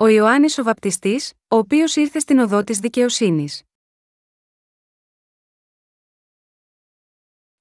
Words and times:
ο 0.00 0.06
Ιωάννης 0.06 0.58
ο 0.58 0.62
Βαπτιστής, 0.62 1.32
ο 1.48 1.56
οποίος 1.56 1.96
ήρθε 1.96 2.18
στην 2.18 2.38
οδό 2.38 2.64
της 2.64 2.78
δικαιοσύνης. 2.78 3.62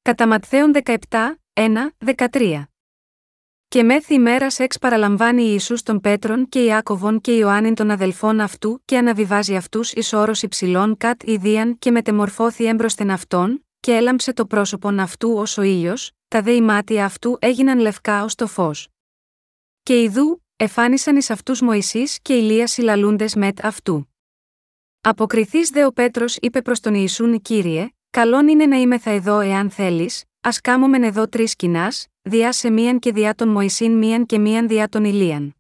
Κατά 0.02 0.28
Ματθαίον 0.28 0.72
17, 0.84 0.96
1, 1.54 1.96
13. 1.98 2.64
Και 3.68 3.84
μέθη 3.84 4.14
ημέρας 4.14 4.60
εξ 4.60 4.78
παραλαμβάνει 4.78 5.44
Ιησούς 5.44 5.84
τον 5.84 6.00
Πέτρον 6.00 6.50
και 6.50 6.64
Ιάκωβον 6.64 7.22
και 7.22 7.36
Ιωάννην 7.36 7.76
των 7.76 7.92
αδελφών 7.92 8.40
αυτού 8.40 8.82
και 8.86 8.98
αναβιβάζει 8.98 9.56
αυτούς 9.56 9.94
εις 9.94 10.14
όρος 10.14 10.42
υψηλών 10.42 10.98
κατ 10.98 11.24
ιδίαν 11.24 11.78
και 11.78 11.92
μετεμορφώθη 11.92 12.66
έμπροσθεν 12.66 13.12
αυτών, 13.12 13.66
και 13.80 13.96
έλαμψε 13.96 14.34
το 14.34 14.46
πρόσωπον 14.46 15.00
αυτού 15.00 15.34
ως 15.34 15.58
ο 15.58 15.62
ήλιος, 15.62 16.12
τα 16.28 16.42
δε 16.42 16.62
μάτια 16.62 17.06
αυτού 17.06 17.38
έγιναν 17.40 17.80
λευκά 17.80 18.24
ως 18.24 18.36
το 18.36 18.48
φως. 18.48 18.88
Και 19.84 20.02
ιδού, 20.02 20.47
εφάνισαν 20.58 21.16
εις 21.16 21.30
αυτούς 21.30 21.62
Μωυσής 21.62 22.20
και 22.22 22.34
Ηλίας 22.34 22.72
συλλαλούντε 22.72 23.26
μετ 23.36 23.66
αυτού. 23.66 24.10
Αποκριθή 25.02 25.64
δε 25.64 25.86
ο 25.86 25.92
Πέτρος 25.92 26.38
είπε 26.42 26.62
προς 26.62 26.80
τον 26.80 26.94
Ιησούν 26.94 27.42
Κύριε, 27.42 27.90
καλόν 28.10 28.48
είναι 28.48 28.66
να 28.66 28.76
είμαι 28.76 28.98
θα 28.98 29.10
εδώ 29.10 29.40
εάν 29.40 29.70
θέλεις, 29.70 30.24
ας 30.42 30.62
κάμωμεν 30.62 31.04
εδώ 31.04 31.28
τρεις 31.28 31.56
κοινά, 31.56 31.94
διά 32.22 32.52
σε 32.52 32.70
μίαν 32.70 33.00
και 33.00 33.12
διά 33.12 33.36
των 33.36 33.50
Μωυσήν 33.50 33.98
μίαν 33.98 34.26
και 34.26 34.38
μίαν 34.38 34.68
διά 34.68 34.90
των 34.90 35.04
Ηλίαν. 35.04 35.56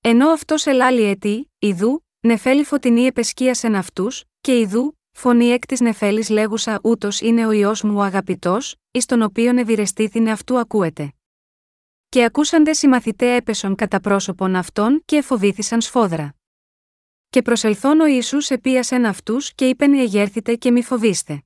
Ενώ 0.00 0.28
αυτός 0.28 0.66
ελάλη 0.66 1.02
ετή, 1.02 1.52
ιδού, 1.58 2.04
νεφέλη 2.20 2.64
φωτεινή 2.64 3.04
επεσκίασεν 3.06 3.74
αυτούς, 3.74 4.24
και 4.40 4.58
ιδού, 4.58 4.98
φωνή 5.12 5.46
εκ 5.46 5.66
τη 5.66 5.82
νεφέλης 5.82 6.28
λέγουσα 6.28 6.80
ούτως 6.82 7.20
είναι 7.20 7.46
ο 7.46 7.52
ιό 7.52 7.74
μου 7.82 7.96
ο 7.96 8.02
αγαπητός, 8.02 8.74
εις 8.90 9.06
τον 9.06 9.22
οποίον 9.22 9.58
ευηρεστήθηνε 9.58 10.30
αυτού 10.30 10.58
ακούεται. 10.58 11.12
Και 12.08 12.24
ακούσαντε 12.24 12.70
οι 12.82 12.86
μαθητέ 12.88 13.34
έπεσον 13.34 13.74
κατά 13.74 14.00
πρόσωπον 14.00 14.56
αυτών 14.56 15.02
και 15.04 15.16
εφοβήθησαν 15.16 15.80
σφόδρα. 15.80 16.34
Και 17.28 17.42
προσελθόν 17.42 18.00
ο 18.00 18.06
Ιησούς 18.06 18.50
επίασεν 18.50 19.06
αυτούς 19.06 19.54
και 19.54 19.68
είπεν 19.68 19.92
εγέρθητε 19.94 20.54
και 20.54 20.70
μη 20.70 20.82
φοβήστε. 20.82 21.42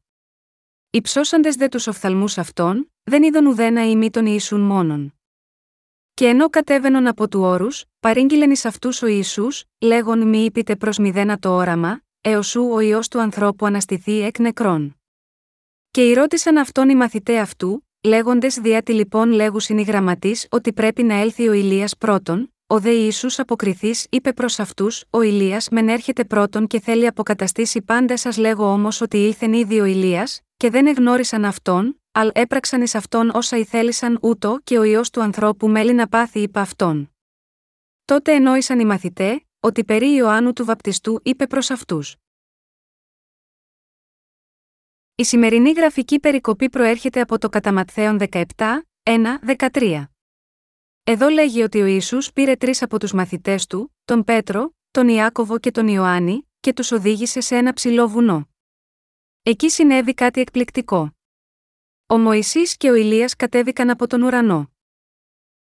Υψώσαντες 0.91 1.57
δε 1.57 1.69
τους 1.69 1.87
οφθαλμούς 1.87 2.39
αυτών, 2.39 2.93
δεν 3.03 3.23
είδον 3.23 3.47
ουδένα 3.47 3.89
ή 3.91 3.97
μη 3.97 4.11
τον 4.11 4.27
Ιησούν 4.27 4.61
μόνον. 4.61 5.15
Και 6.15 6.27
ενώ 6.27 6.49
κατέβαινον 6.49 7.07
από 7.07 7.29
του 7.29 7.41
όρους, 7.41 7.85
παρήγγειλεν 8.01 8.51
εις 8.51 8.65
αυτούς 8.65 9.03
ο 9.03 9.07
Ιησούς, 9.07 9.65
λέγον 9.81 10.29
μη 10.29 10.45
είπείτε 10.45 10.77
προς 10.77 10.99
μηδένα 10.99 11.39
το 11.39 11.57
όραμα, 11.57 12.01
έως 12.21 12.49
σου 12.49 12.69
ο 12.73 12.81
ιό 12.81 13.01
του 13.11 13.21
ανθρώπου 13.21 13.67
αναστηθεί 13.67 14.21
εκ 14.21 14.39
νεκρών. 14.39 15.01
Και 15.91 16.15
ρώτησαν 16.15 16.57
αυτόν 16.57 16.89
οι 16.89 16.95
μαθητέ 16.95 17.39
αυτού, 17.39 17.87
λέγοντες 18.05 18.59
διά 18.59 18.83
τη 18.83 18.93
λοιπόν 18.93 19.31
λέγουσιν 19.31 19.79
οι 19.79 19.83
γραμματεί 19.83 20.37
ότι 20.51 20.73
πρέπει 20.73 21.03
να 21.03 21.15
έλθει 21.15 21.49
ο 21.49 21.53
Ηλίας 21.53 21.97
πρώτον, 21.97 22.55
ο 22.67 22.81
δε 22.81 22.91
Ιησούς 22.91 23.39
αποκριθή 23.39 23.95
είπε 24.11 24.33
προς 24.33 24.59
αυτούς: 24.59 25.05
Ο 25.11 25.23
Ηλίας 25.23 25.69
μεν 25.69 25.89
έρχεται 25.89 26.25
πρώτον 26.25 26.67
και 26.67 26.81
θέλει 26.81 27.07
αποκαταστήσει 27.07 27.83
πάντα 27.83 28.17
σας 28.17 28.37
λέγω 28.37 28.73
όμως 28.73 29.01
ότι 29.01 29.17
ήλθεν 29.17 29.53
ήδη 29.53 29.81
ο 29.81 29.85
Ηλίας, 29.85 30.41
και 30.57 30.71
δεν 30.71 30.87
εγνώρισαν 30.87 31.45
αυτόν, 31.45 32.01
αλ 32.13 32.31
έπραξαν 32.33 32.83
εις 32.83 32.95
αυτόν 32.95 33.31
όσα 33.35 33.57
ηθέλησαν 33.57 34.19
ούτω 34.23 34.59
και 34.65 34.79
ο 34.79 34.83
ιό 34.83 35.01
του 35.13 35.23
ανθρώπου 35.23 35.69
μέλη 35.69 35.93
να 35.93 36.09
πάθει 36.09 36.41
υπ' 36.41 36.59
αυτόν. 36.59 37.13
Τότε 38.05 38.35
ενόησαν 38.35 38.81
οι 38.81 38.85
μαθητέ, 38.85 39.45
ότι 39.61 39.85
περί 39.85 40.15
Ιωάννου 40.15 40.53
του 40.53 40.65
Βαπτιστού 40.65 41.21
είπε 41.23 41.47
προς 41.47 41.71
αυτούς. 41.71 42.17
Η 45.23 45.25
σημερινή 45.25 45.73
γραφική 45.73 46.21
περικοπή 46.21 46.71
προέρχεται 46.71 47.21
από 47.21 47.39
το 47.39 47.49
Καταματθέον 47.49 48.19
17, 48.31 48.43
1, 49.03 49.57
13. 49.73 50.05
Εδώ 51.05 51.29
λέγει 51.29 51.63
ότι 51.63 51.81
ο 51.81 51.85
Ιησούς 51.87 52.33
πήρε 52.33 52.57
τρεις 52.57 52.83
από 52.83 52.99
τους 52.99 53.13
μαθητές 53.13 53.67
του, 53.67 53.97
τον 54.05 54.25
Πέτρο, 54.25 54.75
τον 54.91 55.09
Ιάκωβο 55.09 55.59
και 55.59 55.71
τον 55.71 55.89
Ιωάννη, 55.89 56.49
και 56.61 56.73
τους 56.73 56.93
οδήγησε 56.93 57.41
σε 57.41 57.57
ένα 57.57 57.73
ψηλό 57.73 58.09
βουνό. 58.09 58.49
Εκεί 59.43 59.71
συνέβη 59.71 60.15
κάτι 60.15 60.41
εκπληκτικό. 60.41 61.17
Ο 62.07 62.19
Μωυσής 62.19 62.77
και 62.77 62.91
ο 62.91 62.95
Ηλίας 62.95 63.37
κατέβηκαν 63.37 63.91
από 63.91 64.07
τον 64.07 64.23
ουρανό. 64.23 64.73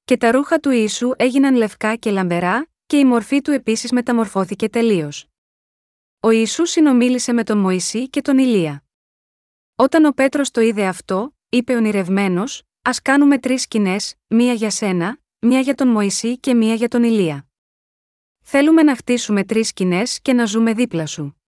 Και 0.04 0.16
τα 0.16 0.30
ρούχα 0.30 0.58
του 0.58 0.70
Ιησού 0.70 1.10
έγιναν 1.16 1.54
λευκά 1.54 1.96
και 1.96 2.10
λαμπερά, 2.10 2.66
και 2.86 2.98
η 2.98 3.04
μορφή 3.04 3.40
του 3.40 3.50
επίσης 3.50 3.92
μεταμορφώθηκε 3.92 4.68
τελείως. 4.68 5.26
Ο 6.20 6.30
Ιησούς 6.30 6.70
συνομίλησε 6.70 7.32
με 7.32 7.44
τον 7.44 7.58
Μωυσή 7.58 8.08
και 8.08 8.20
τον 8.20 8.38
Ηλία. 8.38 8.84
Όταν 9.82 10.04
ο 10.04 10.10
Πέτρος 10.10 10.50
το 10.50 10.60
είδε 10.60 10.86
αυτό, 10.86 11.34
είπε 11.48 11.74
ονειρευμένος: 11.74 12.62
Α 12.82 12.90
κάνουμε 13.02 13.38
τρεις 13.38 13.62
σκηνές, 13.62 14.14
μία 14.26 14.52
για 14.52 14.70
σένα, 14.70 15.18
μία 15.38 15.60
για 15.60 15.74
τον 15.74 15.88
Μωυσή 15.88 16.38
και 16.38 16.54
μία 16.54 16.74
για 16.74 16.88
τον 16.88 17.02
Ηλία. 17.02 17.46
Θέλουμε 18.44 18.82
να 18.82 18.96
χτίσουμε 18.96 19.44
τρεις 19.44 19.68
σκηνές 19.68 20.20
και 20.20 20.32
να 20.32 20.44
ζούμε 20.44 20.72
δίπλα 20.72 21.06
σου. 21.06 21.42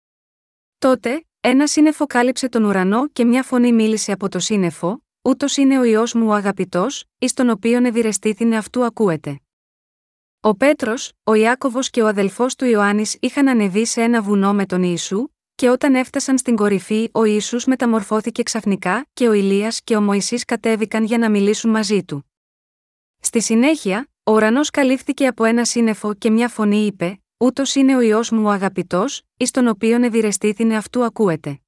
Τότε, 0.79 1.27
ένα 1.41 1.67
σύννεφο 1.67 2.07
κάλυψε 2.07 2.49
τον 2.49 2.65
ουρανό 2.65 3.09
και 3.09 3.25
μια 3.25 3.43
φωνή 3.43 3.73
μίλησε 3.73 4.13
από 4.13 4.29
το 4.29 4.39
σύννεφο, 4.39 5.05
ούτως 5.23 5.57
είναι 5.57 5.79
ο 5.79 5.85
ιό 5.85 6.05
μου 6.15 6.27
ο 6.27 6.33
αγαπητός, 6.33 7.05
εις 7.19 7.33
τον 7.33 7.51
οποίον 7.51 7.85
ευηρεστήθηνε 7.85 8.57
αυτού 8.57 8.85
ακούεται. 8.85 9.41
Ο 10.41 10.57
Πέτρος, 10.57 11.13
ο 11.25 11.35
Ιάκωβος 11.35 11.91
και 11.91 12.03
ο 12.03 12.07
αδελφός 12.07 12.55
του 12.55 12.65
Ιωάννης 12.65 13.17
είχαν 13.21 13.49
ανεβεί 13.49 13.87
σε 13.87 14.03
ένα 14.03 14.23
βουνό 14.23 14.55
με 14.55 14.67
τον 14.67 14.83
Ιησού, 14.83 15.29
και 15.61 15.69
όταν 15.69 15.95
έφτασαν 15.95 16.39
στην 16.39 16.57
κορυφή, 16.57 17.09
ο 17.13 17.25
Ιησούς 17.25 17.65
μεταμορφώθηκε 17.65 18.43
ξαφνικά 18.43 19.07
και 19.13 19.29
ο 19.29 19.33
Ηλίας 19.33 19.81
και 19.85 19.97
ο 19.97 20.01
Μωυσής 20.01 20.45
κατέβηκαν 20.45 21.05
για 21.05 21.19
να 21.19 21.31
μιλήσουν 21.31 21.71
μαζί 21.71 22.05
του. 22.05 22.31
Στη 23.21 23.41
συνέχεια, 23.41 24.09
ο 24.25 24.33
ουρανός 24.33 24.71
καλύφθηκε 24.71 25.27
από 25.27 25.45
ένα 25.45 25.65
σύννεφο 25.65 26.15
και 26.15 26.31
μια 26.31 26.49
φωνή 26.49 26.87
είπε: 26.87 27.21
Ούτως 27.39 27.75
είναι 27.75 27.97
ο 27.97 28.01
ιό 28.01 28.23
μου 28.31 28.45
ο 28.45 28.49
αγαπητός, 28.49 29.23
εις 29.37 29.51
τον 29.51 29.69
οποίον 29.69 30.03
ευηρεστήθηνε 30.03 30.77
αυτού 30.77 31.05
ακούεται. 31.05 31.61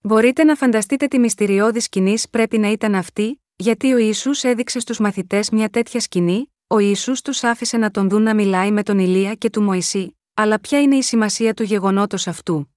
Μπορείτε 0.00 0.44
να 0.44 0.54
φανταστείτε 0.54 1.06
τη 1.06 1.18
μυστηριώδη 1.18 1.80
σκηνή 1.80 2.16
πρέπει 2.30 2.58
να 2.58 2.70
ήταν 2.70 2.94
αυτή, 2.94 3.42
γιατί 3.56 3.92
ο 3.92 3.98
Ισού 3.98 4.30
έδειξε 4.42 4.80
στους 4.80 4.98
μαθητές 4.98 5.50
μια 5.50 5.68
τέτοια 5.68 6.00
σκηνή, 6.00 6.52
ο 6.66 6.78
Ισού 6.78 7.12
τους 7.22 7.44
άφησε 7.44 7.76
να 7.76 7.90
τον 7.90 8.08
δουν 8.08 8.22
να 8.22 8.34
μιλάει 8.34 8.70
με 8.70 8.82
τον 8.82 8.98
Ηλία 8.98 9.34
και 9.34 9.50
του 9.50 9.62
Μωυσή, 9.62 10.16
αλλά 10.34 10.60
ποια 10.60 10.80
είναι 10.80 10.96
η 10.96 11.02
σημασία 11.02 11.54
του 11.54 11.62
γεγονότος 11.62 12.26
αυτού. 12.26 12.68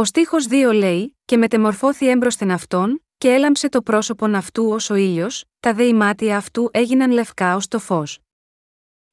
Ο 0.00 0.04
στίχος 0.04 0.46
2 0.50 0.72
λέει: 0.74 1.16
Και 1.24 1.36
μετεμορφώθη 1.36 2.08
έμπροσθεν 2.08 2.50
αυτόν, 2.50 3.04
και 3.18 3.32
έλαμψε 3.32 3.68
το 3.68 3.82
πρόσωπον 3.82 4.34
αυτού 4.34 4.68
ως 4.68 4.90
ο 4.90 4.94
ήλιος, 4.94 5.44
τα 5.60 5.74
δε 5.74 5.92
μάτια 5.92 6.36
αυτού 6.36 6.68
έγιναν 6.72 7.10
λευκά 7.10 7.56
ως 7.56 7.68
το 7.68 7.78
φως. 7.78 8.18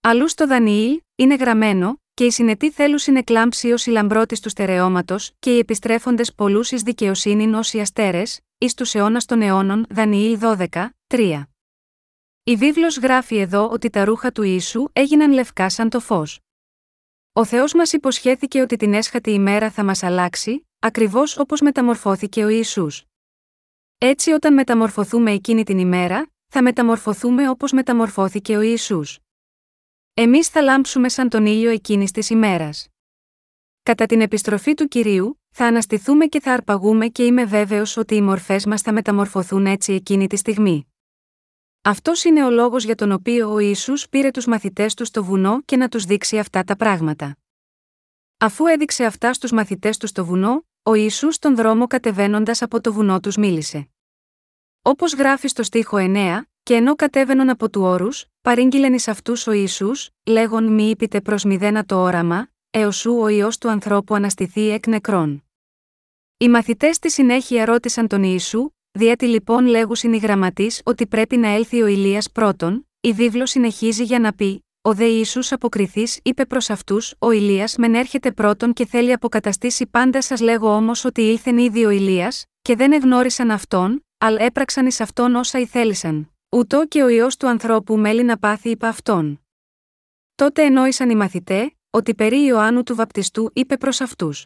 Αλλού 0.01 0.27
στο 0.27 0.47
Δανιήλ, 0.47 1.01
είναι 1.15 1.35
γραμμένο, 1.35 2.01
και 2.13 2.25
οι 2.25 2.31
συνετοί 2.31 2.71
θέλουν 2.71 2.97
συνεκλάμψη 2.97 3.71
ως 3.71 3.85
η 3.85 3.89
λαμπρότης 3.89 4.39
του 4.39 4.49
στερεώματος, 4.49 5.31
και 5.39 5.55
οι 5.55 5.57
επιστρέφοντες 5.57 6.33
πολλούς 6.33 6.71
εις 6.71 6.81
δικαιοσύνη 6.81 7.53
ως 7.55 7.73
οι 7.73 7.79
αστέρες, 7.79 8.39
εις 8.57 8.73
τους 8.73 8.95
αιώνας 8.95 9.25
των 9.25 9.41
αιώνων, 9.41 9.85
Δανιήλ 9.89 10.39
12, 10.39 10.95
3. 11.07 11.47
Η 12.43 12.55
βίβλος 12.55 12.97
γράφει 12.97 13.37
εδώ 13.37 13.69
ότι 13.69 13.89
τα 13.89 14.05
ρούχα 14.05 14.31
του 14.31 14.43
Ιησού 14.43 14.85
έγιναν 14.93 15.31
λευκά 15.31 15.69
σαν 15.69 15.89
το 15.89 15.99
φως. 15.99 16.39
Ο 17.33 17.45
Θεός 17.45 17.73
μας 17.73 17.93
υποσχέθηκε 17.93 18.61
ότι 18.61 18.75
την 18.75 18.93
έσχατη 18.93 19.31
ημέρα 19.31 19.71
θα 19.71 19.83
μας 19.83 20.03
αλλάξει, 20.03 20.66
ακριβώς 20.79 21.37
όπως 21.37 21.61
μεταμορφώθηκε 21.61 22.43
ο 22.43 22.47
Ιησούς. 22.47 23.03
Έτσι, 23.97 24.31
όταν 24.31 24.53
μεταμορφωθούμε 24.53 25.31
εκείνη 25.31 25.63
την 25.63 25.79
ημέρα, 25.79 26.29
θα 26.47 26.61
μεταμορφωθούμε 26.61 27.49
όπως 27.49 27.71
μεταμορφώθηκε 27.71 28.57
ο 28.57 28.61
Ιησούς. 28.61 29.19
Εμείς 30.13 30.47
θα 30.47 30.61
λάμψουμε 30.61 31.09
σαν 31.09 31.29
τον 31.29 31.45
ήλιο 31.45 31.69
εκείνης 31.69 32.11
της 32.11 32.29
ημέρας. 32.29 32.87
Κατά 33.83 34.05
την 34.05 34.21
επιστροφή 34.21 34.73
του 34.73 34.87
κυρίου, 34.87 35.41
θα 35.49 35.65
αναστηθούμε 35.65 36.25
και 36.25 36.39
θα 36.39 36.53
αρπαγούμε 36.53 37.07
και 37.07 37.23
είμαι 37.23 37.45
βέβαιος 37.45 37.97
ότι 37.97 38.15
οι 38.15 38.21
μορφές 38.21 38.65
μας 38.65 38.81
θα 38.81 38.93
μεταμορφωθούν 38.93 39.65
έτσι 39.65 39.93
εκείνη 39.93 40.27
τη 40.27 40.35
στιγμή. 40.35 40.87
Αυτός 41.81 42.23
είναι 42.23 42.45
ο 42.45 42.49
λόγος 42.49 42.83
για 42.83 42.95
τον 42.95 43.11
οποίο 43.11 43.53
ο 43.53 43.59
Ιησούς 43.59 44.09
πήρε 44.09 44.31
τους 44.31 44.45
μαθητές 44.45 44.93
του 44.93 45.05
στο 45.05 45.23
βουνό 45.23 45.61
και 45.61 45.77
να 45.77 45.87
τους 45.87 46.03
δείξει 46.03 46.37
αυτά 46.37 46.63
τα 46.63 46.75
πράγματα. 46.75 47.37
Αφού 48.37 48.65
έδειξε 48.65 49.05
αυτά 49.05 49.33
στους 49.33 49.51
μαθητές 49.51 49.97
του 49.97 50.07
στο 50.07 50.25
βουνό, 50.25 50.66
ο 50.87 50.93
Ιησούς 50.93 51.35
στον 51.35 51.55
δρόμο 51.55 51.87
κατεβαίνοντας 51.87 52.61
από 52.61 52.81
το 52.81 52.93
βουνό 52.93 53.19
τους 53.19 53.35
μίλησε. 53.35 53.89
Όπως 54.81 55.13
γράφει 55.13 55.47
στο 55.47 55.63
στίχο 55.63 55.97
9, 55.99 56.41
και 56.63 56.73
ενώ 56.73 56.95
κατέβαιναν 56.95 57.49
από 57.49 57.69
του 57.69 57.81
όρους, 57.81 58.25
παρήγγειλεν 58.41 58.93
εις 58.93 59.07
αυτούς 59.07 59.47
ο 59.47 59.51
Ισού, 59.51 59.91
λέγον 60.25 60.73
μη 60.73 60.89
είπετε 60.89 61.21
προς 61.21 61.43
μηδένα 61.43 61.85
το 61.85 62.01
όραμα, 62.01 62.49
έως 62.69 62.97
σου 62.97 63.17
ο 63.21 63.27
ιό 63.27 63.49
του 63.59 63.69
ανθρώπου 63.69 64.15
αναστηθεί 64.15 64.69
εκ 64.69 64.87
νεκρών. 64.87 65.43
Οι 66.37 66.49
μαθητές 66.49 66.95
στη 66.95 67.11
συνέχεια 67.11 67.65
ρώτησαν 67.65 68.07
τον 68.07 68.23
Ιησού, 68.23 68.69
διότι 68.91 69.25
λοιπόν 69.25 69.65
λέγουσιν 69.65 70.13
οι 70.13 70.17
γραμματείς 70.17 70.81
ότι 70.83 71.07
πρέπει 71.07 71.37
να 71.37 71.47
έλθει 71.47 71.81
ο 71.81 71.87
Ηλίας 71.87 72.31
πρώτον, 72.31 72.87
η 72.99 73.13
βίβλος 73.13 73.49
συνεχίζει 73.49 74.03
για 74.03 74.19
να 74.19 74.33
πει: 74.33 74.66
Ο 74.87 74.93
δε 74.93 75.05
Ισού 75.05 75.39
αποκριθή 75.49 76.07
είπε 76.23 76.45
προς 76.45 76.69
αυτούς: 76.69 77.13
Ο 77.19 77.31
Ηλίας 77.31 77.75
μεν 77.77 77.95
έρχεται 77.95 78.31
πρώτον 78.31 78.73
και 78.73 78.85
θέλει 78.85 79.11
αποκαταστήσει 79.11 79.87
πάντα 79.87 80.21
σας 80.21 80.39
λέγω 80.39 80.75
όμως 80.75 81.05
ότι 81.05 81.21
ήλθεν 81.21 81.57
ήδη 81.57 81.85
ο 81.85 81.89
Ηλίας, 81.89 82.45
και 82.61 82.75
δεν 82.75 82.91
εγνώρισαν 82.91 83.51
αυτόν, 83.51 84.05
αλ 84.17 84.35
έπραξαν 84.35 84.85
εις 84.85 85.01
αυτόν 85.01 85.35
όσα 85.35 85.59
ηθέλησαν. 85.59 86.31
Ούτω 86.49 86.87
και 86.87 87.03
ο 87.03 87.07
ιό 87.07 87.27
του 87.39 87.47
ανθρώπου 87.47 87.97
μέλη 87.97 88.23
να 88.23 88.37
πάθει 88.37 88.69
υπ' 88.69 88.85
αυτόν. 88.85 89.41
Τότε 90.35 90.63
ενόησαν 90.63 91.09
οι 91.09 91.15
μαθητέ, 91.15 91.75
ότι 91.89 92.15
περί 92.15 92.45
Ιωάννου 92.45 92.83
του 92.83 92.95
Βαπτιστού 92.95 93.49
είπε 93.53 93.77
προς 93.77 94.01
αυτούς. 94.01 94.45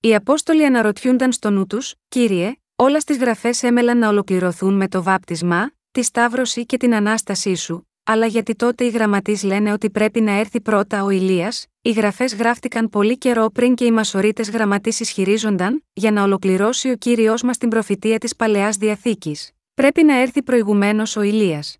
Οι 0.00 0.14
Απόστολοι 0.14 0.64
αναρωτιούνταν 0.64 1.32
στο 1.32 1.50
νου 1.50 1.66
τους, 1.66 1.94
Κύριε, 2.08 2.54
όλα 2.76 3.00
στις 3.00 3.16
γραφές 3.18 3.62
έμελαν 3.62 3.98
να 3.98 4.08
ολοκληρωθούν 4.08 4.74
με 4.74 4.88
το 4.88 5.02
βάπτισμα, 5.02 5.70
τη 5.90 6.02
σταύρωση 6.02 6.66
και 6.66 6.76
την 6.76 6.94
ανάστασή 6.94 7.54
σου, 7.54 7.86
αλλά 8.04 8.26
γιατί 8.26 8.54
τότε 8.54 8.84
οι 8.84 8.88
γραμματείς 8.88 9.42
λένε 9.42 9.72
ότι 9.72 9.90
πρέπει 9.90 10.20
να 10.20 10.32
έρθει 10.32 10.60
πρώτα 10.60 11.04
ο 11.04 11.10
Ηλίας, 11.10 11.66
οι 11.82 11.90
γραφές 11.90 12.34
γράφτηκαν 12.34 12.88
πολύ 12.88 13.18
καιρό 13.18 13.50
πριν 13.50 13.74
και 13.74 13.84
οι 13.84 13.90
μασορίτες 13.90 14.50
γραμματείς 14.50 15.00
ισχυρίζονταν, 15.00 15.84
για 15.92 16.10
να 16.10 16.22
ολοκληρώσει 16.22 16.90
ο 16.90 16.96
κύριο 16.96 17.34
μας 17.42 17.58
την 17.58 17.68
προφητεία 17.68 18.18
της 18.18 18.36
παλαιάς 18.36 18.76
διαθήκης. 18.76 19.50
Πρέπει 19.74 20.02
να 20.02 20.20
έρθει 20.20 20.42
προηγουμένως 20.42 21.16
ο 21.16 21.22
Ηλίας. 21.22 21.76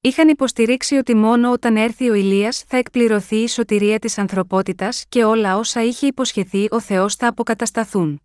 Είχαν 0.00 0.28
υποστηρίξει 0.28 0.96
ότι 0.96 1.14
μόνο 1.14 1.50
όταν 1.50 1.76
έρθει 1.76 2.10
ο 2.10 2.14
Ηλίας 2.14 2.64
θα 2.66 2.76
εκπληρωθεί 2.76 3.36
η 3.36 3.48
σωτηρία 3.48 3.98
της 3.98 4.18
ανθρωπότητας 4.18 5.04
και 5.08 5.24
όλα 5.24 5.56
όσα 5.56 5.82
είχε 5.82 6.06
υποσχεθεί 6.06 6.66
ο 6.70 6.80
Θεός 6.80 7.14
θα 7.14 7.26
αποκατασταθούν. 7.26 8.20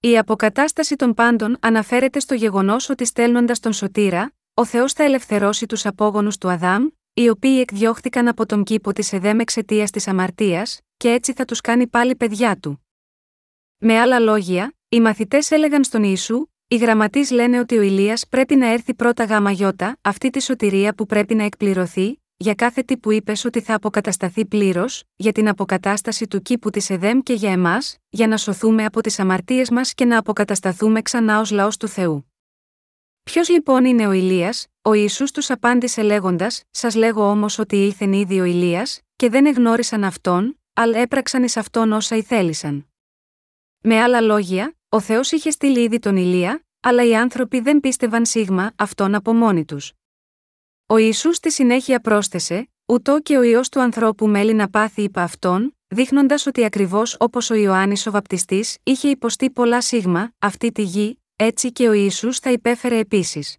Η 0.00 0.18
αποκατάσταση 0.18 0.96
των 0.96 1.14
πάντων 1.14 1.56
αναφέρεται 1.60 2.20
στο 2.20 2.34
γεγονός 2.34 2.88
ότι 2.88 3.04
στέλνοντας 3.04 3.60
τον 3.60 3.72
σωτήρα, 3.72 4.35
ο 4.58 4.64
Θεός 4.64 4.92
θα 4.92 5.04
ελευθερώσει 5.04 5.66
τους 5.66 5.86
απόγονους 5.86 6.38
του 6.38 6.50
Αδάμ, 6.50 6.86
οι 7.14 7.28
οποίοι 7.28 7.58
εκδιώχθηκαν 7.60 8.28
από 8.28 8.46
τον 8.46 8.64
κήπο 8.64 8.92
της 8.92 9.12
Εδέμ 9.12 9.40
εξαιτίας 9.40 9.90
της 9.90 10.08
αμαρτίας, 10.08 10.80
και 10.96 11.10
έτσι 11.10 11.32
θα 11.32 11.44
τους 11.44 11.60
κάνει 11.60 11.86
πάλι 11.86 12.16
παιδιά 12.16 12.56
του. 12.56 12.86
Με 13.78 13.98
άλλα 13.98 14.18
λόγια, 14.18 14.74
οι 14.88 15.00
μαθητές 15.00 15.50
έλεγαν 15.50 15.84
στον 15.84 16.02
Ιησού, 16.02 16.46
οι 16.68 16.76
γραμματείς 16.76 17.30
λένε 17.30 17.58
ότι 17.58 17.78
ο 17.78 17.82
Ηλίας 17.82 18.26
πρέπει 18.28 18.56
να 18.56 18.72
έρθει 18.72 18.94
πρώτα 18.94 19.24
γάμα 19.24 19.50
γιώτα, 19.50 19.98
αυτή 20.00 20.30
τη 20.30 20.42
σωτηρία 20.42 20.94
που 20.94 21.06
πρέπει 21.06 21.34
να 21.34 21.44
εκπληρωθεί, 21.44 22.22
για 22.36 22.54
κάθε 22.54 22.82
τι 22.82 22.96
που 22.96 23.12
είπες 23.12 23.44
ότι 23.44 23.60
θα 23.60 23.74
αποκατασταθεί 23.74 24.46
πλήρως, 24.46 25.02
για 25.16 25.32
την 25.32 25.48
αποκατάσταση 25.48 26.26
του 26.26 26.42
κήπου 26.42 26.70
της 26.70 26.90
Εδέμ 26.90 27.20
και 27.20 27.32
για 27.32 27.52
εμάς, 27.52 27.96
για 28.08 28.26
να 28.26 28.36
σωθούμε 28.36 28.84
από 28.84 29.00
τις 29.00 29.18
αμαρτίες 29.18 29.70
μας 29.70 29.94
και 29.94 30.04
να 30.04 30.18
αποκατασταθούμε 30.18 31.02
ξανά 31.02 31.40
ως 31.40 31.50
λαός 31.50 31.76
του 31.76 31.88
Θεού. 31.88 32.30
Ποιος 33.30 33.48
λοιπόν 33.48 33.84
είναι 33.84 34.06
ο 34.06 34.12
Ηλίας, 34.12 34.66
ο 34.82 34.92
Ιησούς 34.92 35.30
τους 35.30 35.50
απάντησε 35.50 36.02
λέγοντας: 36.02 36.62
Σας 36.70 36.94
λέγω 36.94 37.30
όμως 37.30 37.58
ότι 37.58 37.76
ήλθεν 37.76 38.12
ήδη 38.12 38.40
ο 38.40 38.44
Ηλίας, 38.44 39.00
και 39.16 39.30
δεν 39.30 39.46
εγνώρισαν 39.46 40.04
αυτόν, 40.04 40.60
αλλά 40.72 40.98
έπραξαν 40.98 41.42
εις 41.42 41.56
αυτόν 41.56 41.92
όσα 41.92 42.16
ηθέλησαν. 42.16 42.86
Με 43.80 44.00
άλλα 44.00 44.20
λόγια, 44.20 44.76
ο 44.88 45.00
Θεός 45.00 45.32
είχε 45.32 45.50
στείλει 45.50 45.82
ήδη 45.82 45.98
τον 45.98 46.16
Ηλία, 46.16 46.64
αλλά 46.80 47.04
οι 47.04 47.16
άνθρωποι 47.16 47.60
δεν 47.60 47.80
πίστευαν 47.80 48.26
σίγμα 48.26 48.72
αυτόν 48.76 49.14
από 49.14 49.32
μόνοι 49.34 49.64
τους. 49.64 49.92
Ο 50.86 50.96
Ισού 50.96 51.32
στη 51.32 51.52
συνέχεια 51.52 52.00
πρόσθεσε, 52.00 52.70
ούτω 52.86 53.20
και 53.20 53.36
ο 53.36 53.42
ιό 53.42 53.60
του 53.70 53.80
ανθρώπου 53.80 54.26
μέλη 54.26 54.54
να 54.54 54.70
πάθει 54.70 55.02
υπ' 55.02 55.18
αυτόν, 55.18 55.76
δείχνοντας 55.88 56.46
ότι 56.46 56.64
ακριβώς 56.64 57.16
όπως 57.18 57.50
ο 57.50 57.54
Ιωάννης 57.54 58.06
ο 58.06 58.10
Βαπτιστής 58.10 58.76
είχε 58.82 59.08
υποστεί 59.08 59.50
πολλά 59.50 59.80
σίγμα, 59.80 60.32
αυτή 60.38 60.72
τη 60.72 60.82
γη, 60.82 61.18
έτσι 61.36 61.72
και 61.72 61.88
ο 61.88 61.92
Ισού 61.92 62.34
θα 62.34 62.52
υπέφερε 62.52 62.98
επίσης. 62.98 63.56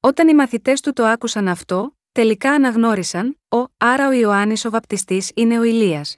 Όταν 0.00 0.28
οι 0.28 0.34
μαθητές 0.34 0.80
του 0.80 0.92
το 0.92 1.04
άκουσαν 1.04 1.48
αυτό, 1.48 1.96
τελικά 2.12 2.52
αναγνώρισαν, 2.52 3.40
ο, 3.48 3.64
άρα 3.76 4.08
ο 4.08 4.12
Ιωάννης 4.12 4.64
ο 4.64 4.70
Βαπτιστής 4.70 5.30
είναι 5.34 5.58
ο 5.58 5.62
Ηλίας. 5.62 6.16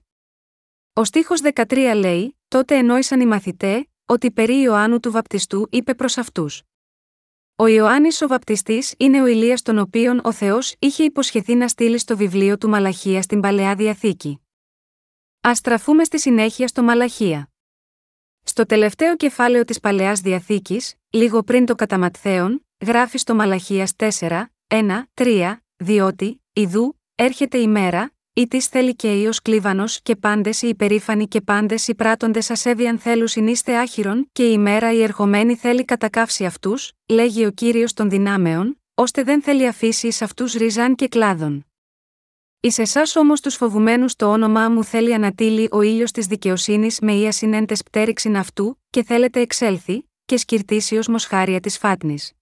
Ο 0.92 1.04
στίχος 1.04 1.40
13 1.54 1.92
λέει, 1.96 2.38
τότε 2.48 2.76
ενόησαν 2.76 3.20
οι 3.20 3.26
μαθητέ, 3.26 3.88
ότι 4.06 4.30
περί 4.30 4.60
Ιωάννου 4.60 5.00
του 5.00 5.10
Βαπτιστού 5.10 5.66
είπε 5.70 5.94
προς 5.94 6.18
αυτούς. 6.18 6.62
Ο 7.56 7.66
Ιωάννης 7.66 8.22
ο 8.22 8.26
Βαπτιστής 8.26 8.94
είναι 8.98 9.22
ο 9.22 9.26
Ηλίας 9.26 9.62
τον 9.62 9.78
οποίον 9.78 10.20
ο 10.24 10.32
Θεός 10.32 10.74
είχε 10.78 11.04
υποσχεθεί 11.04 11.54
να 11.54 11.68
στείλει 11.68 11.98
στο 11.98 12.16
βιβλίο 12.16 12.58
του 12.58 12.68
Μαλαχία 12.68 13.22
στην 13.22 13.40
παλαιά 13.40 13.74
διαθήκη. 13.74 14.40
Α 15.48 15.54
στραφούμε 15.54 16.04
στη 16.04 16.20
συνέχεια 16.20 16.68
στο 16.68 16.82
Μαλαχία. 16.82 17.51
Στο 18.44 18.66
τελευταίο 18.66 19.16
κεφάλαιο 19.16 19.64
της 19.64 19.80
παλαιάς 19.80 20.20
διαθήκης, 20.20 20.94
λίγο 21.10 21.42
πριν 21.42 21.66
το 21.66 21.74
καταματθέον, 21.74 22.66
γράφει 22.86 23.18
στο 23.18 23.34
Μαλαχίας 23.34 23.92
4, 23.96 24.52
1, 24.66 25.08
3, 25.14 25.56
διότι, 25.76 26.42
ιδού, 26.52 27.00
έρχεται 27.14 27.58
η 27.58 27.68
μέρα, 27.68 28.12
ή 28.34 28.48
της 28.48 28.66
θέλει 28.66 28.96
και 28.96 29.24
io 29.26 29.30
κλίβανος 29.42 30.00
και 30.02 30.16
πάντες 30.16 30.62
οι 30.62 30.68
υπερήφανοι 30.68 31.28
και 31.28 31.40
πάντες 31.40 31.88
οι 31.88 31.94
πράτοντες 31.94 32.50
ασέβιαν 32.50 32.98
θέλουν 32.98 33.28
συνείστε 33.28 33.76
άχυρον 33.76 34.28
και 34.32 34.42
η 34.42 34.58
μέρα 34.58 34.92
η 34.92 35.02
ερχομένη 35.02 35.56
θέλει 35.56 35.84
κατακάψει 35.84 36.44
αυτούς, 36.44 36.92
λέγει 37.08 37.46
ο 37.46 37.50
κύριος 37.50 37.92
των 37.92 38.10
δυνάμεων, 38.10 38.80
ώστε 38.94 39.22
δεν 39.22 39.42
θέλει 39.42 39.66
αφήσει 39.66 40.06
εις 40.06 40.22
αυτούς 40.22 40.52
ριζάν 40.52 40.94
και 40.94 41.08
κλάδων. 41.08 41.66
Εις 42.64 42.78
εσάς 42.78 43.16
όμως 43.16 43.40
τους 43.40 43.54
φοβουμένους 43.54 44.16
το 44.16 44.32
όνομά 44.32 44.68
μου 44.68 44.84
θέλει 44.84 45.14
ανατείλει 45.14 45.68
ο 45.70 45.80
ήλιος 45.80 46.10
της 46.10 46.26
δικαιοσύνης 46.26 47.00
με 47.00 47.12
ία 47.12 47.32
συνέντες 47.32 47.82
πτέριξιν 47.82 48.36
αυτού, 48.36 48.80
και 48.90 49.02
θέλετε 49.02 49.40
εξέλθει, 49.40 50.08
και 50.24 50.36
σκυρτήσει 50.36 50.96
ω 50.96 51.02
μοσχάρια 51.08 51.60
της 51.60 51.78
φάτνης. 51.78 52.32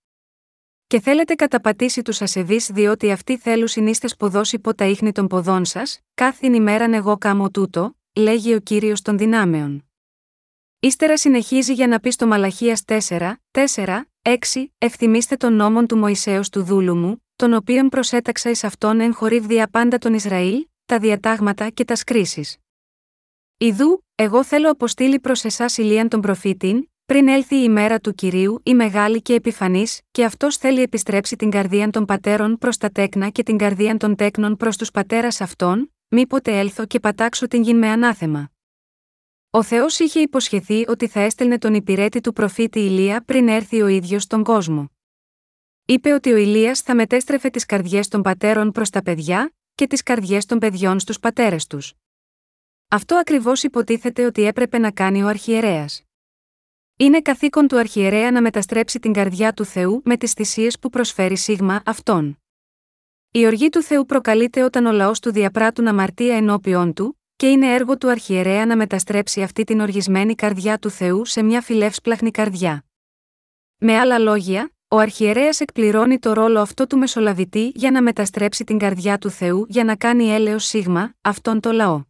Και 0.87 1.01
θέλετε 1.01 1.35
καταπατήσει 1.35 2.03
τους 2.03 2.23
ασεβείς 2.23 2.71
διότι 2.73 3.11
αυτοί 3.11 3.39
θέλουν 3.39 3.69
συνείστε 3.69 4.09
ποδός 4.19 4.53
υπό 4.53 4.75
τα 4.75 4.85
ίχνη 4.85 5.13
των 5.13 5.27
ποδών 5.27 5.65
σας, 5.65 6.01
κάθε 6.15 6.47
ημέραν 6.47 6.95
εγώ 6.95 7.19
κάμω 7.19 7.51
τούτο, 7.51 7.97
λέγει 8.15 8.55
ο 8.55 8.61
κύριος 8.61 9.03
των 9.03 9.19
δυνάμεων. 9.19 9.85
Ύστερα 10.81 11.19
συνεχίζει 11.19 11.73
για 11.73 11.87
να 11.87 12.01
πει 12.01 12.11
στο 12.11 12.27
Μαλαχίας 12.27 12.83
4, 12.85 13.33
4, 13.51 14.05
6, 14.23 14.37
Ευθυμίστε 14.79 15.37
τον 15.37 15.55
νόμον 15.55 15.87
του 15.87 15.97
Μωυσέως 15.97 16.49
του 16.49 16.63
δούλου 16.63 16.97
μου, 16.97 17.25
τον 17.41 17.53
οποίον 17.53 17.89
προσέταξα 17.89 18.51
εις 18.51 18.65
αυτόν 18.65 19.01
εν 19.01 19.15
χορύβδια 19.15 19.69
πάντα 19.69 19.99
τον 19.99 20.15
Ισραήλ, 20.15 20.67
τα 20.87 20.99
διατάγματα 20.99 21.69
και 21.69 21.85
τας 21.85 21.99
σκρίσει. 21.99 22.61
Ιδού, 23.57 24.05
εγώ 24.15 24.45
θέλω 24.45 24.71
αποστείλει 24.71 25.21
προς 25.21 25.45
εσάς 25.45 25.77
ηλίαν 25.79 26.09
τον 26.09 26.21
προφήτην, 26.21 26.89
πριν 27.07 27.29
έλθει 27.29 27.57
η 27.57 27.63
ημέρα 27.65 28.01
του 28.01 28.15
κυρίου, 28.15 28.61
η 28.63 28.75
μεγάλη 28.75 29.23
και 29.23 29.35
επιφανής, 29.35 30.01
και 30.11 30.25
αυτός 30.25 30.57
θέλει 30.57 30.81
επιστρέψει 30.83 31.37
την 31.37 31.51
καρδία 31.51 31.91
των 31.91 32.05
πατέρων 32.05 32.59
προς 32.59 32.77
τα 32.77 32.91
τέκνα 32.91 33.29
και 33.29 33.43
την 33.43 33.57
καρδία 33.57 33.97
των 33.97 34.17
τέκνων 34.17 34.57
προς 34.57 34.77
τους 34.77 34.91
πατέρας 34.91 35.41
αυτών, 35.41 35.95
μήποτε 36.09 36.59
έλθω 36.59 36.87
και 36.87 37.01
πατάξω 37.01 37.49
την 37.49 37.63
γη 37.63 37.75
με 37.75 37.89
ανάθεμα. 37.89 38.51
Ο 39.51 39.63
Θεός 39.63 39.99
είχε 39.99 40.21
υποσχεθεί 40.21 40.85
ότι 40.89 41.07
θα 41.09 41.21
έστελνε 41.21 41.59
τον 41.59 41.75
υπηρέτη 41.75 42.21
του 42.21 42.33
προφήτη 42.33 42.81
Ηλία 42.81 43.25
πριν 43.25 43.49
έρθει 43.49 43.83
ο 43.83 43.87
ίδιος 43.87 44.23
στον 44.23 44.45
κόσμο. 44.45 44.91
Είπε 45.91 46.13
ότι 46.13 46.33
ο 46.33 46.37
Ηλίας 46.37 46.81
θα 46.81 46.95
μετέστρεφε 46.95 47.51
τις 47.51 47.67
καρδιές 47.67 48.09
των 48.09 48.23
πατέρων 48.23 48.73
προς 48.73 48.91
τα 48.91 49.03
παιδιά, 49.03 49.53
και 49.75 49.87
τις 49.87 50.03
καρδιές 50.03 50.47
των 50.47 50.59
παιδιών 50.59 50.99
στους 51.01 51.19
πατέρες 51.19 51.67
τους. 51.67 51.93
Αυτό 52.89 53.17
ακριβώς 53.17 53.63
υποτίθεται 53.63 54.25
ότι 54.25 54.43
έπρεπε 54.43 54.79
να 54.79 54.91
κάνει 54.91 55.23
ο 55.23 55.27
αρχιερέας. 55.27 56.03
Είναι 56.97 57.21
καθήκον 57.21 57.69
του 57.69 57.79
αρχιερέα 57.79 58.31
να 58.31 58.41
μεταστρέψει 58.41 58.99
την 58.99 59.13
καρδιά 59.13 59.53
του 59.53 59.65
Θεού 59.65 60.03
με 60.05 60.17
τις 60.17 60.33
θυσίες 60.33 60.79
που 60.79 60.91
προσφέρει 60.91 61.37
σίγμα 61.37 61.83
αυτόν. 61.85 62.39
Η 63.31 63.47
οργή 63.47 63.69
του 63.69 63.83
Θεού 63.83 64.07
προκαλείται 64.07 64.63
όταν 64.63 64.87
ο 64.87 64.93
λαός 64.93 65.21
του 65.21 65.33
διαπράττουν 65.33 65.87
αμαρτία 65.87 66.37
ενώπιον 66.37 66.93
του, 66.93 67.21
και 67.37 67.49
είναι 67.49 67.75
έργο 67.75 67.99
του 67.99 68.11
αρχιερέα 68.11 68.67
να 68.67 68.77
μεταστρέψει 68.77 69.43
αυτή 69.43 69.65
την 69.65 69.81
οργισμένη 69.81 70.35
καρδιά 70.35 70.79
του 70.79 70.91
Θεού 70.91 71.25
σε 71.25 71.43
μια 71.43 71.61
φιλεύσπλαχνη 71.61 72.31
καρδιά. 72.31 72.85
Με 73.77 73.99
άλλα 73.99 74.19
λόγια, 74.19 74.73
ο 74.93 74.99
αρχιερέας 74.99 75.61
εκπληρώνει 75.61 76.19
το 76.19 76.33
ρόλο 76.33 76.61
αυτό 76.61 76.87
του 76.87 76.99
μεσολαβητή 76.99 77.73
για 77.75 77.91
να 77.91 78.03
μεταστρέψει 78.03 78.65
την 78.65 78.79
καρδιά 78.79 79.19
του 79.19 79.31
Θεού 79.31 79.67
για 79.69 79.85
να 79.85 79.97
κάνει 79.97 80.29
έλεος 80.29 80.65
σίγμα, 80.65 81.15
αυτόν 81.21 81.61
το 81.61 81.73
λαό. 81.73 82.05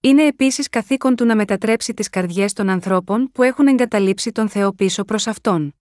Είναι 0.00 0.26
επίσης 0.26 0.68
καθήκον 0.68 1.16
του 1.16 1.24
να 1.24 1.36
μετατρέψει 1.36 1.94
τις 1.94 2.08
καρδιές 2.08 2.52
των 2.52 2.68
ανθρώπων 2.68 3.30
που 3.32 3.42
έχουν 3.42 3.66
εγκαταλείψει 3.66 4.32
τον 4.32 4.48
Θεό 4.48 4.72
πίσω 4.72 5.04
προς 5.04 5.26
αυτόν. 5.26 5.74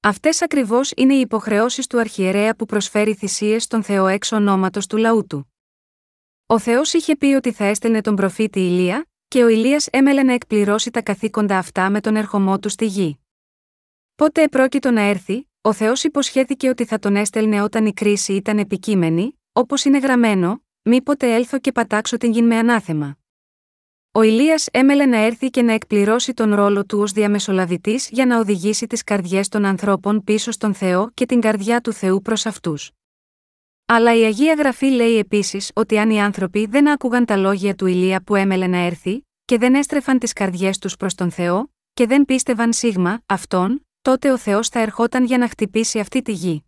Αυτές 0.00 0.42
ακριβώς 0.42 0.92
είναι 0.96 1.14
οι 1.14 1.20
υποχρεώσεις 1.20 1.86
του 1.86 1.98
αρχιερέα 2.00 2.56
που 2.56 2.66
προσφέρει 2.66 3.14
θυσίες 3.14 3.62
στον 3.62 3.82
Θεό 3.82 4.06
εξ 4.06 4.32
ονόματος 4.32 4.86
του 4.86 4.96
λαού 4.96 5.26
του. 5.26 5.54
Ο 6.46 6.58
Θεός 6.58 6.92
είχε 6.92 7.16
πει 7.16 7.26
ότι 7.26 7.52
θα 7.52 7.64
έστελνε 7.64 8.00
τον 8.00 8.16
προφήτη 8.16 8.60
Ηλία, 8.60 9.06
και 9.28 9.44
ο 9.44 9.48
Ηλίας 9.48 9.86
έμελε 9.86 10.22
να 10.22 10.32
εκπληρώσει 10.32 10.90
τα 10.90 11.02
καθήκοντα 11.02 11.58
αυτά 11.58 11.90
με 11.90 12.00
τον 12.00 12.16
ερχομό 12.16 12.58
του 12.58 12.68
στη 12.68 12.86
γη. 12.86 13.20
Πότε 14.20 14.42
επρόκειτο 14.42 14.90
να 14.90 15.00
έρθει, 15.00 15.48
ο 15.60 15.72
Θεός 15.72 16.04
υποσχέθηκε 16.04 16.68
ότι 16.68 16.84
θα 16.84 16.98
τον 16.98 17.16
έστελνε 17.16 17.62
όταν 17.62 17.86
η 17.86 17.92
κρίση 17.92 18.32
ήταν 18.32 18.58
επικείμενη, 18.58 19.40
όπως 19.52 19.84
είναι 19.84 19.98
γραμμένο, 19.98 20.62
μήποτε 20.82 21.34
έλθω 21.34 21.58
και 21.58 21.72
πατάξω 21.72 22.16
την 22.16 22.32
γη 22.32 22.42
με 22.42 22.56
ανάθεμα. 22.56 23.18
Ο 24.12 24.22
Ηλίας 24.22 24.66
έμελε 24.72 25.06
να 25.06 25.16
έρθει 25.16 25.50
και 25.50 25.62
να 25.62 25.72
εκπληρώσει 25.72 26.34
τον 26.34 26.54
ρόλο 26.54 26.84
του 26.84 26.98
ως 26.98 27.12
διαμεσολαβητής 27.12 28.08
για 28.08 28.26
να 28.26 28.38
οδηγήσει 28.38 28.86
τις 28.86 29.04
καρδιές 29.04 29.48
των 29.48 29.64
ανθρώπων 29.64 30.24
πίσω 30.24 30.50
στον 30.50 30.74
Θεό 30.74 31.10
και 31.14 31.26
την 31.26 31.40
καρδιά 31.40 31.80
του 31.80 31.92
Θεού 31.92 32.22
προς 32.22 32.46
αυτούς. 32.46 32.90
Αλλά 33.86 34.14
η 34.14 34.24
Αγία 34.24 34.54
Γραφή 34.54 34.86
λέει 34.86 35.18
επίσης 35.18 35.70
ότι 35.74 35.98
αν 35.98 36.10
οι 36.10 36.22
άνθρωποι 36.22 36.66
δεν 36.66 36.88
άκουγαν 36.88 37.24
τα 37.24 37.36
λόγια 37.36 37.74
του 37.74 37.86
Ηλία 37.86 38.22
που 38.22 38.34
έμελε 38.34 38.66
να 38.66 38.78
έρθει, 38.78 39.26
και 39.44 39.58
δεν 39.58 39.74
έστρεφαν 39.74 40.18
τις 40.18 40.32
καρδιές 40.32 40.78
τους 40.78 40.96
προς 40.96 41.14
τον 41.14 41.30
Θεό, 41.30 41.72
και 41.94 42.06
δεν 42.06 42.24
πίστευαν 42.24 42.72
σίγμα 42.72 43.22
αυτόν, 43.26 43.84
τότε 44.02 44.32
ο 44.32 44.38
Θεός 44.38 44.68
θα 44.68 44.80
ερχόταν 44.80 45.24
για 45.24 45.38
να 45.38 45.48
χτυπήσει 45.48 45.98
αυτή 45.98 46.22
τη 46.22 46.32
γη. 46.32 46.64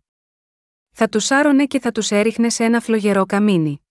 Θα 0.91 1.09
τους 1.09 1.31
άρωνε 1.31 1.65
και 1.65 1.79
θα 1.79 1.91
τους 1.91 2.11
έριχνε 2.11 2.49
σε 2.49 2.63
ένα 2.63 2.79
φλογερό 2.79 3.25
καμίνι. 3.25 3.81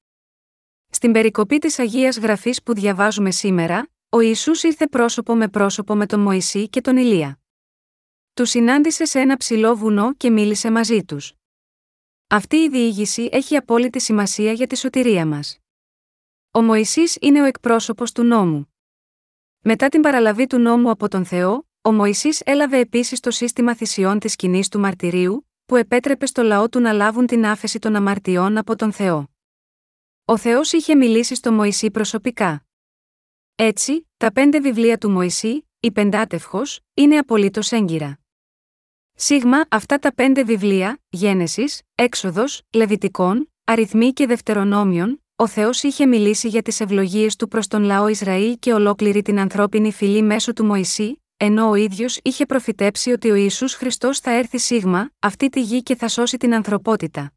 Στην 0.90 1.12
περικοπή 1.12 1.58
της 1.58 1.78
Αγίας 1.78 2.18
Γραφής 2.18 2.62
που 2.62 2.74
διαβάζουμε 2.74 3.30
σήμερα, 3.30 3.88
ο 4.08 4.20
Ιησούς 4.20 4.62
ήρθε 4.62 4.86
πρόσωπο 4.86 5.34
με 5.34 5.48
πρόσωπο 5.48 5.94
με 5.94 6.06
τον 6.06 6.20
Μωυσή 6.20 6.68
και 6.68 6.80
τον 6.80 6.96
Ηλία. 6.96 7.40
Του 8.34 8.44
συνάντησε 8.44 9.04
σε 9.04 9.20
ένα 9.20 9.36
ψηλό 9.36 9.76
βουνό 9.76 10.14
και 10.14 10.30
μίλησε 10.30 10.70
μαζί 10.70 11.04
τους. 11.04 11.32
Αυτή 12.26 12.56
η 12.56 12.68
διήγηση 12.68 13.28
έχει 13.32 13.56
απόλυτη 13.56 14.00
σημασία 14.00 14.52
για 14.52 14.66
τη 14.66 14.76
σωτηρία 14.76 15.26
μας. 15.26 15.58
Ο 16.50 16.62
Μωυσής 16.62 17.16
είναι 17.20 17.40
ο 17.42 17.44
εκπρόσωπος 17.44 18.12
του 18.12 18.22
νόμου. 18.22 18.74
Μετά 19.60 19.88
την 19.88 20.00
παραλαβή 20.00 20.46
του 20.46 20.58
νόμου 20.58 20.90
από 20.90 21.08
τον 21.08 21.24
Θεό, 21.24 21.68
ο 21.84 21.92
Μωυσής 21.92 22.40
έλαβε 22.40 22.78
επίσης 22.78 23.20
το 23.20 23.30
σύστημα 23.30 23.74
θυσιών 23.74 24.18
της 24.18 24.36
κοινή 24.36 24.62
του 24.70 24.80
μαρτυρίου, 24.80 25.48
που 25.64 25.76
επέτρεπε 25.76 26.26
στο 26.26 26.42
λαό 26.42 26.68
του 26.68 26.80
να 26.80 26.92
λάβουν 26.92 27.26
την 27.26 27.46
άφεση 27.46 27.78
των 27.78 27.96
αμαρτιών 27.96 28.56
από 28.56 28.76
τον 28.76 28.92
Θεό. 28.92 29.30
Ο 30.24 30.36
Θεός 30.36 30.72
είχε 30.72 30.94
μιλήσει 30.94 31.34
στο 31.34 31.52
Μωυσή 31.52 31.90
προσωπικά. 31.90 32.66
Έτσι, 33.54 34.08
τα 34.16 34.32
πέντε 34.32 34.60
βιβλία 34.60 34.98
του 34.98 35.10
Μωυσή, 35.10 35.68
η 35.80 35.92
Πεντάτευχος, 35.92 36.80
είναι 36.94 37.18
απολύτως 37.18 37.72
έγκυρα. 37.72 38.18
Σίγμα, 39.14 39.64
αυτά 39.68 39.98
τα 39.98 40.14
πέντε 40.14 40.44
βιβλία, 40.44 41.02
Γένεσης, 41.08 41.80
Έξοδος, 41.94 42.62
Λεβιτικών, 42.72 43.52
Αριθμοί 43.64 44.12
και 44.12 44.26
Δευτερονόμιων, 44.26 45.24
ο 45.36 45.46
Θεός 45.46 45.82
είχε 45.82 46.06
μιλήσει 46.06 46.48
για 46.48 46.62
τις 46.62 46.80
ευλογίες 46.80 47.36
του 47.36 47.48
προς 47.48 47.66
τον 47.66 47.82
λαό 47.82 48.08
Ισραήλ 48.08 48.58
και 48.58 48.72
ολόκληρη 48.72 49.22
την 49.22 49.38
ανθρώπινη 49.38 49.92
φυλή 49.92 50.22
μέσω 50.22 50.52
του 50.52 50.64
Μωυσή, 50.64 51.21
ενώ 51.44 51.68
ο 51.68 51.74
ίδιος 51.74 52.20
είχε 52.22 52.46
προφητέψει 52.46 53.10
ότι 53.10 53.30
ο 53.30 53.34
Ισού 53.34 53.68
Χριστός 53.68 54.18
θα 54.18 54.30
έρθει 54.30 54.58
σίγμα, 54.58 55.10
αυτή 55.18 55.48
τη 55.48 55.60
γη 55.60 55.82
και 55.82 55.96
θα 55.96 56.08
σώσει 56.08 56.36
την 56.36 56.54
ανθρωπότητα. 56.54 57.32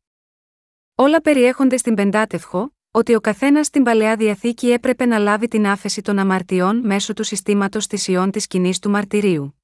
Όλα 0.95 1.21
περιέχονται 1.21 1.77
στην 1.77 1.93
Πεντάτευχο, 1.95 2.75
ότι 2.91 3.15
ο 3.15 3.19
καθένας 3.19 3.65
στην 3.65 3.83
παλαιά 3.83 4.15
διαθήκη 4.15 4.71
έπρεπε 4.71 5.05
να 5.05 5.17
λάβει 5.17 5.47
την 5.47 5.67
άφεση 5.67 6.01
των 6.01 6.19
αμαρτιών 6.19 6.81
μέσω 6.85 7.13
του 7.13 7.23
συστήματος 7.23 7.85
θυσιών 7.85 8.31
της 8.31 8.47
κοινής 8.47 8.79
του 8.79 8.89
μαρτυρίου. 8.89 9.61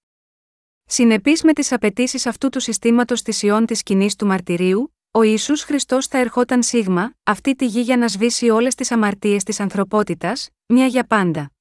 Συνεπή 0.86 1.38
με 1.44 1.54
τις 1.54 1.72
απαιτήσεις 1.72 2.26
αυτού 2.26 2.50
του 2.50 2.60
συστήματος 2.60 3.22
θυσιών 3.22 3.66
της 3.66 3.84
κοινής 3.84 4.16
του 4.16 4.26
μαρτυρίου, 4.26 4.96
ο 5.12 5.22
Ισού 5.22 5.58
Χριστός 5.58 6.08
θα 6.08 6.18
ερχόταν 6.18 6.64
σίγμα, 6.64 7.14
αυτή 7.24 7.56
τη 7.56 7.66
γη 7.66 7.82
για 7.82 7.98
να 7.98 8.08
σβήσει 8.08 8.50
όλες 8.50 8.76
τις 8.76 8.92
αμαρτίες 8.92 9.44
της 9.44 9.60
ανθρωπότητας, 9.60 10.50
μια 10.66 10.86
για 10.86 11.04
πάντα. 11.04 11.52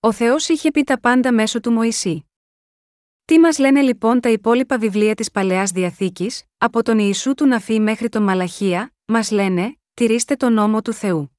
Ο 0.00 0.12
Θεός 0.12 0.48
είχε 0.48 0.70
πει 0.70 0.82
τα 0.82 1.00
πάντα 1.00 1.32
μέσω 1.32 1.60
του 1.60 1.72
Μωυσή. 1.72 2.26
Τι 3.24 3.38
μας 3.38 3.58
λένε 3.58 3.80
λοιπόν 3.80 4.20
τα 4.20 4.28
υπόλοιπα 4.28 4.78
βιβλία 4.78 5.14
της 5.14 5.30
παλαιάς 5.30 5.70
διαθήκης, 5.70 6.44
από 6.58 6.82
τον 6.82 6.98
Ιησού 6.98 7.34
του 7.34 7.46
Ναφή 7.46 7.80
μέχρι 7.80 8.08
τον 8.08 8.22
Μαλαχία, 8.22 8.94
μας 9.04 9.30
λένε, 9.30 9.78
τηρήστε 9.94 10.36
τον 10.36 10.52
νόμο 10.52 10.82
του 10.82 10.92
Θεού. 10.92 11.38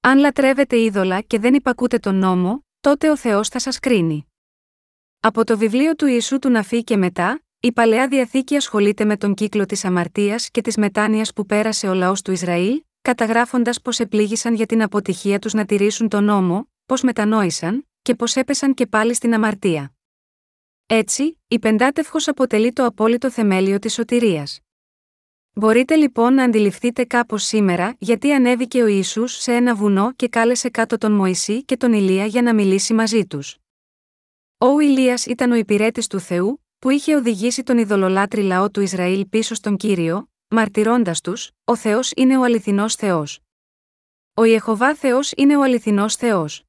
Αν 0.00 0.18
λατρεύετε 0.18 0.80
είδωλα 0.80 1.20
και 1.20 1.38
δεν 1.38 1.54
υπακούτε 1.54 1.98
τον 1.98 2.14
νόμο, 2.14 2.64
τότε 2.80 3.10
ο 3.10 3.16
Θεός 3.16 3.48
θα 3.48 3.58
σας 3.58 3.78
κρίνει. 3.78 4.26
Από 5.20 5.44
το 5.44 5.58
βιβλίο 5.58 5.94
του 5.94 6.06
Ιησού 6.06 6.38
του 6.38 6.48
Ναφή 6.48 6.84
και 6.84 6.96
μετά, 6.96 7.42
η 7.60 7.72
παλαιά 7.72 8.08
διαθήκη 8.08 8.56
ασχολείται 8.56 9.04
με 9.04 9.16
τον 9.16 9.34
κύκλο 9.34 9.66
της 9.66 9.84
αμαρτίας 9.84 10.50
και 10.50 10.60
της 10.60 10.76
μετάνοιας 10.76 11.32
που 11.32 11.46
πέρασε 11.46 11.88
ο 11.88 11.94
λαός 11.94 12.22
του 12.22 12.32
Ισραήλ, 12.32 12.82
καταγράφοντας 13.02 13.80
πως 13.80 13.98
επλήγησαν 13.98 14.54
για 14.54 14.66
την 14.66 14.82
αποτυχία 14.82 15.38
τους 15.38 15.52
να 15.52 15.64
τηρήσουν 15.64 16.08
τον 16.08 16.24
νόμο, 16.24 16.68
πώς 16.90 17.02
μετανόησαν, 17.02 17.88
και 18.02 18.14
πώς 18.14 18.36
έπεσαν 18.36 18.74
και 18.74 18.86
πάλι 18.86 19.14
στην 19.14 19.34
αμαρτία. 19.34 19.92
Έτσι, 20.86 21.38
η 21.48 21.58
πεντάτευχος 21.58 22.28
αποτελεί 22.28 22.72
το 22.72 22.84
απόλυτο 22.84 23.30
θεμέλιο 23.30 23.78
της 23.78 23.92
σωτηρίας. 23.92 24.60
Μπορείτε 25.52 25.94
λοιπόν 25.94 26.34
να 26.34 26.44
αντιληφθείτε 26.44 27.04
κάπως 27.04 27.44
σήμερα 27.44 27.94
γιατί 27.98 28.32
ανέβηκε 28.32 28.82
ο 28.82 28.86
Ισού 28.86 29.26
σε 29.26 29.52
ένα 29.54 29.74
βουνό 29.74 30.12
και 30.12 30.28
κάλεσε 30.28 30.68
κάτω 30.70 30.98
τον 30.98 31.12
Μωυσή 31.12 31.64
και 31.64 31.76
τον 31.76 31.92
Ηλία 31.92 32.26
για 32.26 32.42
να 32.42 32.54
μιλήσει 32.54 32.94
μαζί 32.94 33.26
τους. 33.26 33.56
Ο 34.58 34.80
Ηλίας 34.80 35.26
ήταν 35.26 35.50
ο 35.50 35.54
υπηρέτης 35.54 36.06
του 36.06 36.20
Θεού, 36.20 36.64
που 36.78 36.90
είχε 36.90 37.16
οδηγήσει 37.16 37.62
τον 37.62 37.78
ειδωλολάτρη 37.78 38.42
λαό 38.42 38.70
του 38.70 38.80
Ισραήλ 38.80 39.26
πίσω 39.26 39.54
στον 39.54 39.76
κύριο, 39.76 40.30
μαρτυρώντας 40.48 41.20
τους: 41.20 41.50
Ο 41.64 41.76
Θεός 41.76 42.12
είναι 42.16 42.38
ο 42.38 42.42
αληθινός 42.42 42.94
Θεός. 42.94 43.40
Ο 44.34 44.44
Ιεχοβά 44.44 44.94
Θεός 44.94 45.32
είναι 45.36 45.56
ο 45.56 45.62
αληθινός 45.62 46.16
Θεός. 46.16 46.64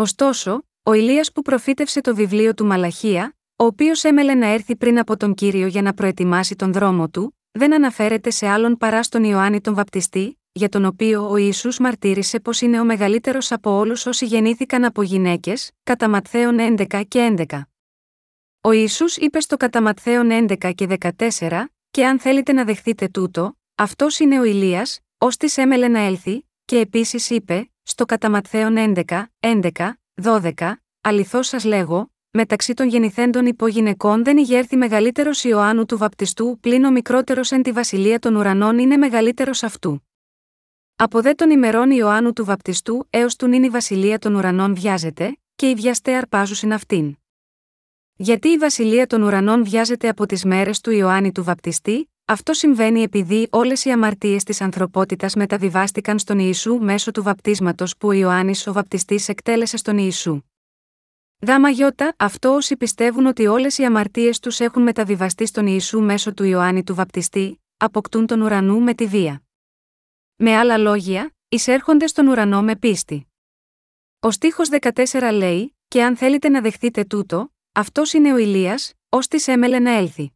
Ωστόσο, 0.00 0.62
ο 0.82 0.92
Ηλίας 0.92 1.32
που 1.32 1.42
προφήτευσε 1.42 2.00
το 2.00 2.14
βιβλίο 2.14 2.54
του 2.54 2.66
Μαλαχία, 2.66 3.36
ο 3.56 3.64
οποίος 3.64 4.04
έμελε 4.04 4.34
να 4.34 4.46
έρθει 4.46 4.76
πριν 4.76 4.98
από 4.98 5.16
τον 5.16 5.34
κύριο 5.34 5.66
για 5.66 5.82
να 5.82 5.94
προετοιμάσει 5.94 6.56
τον 6.56 6.72
δρόμο 6.72 7.08
του, 7.08 7.36
δεν 7.50 7.74
αναφέρεται 7.74 8.30
σε 8.30 8.46
άλλον 8.46 8.76
παρά 8.76 9.02
στον 9.02 9.24
Ιωάννη 9.24 9.60
τον 9.60 9.74
Βαπτιστή, 9.74 10.40
για 10.52 10.68
τον 10.68 10.84
οποίο 10.84 11.30
ο 11.30 11.36
Ιησούς 11.36 11.78
μαρτύρησε 11.78 12.40
πως 12.40 12.60
είναι 12.60 12.80
ο 12.80 12.84
μεγαλύτερος 12.84 13.52
από 13.52 13.70
όλους 13.70 14.06
όσοι 14.06 14.26
γεννήθηκαν 14.26 14.84
από 14.84 15.02
γυναίκες, 15.02 15.70
κατά 15.82 16.08
Ματθαίων 16.08 16.56
11 16.58 17.02
και 17.08 17.34
11. 17.48 17.60
Ο 18.60 18.72
Ιησούς 18.72 19.16
είπε 19.16 19.40
στο 19.40 19.56
κατά 19.56 19.82
Ματθαίων 19.82 20.28
11 20.30 20.72
και 20.74 20.86
14, 21.38 21.64
και 21.90 22.06
αν 22.06 22.20
θέλετε 22.20 22.52
να 22.52 22.64
δεχθείτε 22.64 23.08
τούτο, 23.08 23.58
αυτός 23.74 24.18
είναι 24.18 24.40
ο 24.40 24.44
Ηλίας, 24.44 25.00
ως 25.18 25.36
της 25.36 25.56
έμελε 25.56 25.88
να 25.88 25.98
έλθει, 25.98 26.48
και 26.64 26.78
επίσης 26.78 27.30
είπε, 27.30 27.70
στο 27.90 28.04
κατά 28.04 28.30
Ματθαίων 28.30 28.74
11, 29.06 29.22
11, 29.40 29.70
12, 30.22 30.52
αληθώς 31.00 31.46
σας 31.46 31.64
λέγω, 31.64 32.12
μεταξύ 32.30 32.74
των 32.74 32.88
γεννηθέντων 32.88 33.46
υπογυναικών 33.46 34.24
δεν 34.24 34.36
ηγέρθη 34.36 34.76
μεγαλύτερος 34.76 35.44
Ιωάννου 35.44 35.84
του 35.84 35.98
Βαπτιστού, 35.98 36.58
πλην 36.60 36.84
ο 36.84 36.90
μικρότερος 36.90 37.52
εν 37.52 37.62
τη 37.62 37.72
βασιλεία 37.72 38.18
των 38.18 38.34
ουρανών 38.34 38.78
είναι 38.78 38.96
μεγαλύτερος 38.96 39.62
αυτού. 39.62 40.08
Από 40.96 41.20
δε 41.20 41.34
των 41.34 41.50
ημερών 41.50 41.90
Ιωάννου 41.90 42.32
του 42.32 42.44
Βαπτιστού 42.44 43.06
έως 43.10 43.36
του 43.36 43.46
νυν 43.46 43.62
η 43.62 43.68
βασιλεία 43.68 44.18
των 44.18 44.34
ουρανών 44.34 44.74
βιάζεται, 44.74 45.38
και 45.54 45.68
οι 45.70 45.74
βιαστέ 45.74 46.14
αρπάζουσιν 46.14 46.72
αυτήν. 46.72 47.16
Γιατί 48.16 48.48
η 48.48 48.56
βασιλεία 48.56 49.06
των 49.06 49.22
ουρανών 49.22 49.64
βιάζεται 49.64 50.08
από 50.08 50.26
τις 50.26 50.44
μέρες 50.44 50.80
του 50.80 50.90
Ιωάννη 50.90 51.32
του 51.32 51.44
Βαπτιστή, 51.44 52.10
αυτό 52.30 52.52
συμβαίνει 52.52 53.02
επειδή 53.02 53.48
όλες 53.50 53.84
οι 53.84 53.90
αμαρτίες 53.90 54.44
της 54.44 54.60
ανθρωπότητας 54.60 55.34
μεταβιβάστηκαν 55.34 56.18
στον 56.18 56.38
Ιησού 56.38 56.78
μέσω 56.78 57.10
του 57.10 57.22
βαπτίσματος 57.22 57.96
που 57.96 58.08
ο 58.08 58.12
Ιωάννης 58.12 58.66
ο 58.66 58.72
Βαπτιστής 58.72 59.28
εκτέλεσε 59.28 59.76
στον 59.76 59.98
Ιησού. 59.98 60.40
Δάμα 61.38 61.68
γιώτα, 61.68 62.14
αυτό 62.18 62.54
όσοι 62.54 62.76
πιστεύουν 62.76 63.26
ότι 63.26 63.46
όλες 63.46 63.78
οι 63.78 63.84
αμαρτίες 63.84 64.38
τους 64.38 64.60
έχουν 64.60 64.82
μεταβιβαστεί 64.82 65.46
στον 65.46 65.66
Ιησού 65.66 66.00
μέσω 66.00 66.34
του 66.34 66.44
Ιωάννη 66.44 66.84
του 66.84 66.94
Βαπτιστή, 66.94 67.62
αποκτούν 67.76 68.26
τον 68.26 68.40
ουρανού 68.40 68.80
με 68.80 68.94
τη 68.94 69.06
βία. 69.06 69.42
Με 70.36 70.56
άλλα 70.56 70.78
λόγια, 70.78 71.34
εισέρχονται 71.48 72.06
στον 72.06 72.26
ουρανό 72.26 72.62
με 72.62 72.76
πίστη. 72.76 73.26
Ο 74.20 74.30
στίχος 74.30 74.68
14 74.80 75.30
λέει: 75.32 75.76
Και 75.88 76.02
αν 76.02 76.16
θέλετε 76.16 76.48
να 76.48 76.60
δεχτείτε 76.60 77.04
τούτο, 77.04 77.52
αυτός 77.72 78.12
είναι 78.12 78.32
ο 78.32 78.36
Ηλίας, 78.36 78.92
ως 79.08 79.28
της 79.28 79.48
έμελε 79.48 79.78
να 79.78 79.90
έλθει. 79.90 80.32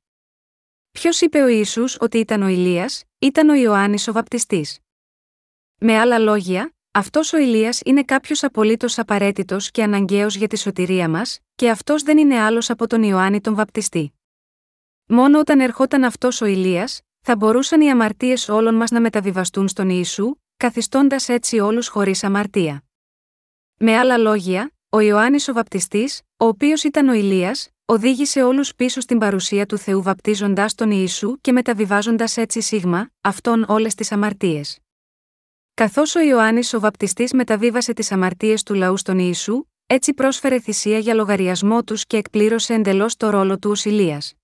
Ποιος 0.93 1.21
είπε 1.21 1.43
ο 1.43 1.47
Ισού 1.47 1.85
ότι 1.99 2.19
ήταν 2.19 2.43
ο 2.43 2.49
Ηλίας, 2.49 3.05
ήταν 3.19 3.49
ο 3.49 3.55
Ιωάννης 3.55 4.09
ο 4.09 4.13
Βαπτιστής; 4.13 4.79
Με 5.81 5.99
άλλα 5.99 6.19
λόγια, 6.19 6.75
αυτός 6.91 7.33
ο 7.33 7.39
Ηλίας 7.39 7.81
είναι 7.85 8.05
κάποιος 8.05 8.43
απολύτως 8.43 8.99
απαραίτητος 8.99 9.71
και 9.71 9.83
αναγκαίος 9.83 10.37
για 10.37 10.49
τη 10.49 10.59
σωτηρία 10.59 11.09
μας, 11.09 11.39
και 11.55 11.71
αυτός 11.71 12.03
δεν 12.03 12.19
είναι 12.19 12.39
άλλος 12.39 12.71
από 12.71 12.87
τον 12.87 13.03
Ιωάννη 13.03 13.41
τον 13.41 13.55
Βαπτιστή. 13.55 14.13
Μόνο 15.07 15.39
όταν 15.39 15.61
ερχόταν 15.61 16.05
αυτός 16.05 16.41
ο 16.41 16.45
Ηλίας, 16.47 17.01
θα 17.21 17.37
μπορούσαν 17.37 17.81
οι 17.81 17.91
αμαρτίες 17.91 18.49
όλων 18.49 18.75
μας 18.75 18.91
να 18.91 19.01
μεταβιβαστούν 19.01 19.69
στον 19.69 19.89
Ιησού, 19.89 20.35
καθιστώντας 20.57 21.29
έτσι 21.29 21.59
όλους 21.59 21.89
χωρίς 21.89 22.25
αμαρτία. 22.25 22.85
Με 23.79 23.97
άλλα 23.97 24.17
λόγια, 24.17 24.73
ο 24.95 25.01
Ιωάννης 25.01 25.49
ο 25.49 25.53
Βαπτιστής, 25.53 26.21
ο 26.37 26.47
οποίος 26.47 26.85
ήταν 26.85 27.09
ο 27.09 27.13
Ηλίας, 27.13 27.69
οδήγησε 27.85 28.43
όλους 28.43 28.75
πίσω 28.75 29.01
στην 29.01 29.19
παρουσία 29.19 29.67
του 29.67 29.79
Θεού 29.79 30.03
βαπτίζοντα 30.03 30.67
τον 30.75 30.91
Ιησού 30.91 31.41
και 31.41 31.53
μεταβιβάζοντας 31.53 32.37
έτσι 32.37 32.61
σίγμα, 32.61 33.11
αυτόν 33.21 33.65
όλες 33.69 33.95
τις 33.95 34.13
αμαρτίες. 34.13 34.79
Καθώς 35.75 36.15
ο 36.15 36.21
Ιωάννης 36.21 36.75
ο 36.75 36.81
Βαπτιστής 36.81 37.33
μεταβίβασε 37.33 37.93
τις 37.93 38.13
αμαρτίες 38.13 38.63
του 38.63 38.75
λαού 38.75 38.97
στον 38.97 39.19
Ιησού, 39.19 39.65
έτσι 39.87 40.15
πρόσφερε 40.15 40.61
θυσία 40.61 40.99
για 40.99 41.15
λογαριασμό 41.15 41.85
τους 41.85 42.07
και 42.07 42.17
εκπλήρωσε 42.17 42.75
εντελώς 42.75 43.17
το 43.17 43.31
ρόλο 43.31 43.59
του 43.59 43.71
ως 43.71 43.85
Ηλίας. 43.85 44.35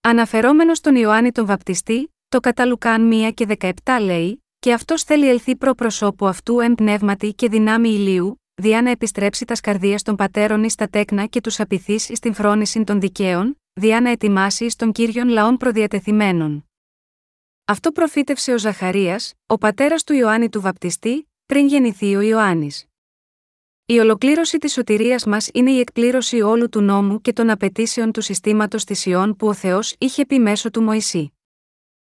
Αναφερόμενος 0.00 0.78
στον 0.78 0.94
Ιωάννη 0.94 1.32
τον 1.32 1.46
Βαπτιστή, 1.46 2.14
το 2.28 2.40
κατά 2.40 2.64
Λουκάν 2.64 3.10
1 3.12 3.30
και 3.34 3.46
17 3.58 3.70
λέει: 4.00 4.44
Και 4.58 4.72
αυτός 4.72 5.02
θέλει 5.02 5.28
ελθεί 5.28 5.56
προ 5.56 5.74
προσώπου 5.74 6.26
αυτού 6.26 6.60
εμπνεύματι 6.60 7.34
και 7.34 7.48
δυνάμει 7.48 7.88
ηλίου, 7.88 8.38
διά 8.54 8.82
να 8.82 8.90
επιστρέψει 8.90 9.44
τα 9.44 9.54
σκαρδία 9.54 9.98
των 10.02 10.16
πατέρων 10.16 10.64
εις 10.64 10.74
τα 10.74 10.88
τέκνα 10.88 11.26
και 11.26 11.40
τους 11.40 11.60
απειθείς 11.60 12.08
εις 12.08 12.18
την 12.18 12.34
φρόνηση 12.34 12.84
των 12.84 13.00
δικαίων, 13.00 13.60
διά 13.72 14.00
να 14.00 14.10
ετοιμάσει 14.10 14.64
εις 14.64 14.76
των 14.76 14.92
κύριων 14.92 15.28
λαών 15.28 15.56
προδιατεθειμένων. 15.56 16.68
Αυτό 17.64 17.92
προφήτευσε 17.92 18.52
ο 18.52 18.58
Ζαχαρίας, 18.58 19.34
ο 19.46 19.58
πατέρας 19.58 20.04
του 20.04 20.12
Ιωάννη 20.12 20.48
του 20.48 20.60
Βαπτιστή, 20.60 21.28
πριν 21.46 21.66
γεννηθεί 21.66 22.16
ο 22.16 22.20
Ιωάννης. 22.20 22.86
Η 23.86 23.98
ολοκλήρωση 23.98 24.58
της 24.58 24.72
σωτηρίας 24.72 25.24
μας 25.24 25.48
είναι 25.52 25.70
η 25.70 25.78
εκπλήρωση 25.78 26.40
όλου 26.40 26.68
του 26.68 26.80
νόμου 26.80 27.20
και 27.20 27.32
των 27.32 27.50
απαιτήσεων 27.50 28.12
του 28.12 28.20
συστήματος 28.20 28.84
θυσιών 28.84 29.36
που 29.36 29.46
ο 29.46 29.54
Θεός 29.54 29.94
είχε 29.98 30.26
πει 30.26 30.38
μέσω 30.38 30.70
του 30.70 30.82
Μωυσή. 30.82 31.32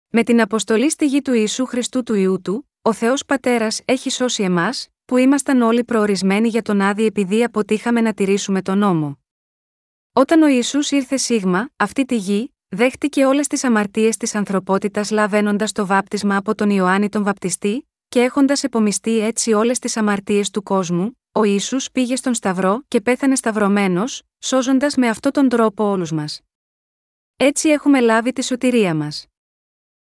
Με 0.08 0.22
την 0.22 0.40
αποστολή 0.40 0.90
στη 0.90 1.06
γη 1.06 1.22
του 1.22 1.32
Ιησού 1.32 1.66
Χριστού 1.66 2.02
του 2.02 2.14
Ιού 2.14 2.40
του, 2.40 2.70
ο 2.82 2.92
Θεός 2.92 3.24
Πατέρας 3.24 3.80
έχει 3.84 4.10
σώσει 4.10 4.42
εμάς, 4.42 4.88
που 5.08 5.16
ήμασταν 5.16 5.62
όλοι 5.62 5.84
προορισμένοι 5.84 6.48
για 6.48 6.62
τον 6.62 6.80
άδει 6.80 7.04
επειδή 7.04 7.44
αποτύχαμε 7.44 8.00
να 8.00 8.12
τηρήσουμε 8.14 8.62
τον 8.62 8.78
νόμο. 8.78 9.18
Όταν 10.12 10.42
ο 10.42 10.46
Ισού 10.46 10.78
ήρθε 10.90 11.16
σίγμα, 11.16 11.70
αυτή 11.76 12.04
τη 12.04 12.16
γη, 12.16 12.54
δέχτηκε 12.68 13.24
όλες 13.24 13.46
τις 13.46 13.64
αμαρτίες 13.64 14.16
της 14.16 14.34
ανθρωπότητας 14.34 15.10
λαβαίνοντας 15.10 15.72
το 15.72 15.86
βάπτισμα 15.86 16.36
από 16.36 16.54
τον 16.54 16.70
Ιωάννη 16.70 17.08
τον 17.08 17.22
Βαπτιστή, 17.22 17.88
και 18.08 18.20
έχοντας 18.20 18.64
επομιστεί 18.64 19.18
έτσι 19.18 19.52
όλες 19.52 19.78
τις 19.78 19.96
αμαρτίες 19.96 20.50
του 20.50 20.62
κόσμου, 20.62 21.18
ο 21.32 21.44
Ιησούς 21.44 21.90
πήγε 21.90 22.16
στον 22.16 22.34
Σταυρό 22.34 22.82
και 22.88 23.00
πέθανε 23.00 23.36
σταυρωμένος, 23.36 24.22
σώζοντας 24.38 24.96
με 24.96 25.08
αυτόν 25.08 25.32
τον 25.32 25.48
τρόπο 25.48 25.84
όλους 25.84 26.12
μας. 26.12 26.40
Έτσι 27.36 27.68
έχουμε 27.68 28.00
λάβει 28.00 28.32
τη 28.32 28.44
σωτηρία 28.44 28.94
μας. 28.94 29.27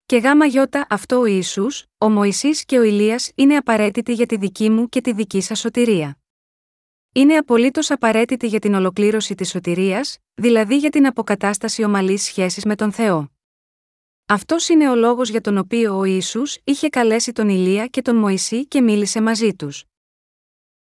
Και 0.06 0.18
γάμα 0.18 0.46
γιώτα 0.46 0.86
αυτό 0.90 1.20
ο 1.20 1.26
Ιησούς, 1.26 1.86
ο 1.98 2.10
Μωυσής 2.10 2.66
και 2.66 2.78
ο 2.78 2.84
Ηλίας 2.84 3.32
είναι 3.36 3.56
απαραίτητοι 3.56 4.14
για 4.14 4.26
τη 4.26 4.38
δική 4.38 4.70
μου 4.70 4.90
και 4.90 5.02
τη 5.02 5.14
δική 5.14 5.42
σας 5.42 5.60
σωτηρία. 5.60 6.18
Είναι 7.14 7.36
απολύτως 7.36 7.92
απαραίτητη 7.92 8.48
για 8.48 8.60
την 8.60 8.74
ολοκλήρωση 8.74 9.36
της 9.36 9.50
σωτηρίας, 9.50 10.18
δηλαδή 10.34 10.78
για 10.78 10.90
την 10.90 11.06
αποκατάσταση 11.06 11.84
ομαλής 11.84 12.24
σχέσης 12.24 12.66
με 12.66 12.76
τον 12.76 12.92
Θεό. 12.92 13.32
Αυτός 14.26 14.70
είναι 14.70 14.90
ο 14.90 14.96
λόγος 14.96 15.30
για 15.30 15.42
τον 15.42 15.58
οποίο 15.58 15.98
ο 15.98 16.04
Ισού 16.04 16.42
είχε 16.64 16.90
καλέσει 16.90 17.32
τον 17.32 17.50
Ηλία 17.50 17.88
και 17.88 18.02
τον 18.02 18.16
Μωυσή 18.16 18.68
και 18.68 18.82
μίλησε 18.82 19.22
μαζί 19.22 19.56
τους. 19.56 19.84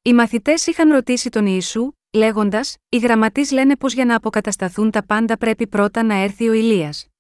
Οι 0.01 0.13
μαθητές 0.13 0.67
είχαν 0.67 0.91
ρωτήσει 0.91 1.29
τον 1.29 1.45
Ιησού, 1.45 1.91
λέγοντας: 2.13 2.77
Οι 2.89 2.97
γραμματείς 2.97 3.51
λένε 3.51 3.75
πως 3.77 3.93
για 3.93 4.05
να 4.05 4.15
αποκατασταθούν 4.15 4.91
τα 4.91 5.05
πάντα 5.05 5.37
πρέπει 5.37 5.67
πρώτα 5.67 6.03
να 6.03 6.15
έρθει 6.15 6.49
ο 6.49 6.53
Ηλίας. 6.53 7.11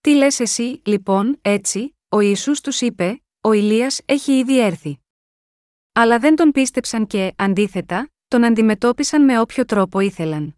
Τι 0.00 0.14
λες 0.14 0.40
εσύ, 0.40 0.82
λοιπόν, 0.84 1.38
έτσι, 1.42 1.96
ο 2.08 2.20
Ισού 2.20 2.52
τους 2.62 2.80
είπε: 2.80 3.22
Ο 3.40 3.52
Ηλίας 3.52 4.00
έχει 4.04 4.38
ήδη 4.38 4.60
έρθει. 4.60 4.98
Αλλά 5.92 6.18
δεν 6.18 6.36
τον 6.36 6.50
πίστεψαν 6.50 7.06
και, 7.06 7.34
αντίθετα, 7.36 8.10
τον 8.28 8.44
αντιμετώπισαν 8.44 9.24
με 9.24 9.40
όποιο 9.40 9.64
τρόπο 9.64 10.00
ήθελαν. 10.00 10.56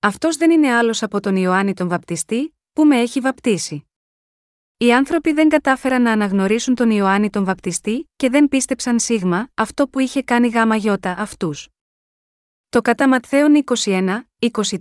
Αυτός 0.00 0.36
δεν 0.36 0.50
είναι 0.50 0.72
άλλος 0.72 1.02
από 1.02 1.20
τον 1.20 1.36
Ιωάννη 1.36 1.74
τον 1.74 1.88
Βαπτιστή, 1.88 2.56
που 2.72 2.84
με 2.84 3.00
έχει 3.00 3.20
βαπτίσει. 3.20 3.82
Οι 4.76 4.92
άνθρωποι 4.92 5.32
δεν 5.32 5.48
κατάφεραν 5.48 6.02
να 6.02 6.12
αναγνωρίσουν 6.12 6.74
τον 6.74 6.90
Ιωάννη 6.90 7.30
τον 7.30 7.44
Βαπτιστή 7.44 8.08
και 8.16 8.28
δεν 8.30 8.48
πίστεψαν 8.48 8.98
σίγμα 8.98 9.48
αυτό 9.54 9.88
που 9.88 9.98
είχε 9.98 10.22
κάνει 10.22 10.48
γάμα 10.48 10.76
γιώτα 10.76 11.14
αυτούς. 11.18 11.68
Το 12.68 12.80
κατά 12.80 13.08
Ματθαίον 13.08 13.64
21, 13.64 14.20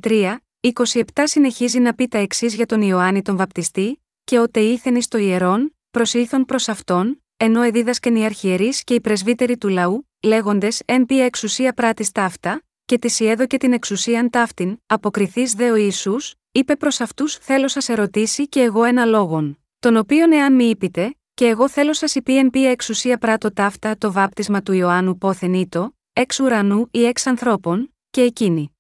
23, 0.02 0.38
27 0.76 1.02
συνεχίζει 1.24 1.80
να 1.80 1.94
πει 1.94 2.08
τα 2.08 2.18
εξής 2.18 2.56
για 2.56 2.66
τον 2.66 2.82
Ιωάννη 2.82 3.22
τον 3.22 3.38
Βαπτιστή, 3.38 4.04
και 4.24 4.40
ότε 4.40 4.60
ήθενη 4.60 5.02
στο 5.02 5.18
ιερόν, 5.18 5.76
προσήλθον 5.92 6.46
προς 6.46 6.70
αυτόν, 6.70 7.24
ενώ 7.38 7.62
εδίδασκεν 7.62 8.16
οι 8.16 8.26
αρχιερείς 8.26 8.84
και 8.84 8.94
οι 8.94 9.02
πρεσβύτεροι 9.02 9.58
του 9.58 9.68
λαού, 9.68 10.10
λέγοντες 10.24 10.82
εν 10.86 11.06
πια 11.06 11.26
εξουσία 11.26 11.74
πράτης 11.74 12.12
ταύτα, 12.12 12.62
και 12.86 12.98
της 12.98 13.22
και 13.48 13.58
την 13.58 13.74
εξουσίαν 13.74 14.30
ταύτην, 14.30 14.78
αποκριθείς 14.86 15.54
δε 15.54 15.72
ο 15.72 15.76
Ιησούς, 15.76 16.36
είπε 16.52 16.76
προς 16.76 17.02
αυτούς: 17.02 17.36
Θέλω 17.36 17.68
σας 17.68 17.90
ερωτήσει 17.90 18.48
και 18.48 18.62
εγώ 18.62 18.84
ένα 18.84 19.06
λόγον, 19.06 19.60
τον 19.80 19.98
οποίον 19.98 20.32
εάν 20.32 20.54
μη 20.54 20.66
είπετε, 20.66 21.16
και 21.34 21.48
εγώ 21.48 21.70
θέλω 21.70 21.94
σας 21.94 22.16
υπή 22.16 22.38
εν 22.38 22.50
πια 22.50 22.70
εξουσία 22.70 23.18
πράτο 23.18 23.54
ταύτα 23.54 23.98
το 23.98 24.12
βάπτισμα 24.12 24.62
του 24.62 24.74
Ιωάννου 24.74 25.18
πόθεν 25.18 25.54
ήτο, 25.54 25.96
εξ 26.14 26.40
ουρανού 26.40 26.88
ή 26.92 27.06
εξ 27.06 27.28
ανθρώπων, 27.28 27.94
και 28.10 28.22
εκείνη. 28.22 28.77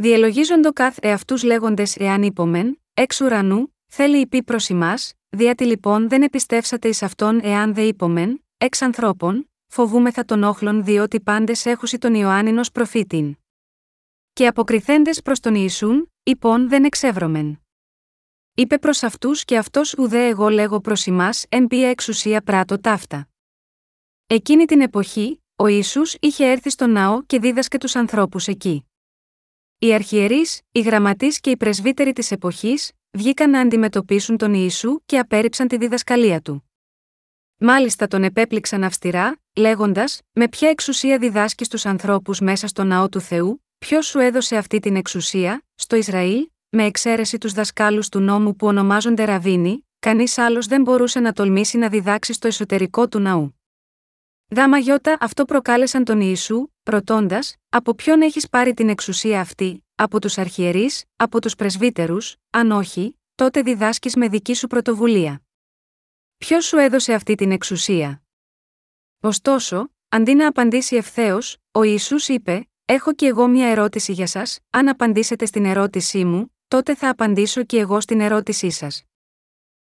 Διελογίζοντο 0.00 0.72
καθ 0.72 0.96
εαυτούς 1.00 1.42
λέγοντες 1.42 1.96
εάν 1.96 2.22
είπομεν, 2.22 2.80
εξ 2.94 3.20
ουρανού, 3.20 3.76
θέλει 3.86 4.20
υπή 4.20 4.42
προ 4.42 4.56
εμά, 4.68 4.94
διότι 5.28 5.64
λοιπόν 5.64 6.08
δεν 6.08 6.22
επιστεύσατε 6.22 6.88
εις 6.88 7.02
αυτόν 7.02 7.40
εάν 7.42 7.74
δε 7.74 7.82
είπομεν, 7.82 8.44
εξ 8.58 8.82
ανθρώπων, 8.82 9.50
φοβούμεθα 9.66 10.24
τον 10.24 10.42
όχλων 10.42 10.84
διότι 10.84 11.20
πάντες 11.20 11.66
έχουσι 11.66 11.98
τον 11.98 12.14
Ιωάννηνο 12.14 12.60
προφήτην. 12.72 13.36
Και 14.32 14.46
αποκριθέντες 14.46 15.22
προς 15.22 15.40
τον 15.40 15.54
Ιησούν, 15.54 16.12
υπόν 16.22 16.68
δεν 16.68 16.84
εξεύρωμεν. 16.84 17.60
Είπε 18.54 18.78
προς 18.78 19.02
αυτούς 19.02 19.44
και 19.44 19.58
αυτός 19.58 19.94
ουδέ 19.98 20.26
εγώ 20.26 20.48
λέγω 20.48 20.80
προς 20.80 21.06
εμά 21.06 21.30
εν 21.48 21.66
πία 21.66 21.88
εξουσία 21.88 22.42
πράτο 22.42 22.80
ταύτα. 22.80 23.28
Εκείνη 24.26 24.64
την 24.64 24.80
εποχή, 24.80 25.42
ο 25.56 25.66
Ιησούς 25.66 26.16
είχε 26.20 26.50
έρθει 26.50 26.70
στο 26.70 26.86
ναό 26.86 27.22
και 27.22 27.38
δίδασκε 27.38 27.78
τους 27.78 27.96
ανθρώπους 27.96 28.46
εκεί. 28.46 28.87
Οι 29.80 29.94
αρχιερείς, 29.94 30.60
οι 30.72 30.80
γραμματείς 30.80 31.40
και 31.40 31.50
οι 31.50 31.56
πρεσβύτεροι 31.56 32.12
της 32.12 32.30
εποχής, 32.30 32.92
βγήκαν 33.10 33.50
να 33.50 33.60
αντιμετωπίσουν 33.60 34.36
τον 34.36 34.54
Ιησού 34.54 35.00
και 35.06 35.18
απέρριψαν 35.18 35.68
τη 35.68 35.76
διδασκαλία 35.76 36.40
του. 36.40 36.70
Μάλιστα 37.56 38.06
τον 38.06 38.24
επέπληξαν 38.24 38.84
αυστηρά, 38.84 39.40
λέγοντας: 39.56 40.20
Με 40.32 40.48
ποια 40.48 40.68
εξουσία 40.68 41.18
διδάσκεις 41.18 41.68
τους 41.68 41.86
ανθρώπους 41.86 42.40
μέσα 42.40 42.66
στο 42.66 42.84
ναό 42.84 43.08
του 43.08 43.20
Θεού, 43.20 43.64
ποιος 43.78 44.06
σου 44.06 44.18
έδωσε 44.18 44.56
αυτή 44.56 44.78
την 44.78 44.96
εξουσία, 44.96 45.64
στο 45.74 45.96
Ισραήλ, 45.96 46.48
με 46.68 46.84
εξαίρεση 46.84 47.38
τους 47.38 47.52
δασκάλους 47.52 48.08
του 48.08 48.20
νόμου 48.20 48.56
που 48.56 48.66
ονομάζονται 48.66 49.24
Ραβίνοι, 49.24 49.88
κανείς 49.98 50.38
άλλος 50.38 50.66
δεν 50.66 50.82
μπορούσε 50.82 51.20
να 51.20 51.32
τολμήσει 51.32 51.78
να 51.78 51.88
διδάξει 51.88 52.32
στο 52.32 52.46
εσωτερικό 52.46 53.08
του 53.08 53.18
ναού. 53.18 53.52
Δάμα 54.50 54.78
γιώτα 54.78 55.16
αυτό 55.20 55.44
προκάλεσαν 55.44 56.04
τον 56.04 56.20
Ιησού, 56.20 56.68
ρωτώντας: 56.88 57.56
Από 57.68 57.94
ποιον 57.94 58.22
έχεις 58.22 58.48
πάρει 58.48 58.74
την 58.74 58.88
εξουσία 58.88 59.40
αυτή, 59.40 59.84
από 59.94 60.20
τους 60.20 60.38
αρχιερείς, 60.38 61.04
από 61.16 61.40
τους 61.40 61.54
πρεσβύτερους, 61.54 62.36
αν 62.50 62.70
όχι, 62.70 63.18
τότε 63.34 63.62
διδάσκεις 63.62 64.16
με 64.16 64.28
δική 64.28 64.54
σου 64.54 64.66
πρωτοβουλία. 64.66 65.42
Ποιος 66.38 66.64
σου 66.64 66.76
έδωσε 66.76 67.12
αυτή 67.12 67.34
την 67.34 67.52
εξουσία; 67.52 68.22
Ωστόσο, 69.20 69.90
αντί 70.08 70.34
να 70.34 70.46
απαντήσει 70.46 70.96
ευθέως, 70.96 71.56
ο 71.72 71.82
Ιησούς 71.82 72.28
είπε: 72.28 72.68
Έχω 72.84 73.14
και 73.14 73.26
εγώ 73.26 73.46
μια 73.46 73.68
ερώτηση 73.68 74.12
για 74.12 74.26
σας, 74.26 74.58
αν 74.70 74.88
απαντήσετε 74.88 75.46
στην 75.46 75.64
ερώτησή 75.64 76.24
μου, 76.24 76.54
τότε 76.68 76.94
θα 76.94 77.08
απαντήσω 77.08 77.64
και 77.64 77.78
εγώ 77.78 78.00
στην 78.00 78.20
ερώτησή 78.20 78.70
σας. 78.70 79.02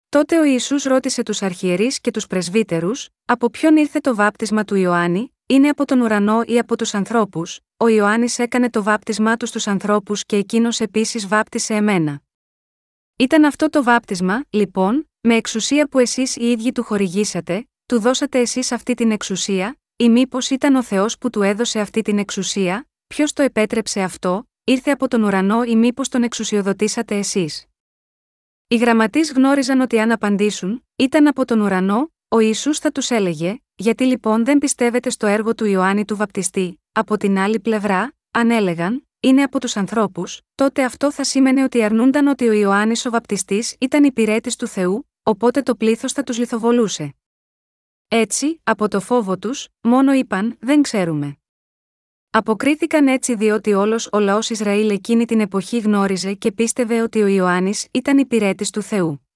Τότε 0.10 0.40
ο 0.40 0.44
Ιησούς 0.44 0.84
ρώτησε 0.84 1.24
τους 1.24 1.42
αρχιερείς 1.42 2.00
και 2.00 2.12
τους 2.12 2.28
πρεσβύτερους, 2.28 3.10
από 3.26 3.50
ποιον 3.50 3.78
ήρθε 3.78 4.00
το 4.00 4.16
βάπτισμα 4.16 4.64
του 4.64 4.76
Ιωάννη, 4.76 5.34
είναι 5.52 5.70
από 5.70 5.86
τον 5.86 6.02
ουρανό 6.02 6.42
ή 6.46 6.60
από 6.60 6.78
τους 6.78 6.94
ανθρώπους, 6.94 7.60
ο 7.78 7.88
Ιωάννης 7.88 8.40
έκανε 8.40 8.70
το 8.70 8.84
βάπτισμά 8.84 9.38
του 9.38 9.46
στους 9.46 9.68
ανθρώπους 9.68 10.26
και 10.26 10.36
εκείνος 10.36 10.80
επίσης 10.80 11.28
βάπτισε 11.28 11.74
εμένα. 11.74 12.22
Ήταν 13.16 13.46
αυτό 13.46 13.70
το 13.70 13.84
βάπτισμα, 13.84 14.44
λοιπόν, 14.50 15.10
με 15.22 15.36
εξουσία 15.36 15.88
που 15.88 16.00
εσείς 16.00 16.36
οι 16.36 16.52
ίδιοι 16.52 16.72
του 16.72 16.84
χορηγήσατε, 16.84 17.70
του 17.86 18.00
δώσατε 18.00 18.40
εσείς 18.40 18.72
αυτή 18.72 18.94
την 18.94 19.12
εξουσία, 19.12 19.80
ή 19.96 20.10
μήπως 20.10 20.50
ήταν 20.50 20.76
ο 20.76 20.84
Θεός 20.84 21.18
που 21.18 21.30
του 21.30 21.42
έδωσε 21.42 21.80
αυτή 21.80 22.02
την 22.02 22.18
εξουσία, 22.18 22.88
ποιος 23.08 23.34
το 23.34 23.42
επέτρεψε 23.42 24.02
αυτό, 24.02 24.50
ήρθε 24.64 24.92
από 24.92 25.08
τον 25.08 25.24
ουρανό 25.24 25.64
ή 25.64 25.76
μήπως 25.76 26.10
τον 26.10 26.24
εξουσιοδοτήσατε 26.24 27.18
εσείς. 27.18 27.66
Οι 28.68 28.76
γραμματείς 28.76 29.32
γνώριζαν 29.32 29.80
ότι 29.80 30.00
αν 30.00 30.12
απαντήσουν, 30.12 30.86
ήταν 30.96 31.28
από 31.28 31.46
τον 31.46 31.60
ουρανό, 31.60 32.12
ο 32.28 32.40
Ιησούς 32.40 32.80
θα 32.80 32.92
τους 32.92 33.10
έλεγε, 33.10 33.60
γιατί 33.80 34.04
λοιπόν 34.04 34.46
δεν 34.46 34.58
πιστεύετε 34.58 35.10
στο 35.10 35.28
έργο 35.28 35.56
του 35.56 35.66
Ιωάννη 35.66 36.06
του 36.06 36.16
Βαπτιστή, 36.16 36.82
από 36.92 37.18
την 37.18 37.38
άλλη 37.38 37.60
πλευρά, 37.60 38.14
αν 38.32 38.52
έλεγαν, 38.52 39.08
είναι 39.20 39.44
από 39.44 39.60
τους 39.60 39.78
ανθρώπους, 39.78 40.42
τότε 40.56 40.84
αυτό 40.84 41.12
θα 41.12 41.24
σήμαινε 41.24 41.64
ότι 41.64 41.84
αρνούνταν 41.84 42.28
ότι 42.28 42.48
ο 42.48 42.52
Ιωάννης 42.52 43.06
ο 43.06 43.10
Βαπτιστής 43.10 43.76
ήταν 43.80 44.04
υπηρέτης 44.04 44.56
του 44.56 44.68
Θεού, 44.68 45.10
οπότε 45.24 45.62
το 45.62 45.76
πλήθος 45.76 46.12
θα 46.12 46.24
τους 46.24 46.38
λιθοβολούσε. 46.38 47.16
Έτσι, 48.08 48.62
από 48.64 48.88
το 48.88 49.00
φόβο 49.00 49.38
τους, 49.38 49.68
μόνο 49.82 50.14
είπαν: 50.14 50.58
Δεν 50.60 50.82
ξέρουμε. 50.82 51.38
Αποκρίθηκαν 52.30 53.08
έτσι 53.08 53.36
διότι 53.36 53.74
όλος 53.74 54.10
ο 54.12 54.20
λαός 54.20 54.50
Ισραήλ 54.50 54.90
εκείνη 54.90 55.26
την 55.26 55.40
εποχή 55.40 55.80
γνώριζε 55.80 56.34
και 56.34 56.52
πίστευε 56.52 57.02
ότι 57.02 57.22
ο 57.22 57.28
Ιωάννης 57.28 57.88
ήταν 57.92 58.18
υπηρέτης 58.18 58.70
του 58.70 58.82
Θεού. 58.82 59.29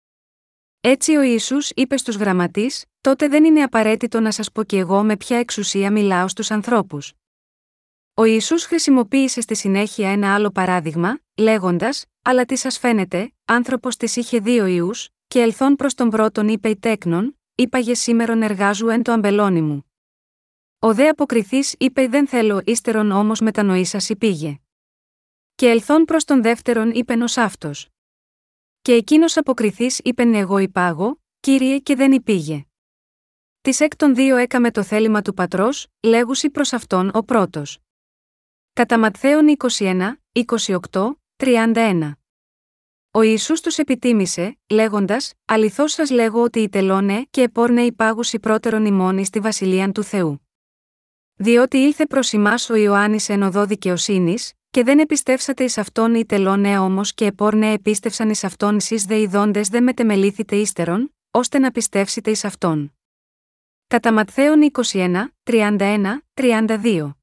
Έτσι 0.85 1.15
ο 1.15 1.21
Ισού 1.21 1.57
είπε 1.75 1.97
στους 1.97 2.15
γραμματείς: 2.15 2.85
Τότε 3.01 3.27
δεν 3.27 3.43
είναι 3.43 3.63
απαραίτητο 3.63 4.19
να 4.19 4.31
σας 4.31 4.51
πω 4.51 4.63
κι 4.63 4.77
εγώ 4.77 5.03
με 5.03 5.17
ποια 5.17 5.37
εξουσία 5.37 5.91
μιλάω 5.91 6.27
στους 6.27 6.51
ανθρώπους. 6.51 7.13
Ο 8.13 8.23
Ισού 8.23 8.59
χρησιμοποίησε 8.59 9.41
στη 9.41 9.55
συνέχεια 9.55 10.11
ένα 10.11 10.33
άλλο 10.33 10.49
παράδειγμα, 10.49 11.19
λέγοντας: 11.37 12.05
Αλλά 12.21 12.45
τι 12.45 12.55
σας 12.55 12.77
φαίνεται, 12.77 13.33
άνθρωπος 13.45 13.97
της 13.97 14.15
είχε 14.15 14.39
δύο 14.39 14.65
ιούς, 14.65 15.09
και 15.27 15.41
ελθόν 15.41 15.75
προς 15.75 15.93
τον 15.93 16.09
πρώτον 16.09 16.47
είπε 16.47 16.69
η 16.69 16.77
τέκνον, 16.77 17.39
είπαγε 17.55 17.93
σήμερον 17.93 18.41
εργάζου 18.41 18.87
εν 18.87 19.03
το 19.03 19.11
αμπελόνι 19.11 19.61
μου. 19.61 19.91
Ο 20.79 20.93
δε 20.93 21.07
αποκριθής 21.07 21.75
είπε 21.77 22.07
δεν 22.07 22.27
θέλω 22.27 22.61
ύστερον 22.65 23.11
όμως 23.11 23.39
μετανοήσασι 23.39 24.15
πήγε. 24.15 24.59
Και 25.55 25.69
ελθόν 25.69 26.05
προς 26.05 26.23
τον 26.23 26.41
δεύτερον 26.41 26.91
είπε 26.91 27.13
ω 27.13 27.27
αυτός. 27.35 27.92
Και 28.83 28.93
εκείνος 28.93 29.37
αποκριθή 29.37 29.91
είπε 30.03 30.23
εγώ 30.23 30.57
υπάγω, 30.57 31.21
κύριε 31.39 31.79
και 31.79 31.95
δεν 31.95 32.11
υπήγε. 32.11 32.65
Της 33.61 33.79
εκ 33.79 33.95
των 33.95 34.15
δύο 34.15 34.35
έκαμε 34.35 34.71
το 34.71 34.83
θέλημα 34.83 35.21
του 35.21 35.33
πατρός, 35.33 35.87
λέγουσι 36.01 36.49
προς 36.49 36.73
αυτόν 36.73 37.11
ο 37.13 37.23
πρώτος. 37.23 37.79
Κατά 38.73 38.99
Ματθαίον 38.99 39.55
21, 39.77 40.13
28, 40.91 41.13
31. 41.35 42.11
Ο 43.11 43.21
Ιησούς 43.21 43.61
τους 43.61 43.77
επιτίμησε, 43.77 44.57
λέγοντας 44.69 45.33
«Αληθώς 45.45 45.91
σας 45.91 46.09
λέγω 46.09 46.41
ότι 46.41 46.59
οι 46.59 46.69
τελώνε 46.69 47.25
και 47.29 47.41
επόρνε 47.41 47.81
υπάγουσι 47.81 48.39
πρώτερον 48.39 48.85
ημών 48.85 49.25
στη 49.25 49.39
βασιλείαν 49.39 49.91
του 49.91 50.03
Θεού». 50.03 50.47
Διότι 51.35 51.77
ήλθε 51.77 52.05
προς 52.05 52.33
εμά 52.33 52.55
ο 52.69 52.75
Ιωάννης 52.75 53.29
εν 53.29 53.43
οδό 53.43 53.65
δικαιοσύνης, 53.65 54.53
και 54.73 54.83
δεν 54.83 54.99
επιστεύσατε 54.99 55.63
εις 55.63 55.77
αυτόν 55.77 56.15
οι 56.15 56.25
τελώνε 56.25 56.79
όμως 56.79 57.13
και 57.13 57.25
επόρνε 57.25 57.71
επίστευσαν 57.71 58.29
εις 58.29 58.43
αυτόν 58.43 58.75
εσείς 58.75 59.05
δε 59.05 59.19
ειδώντες 59.19 59.67
δεν 59.67 59.83
μετεμελήθητε 59.83 60.55
ύστερον, 60.55 61.15
ώστε 61.31 61.59
να 61.59 61.71
πιστεύσετε 61.71 62.31
εις 62.31 62.45
αυτόν. 62.45 62.93
Κατά 63.87 64.13
Ματθαίον 64.13 64.71
21, 64.91 65.33
31, 65.43 66.23
32. 66.33 67.15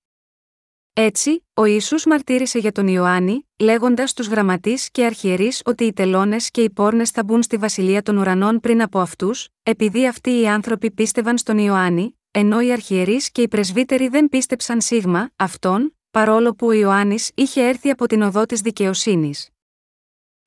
Έτσι, 0.93 1.47
ο 1.55 1.65
Ιησούς 1.65 2.07
μαρτύρησε 2.07 2.59
για 2.59 2.73
τον 2.73 2.89
Ιωάννη, 2.89 3.49
λέγοντας 3.59 4.11
στου 4.11 4.23
γραμματείς 4.23 4.91
και 4.91 5.05
αρχιερείς 5.05 5.63
ότι 5.65 5.85
οι 5.85 5.93
τελώνες 5.93 6.51
και 6.51 6.63
οι 6.63 6.71
πόρνες 6.71 7.11
θα 7.11 7.25
μπουν 7.25 7.43
στη 7.43 7.57
βασιλεία 7.57 8.03
των 8.03 8.17
ουρανών 8.17 8.61
πριν 8.61 8.83
από 8.83 8.99
αυτούς, 8.99 9.49
επειδή 9.63 10.07
αυτοί 10.07 10.41
οι 10.41 10.49
άνθρωποι 10.49 10.91
πίστευαν 10.91 11.39
στον 11.39 11.59
Ιωάννη, 11.59 12.19
ενώ 12.31 12.61
οι 12.61 12.73
αρχιερείς 12.73 13.31
και 13.31 13.43
οι 13.43 13.49
πρεσβύτεροι 13.49 14.09
δεν 14.09 14.29
πίστεψαν 14.29 14.81
σίγμα 14.81 15.31
αυτόν, 15.37 15.95
παρόλο 16.11 16.55
που 16.55 16.67
ο 16.67 16.73
Ιωάννης 16.73 17.31
είχε 17.35 17.69
έρθει 17.69 17.91
από 17.91 18.07
την 18.07 18.23
οδό 18.23 18.47
της 18.47 18.61
δικαιοσύνης. 18.61 19.51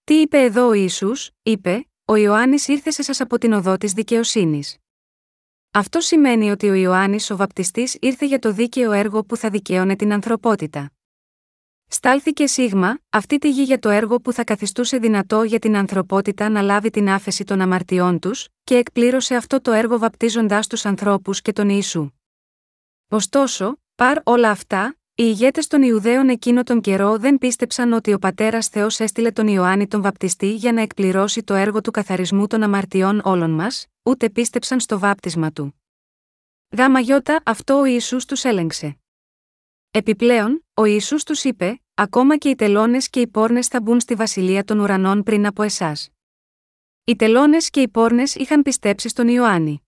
Τι 0.04 0.14
είπε 0.14 0.42
εδώ 0.42 0.68
ο 0.68 0.74
Ιησούς, 0.74 1.32
είπε, 1.44 1.88
Ο 2.06 2.16
Ιωάννης 2.16 2.68
ήρθε 2.68 2.92
σε 2.92 3.02
σας 3.02 3.22
από 3.22 3.38
την 3.38 3.54
οδό 3.54 3.78
της 3.78 3.94
δικαιοσύνης. 3.94 4.78
Αυτό 5.72 6.00
σημαίνει 6.00 6.52
ότι 6.52 6.70
ο 6.70 6.74
Ιωάννης 6.74 7.30
ο 7.30 7.36
βαπτιστής 7.36 7.98
ήρθε 8.02 8.26
για 8.26 8.40
το 8.40 8.52
δίκαιο 8.52 8.92
έργο 8.92 9.24
που 9.24 9.38
θα 9.38 9.50
δικαίωνε 9.50 9.96
την 9.96 10.14
ανθρωπότητα. 10.14 10.92
Στάλθηκε 11.88 12.48
σίγμα, 12.48 13.00
αυτή 13.10 13.38
τη 13.38 13.50
γη 13.50 13.64
για 13.64 13.80
το 13.80 13.90
έργο 13.90 14.20
που 14.20 14.34
θα 14.34 14.44
καθιστούσε 14.44 14.98
δυνατό 14.98 15.44
για 15.44 15.60
την 15.60 15.76
ανθρωπότητα 15.76 16.50
να 16.50 16.62
λάβει 16.62 16.90
την 16.90 17.10
άφεση 17.10 17.44
των 17.44 17.62
αμαρτιών 17.62 18.20
τους, 18.20 18.48
και 18.64 18.76
εκπλήρωσε 18.76 19.36
αυτό 19.36 19.62
το 19.62 19.72
έργο 19.72 19.98
βαπτίζοντάς 19.98 20.68
τους 20.68 20.86
ανθρώπους 20.86 21.42
και 21.42 21.54
τον 21.54 21.70
Ιησού. 21.70 22.10
Ωστόσο, 23.08 23.78
παρ 23.96 24.18
όλα 24.24 24.50
αυτά, 24.50 24.98
οι 25.16 25.24
ηγέτες 25.26 25.68
των 25.68 25.82
Ιουδαίων 25.82 26.30
εκείνο 26.30 26.64
τον 26.64 26.82
καιρό 26.82 27.18
δεν 27.18 27.38
πίστεψαν 27.38 27.94
ότι 27.94 28.14
ο 28.14 28.20
πατέρας 28.20 28.68
Θεός 28.68 29.00
έστειλε 29.00 29.32
τον 29.32 29.48
Ιωάννη 29.48 29.88
τον 29.88 30.02
βαπτιστή 30.02 30.54
για 30.54 30.72
να 30.74 30.82
εκπληρώσει 30.82 31.44
το 31.44 31.54
έργο 31.54 31.82
του 31.82 31.92
καθαρισμού 31.92 32.48
των 32.48 32.64
αμαρτιών 32.64 33.22
όλων 33.24 33.52
μας, 33.52 33.88
ούτε 34.04 34.30
πίστεψαν 34.30 34.80
στο 34.80 35.00
βάπτισμα 35.00 35.52
του. 35.52 35.82
Γάμα 36.78 37.00
γιώτα 37.00 37.42
αυτό 37.46 37.80
ο 37.80 37.86
Ιησούς 37.86 38.26
τους 38.26 38.44
έλεγξε. 38.44 38.98
Επιπλέον, 39.92 40.66
ο 40.74 40.86
Ιησούς 40.86 41.24
τους 41.24 41.44
είπε: 41.44 41.82
Ακόμα 41.94 42.38
και 42.38 42.50
οι 42.50 42.56
τελώνες 42.56 43.10
και 43.10 43.20
οι 43.20 43.28
πόρνες 43.28 43.68
θα 43.68 43.82
μπουν 43.82 44.00
στη 44.00 44.16
βασιλεία 44.16 44.64
των 44.64 44.80
ουρανών 44.80 45.24
πριν 45.24 45.46
από 45.46 45.64
εσάς. 45.64 46.10
Οι 47.04 47.16
τελώνες 47.16 47.70
και 47.70 47.82
οι 47.82 47.88
πόρνες 47.88 48.36
είχαν 48.36 48.62
πιστέψει 48.62 49.10
στον 49.10 49.28
Ιωάννη. 49.28 49.88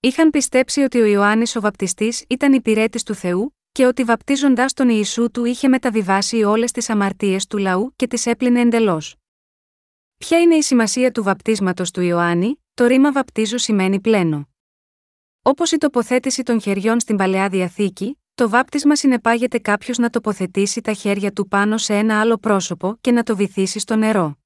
Είχαν 0.00 0.30
πιστέψει 0.30 0.80
ότι 0.80 1.00
ο 1.00 1.04
Ιωάννης 1.04 1.56
ο 1.56 1.60
βαπτιστής 1.60 2.24
ήταν 2.28 2.52
υπηρέτης 2.52 3.02
του 3.02 3.14
Θεού, 3.14 3.57
και 3.78 3.86
ότι 3.86 4.04
βαπτίζοντα 4.04 4.66
τον 4.74 4.88
Ιησού 4.88 5.30
του 5.30 5.44
είχε 5.44 5.68
μεταβιβάσει 5.68 6.42
όλες 6.42 6.72
τις 6.72 6.90
αμαρτίες 6.90 7.46
του 7.46 7.58
λαού 7.58 7.92
και 7.96 8.06
τις 8.06 8.26
έπλυνε 8.26 8.60
εντελώς. 8.60 9.16
Ποια 10.16 10.40
είναι 10.40 10.54
η 10.54 10.62
σημασία 10.62 11.10
του 11.12 11.22
βαπτίσματος 11.22 11.90
του 11.90 12.00
Ιωάννη, 12.00 12.62
το 12.74 12.86
ρήμα 12.86 13.12
βαπτίζω 13.12 13.58
σημαίνει 13.58 14.00
πλένο. 14.00 14.48
Όπως 15.42 15.72
η 15.72 15.78
τοποθέτηση 15.78 16.42
των 16.42 16.60
χεριών 16.60 17.00
στην 17.00 17.16
παλαιά 17.16 17.48
διαθήκη, 17.48 18.18
το 18.34 18.48
βάπτισμα 18.48 18.96
συνεπάγεται 18.96 19.58
κάποιος 19.58 19.98
να 19.98 20.10
τοποθετήσει 20.10 20.80
τα 20.80 20.92
χέρια 20.92 21.32
του 21.32 21.48
πάνω 21.48 21.78
σε 21.78 21.94
ένα 21.94 22.20
άλλο 22.20 22.38
πρόσωπο 22.38 22.96
και 23.00 23.12
να 23.12 23.22
το 23.22 23.36
βυθίσει 23.36 23.78
στο 23.78 23.96
νερό. 23.96 24.38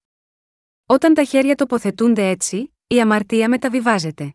Όταν 0.87 1.15
τα 1.15 1.25
χέρια 1.25 1.55
τοποθετούνται 1.55 2.29
έτσι, 2.29 2.75
η 2.87 3.01
αμαρτία 3.01 3.49
μεταβιβάζεται. 3.49 4.35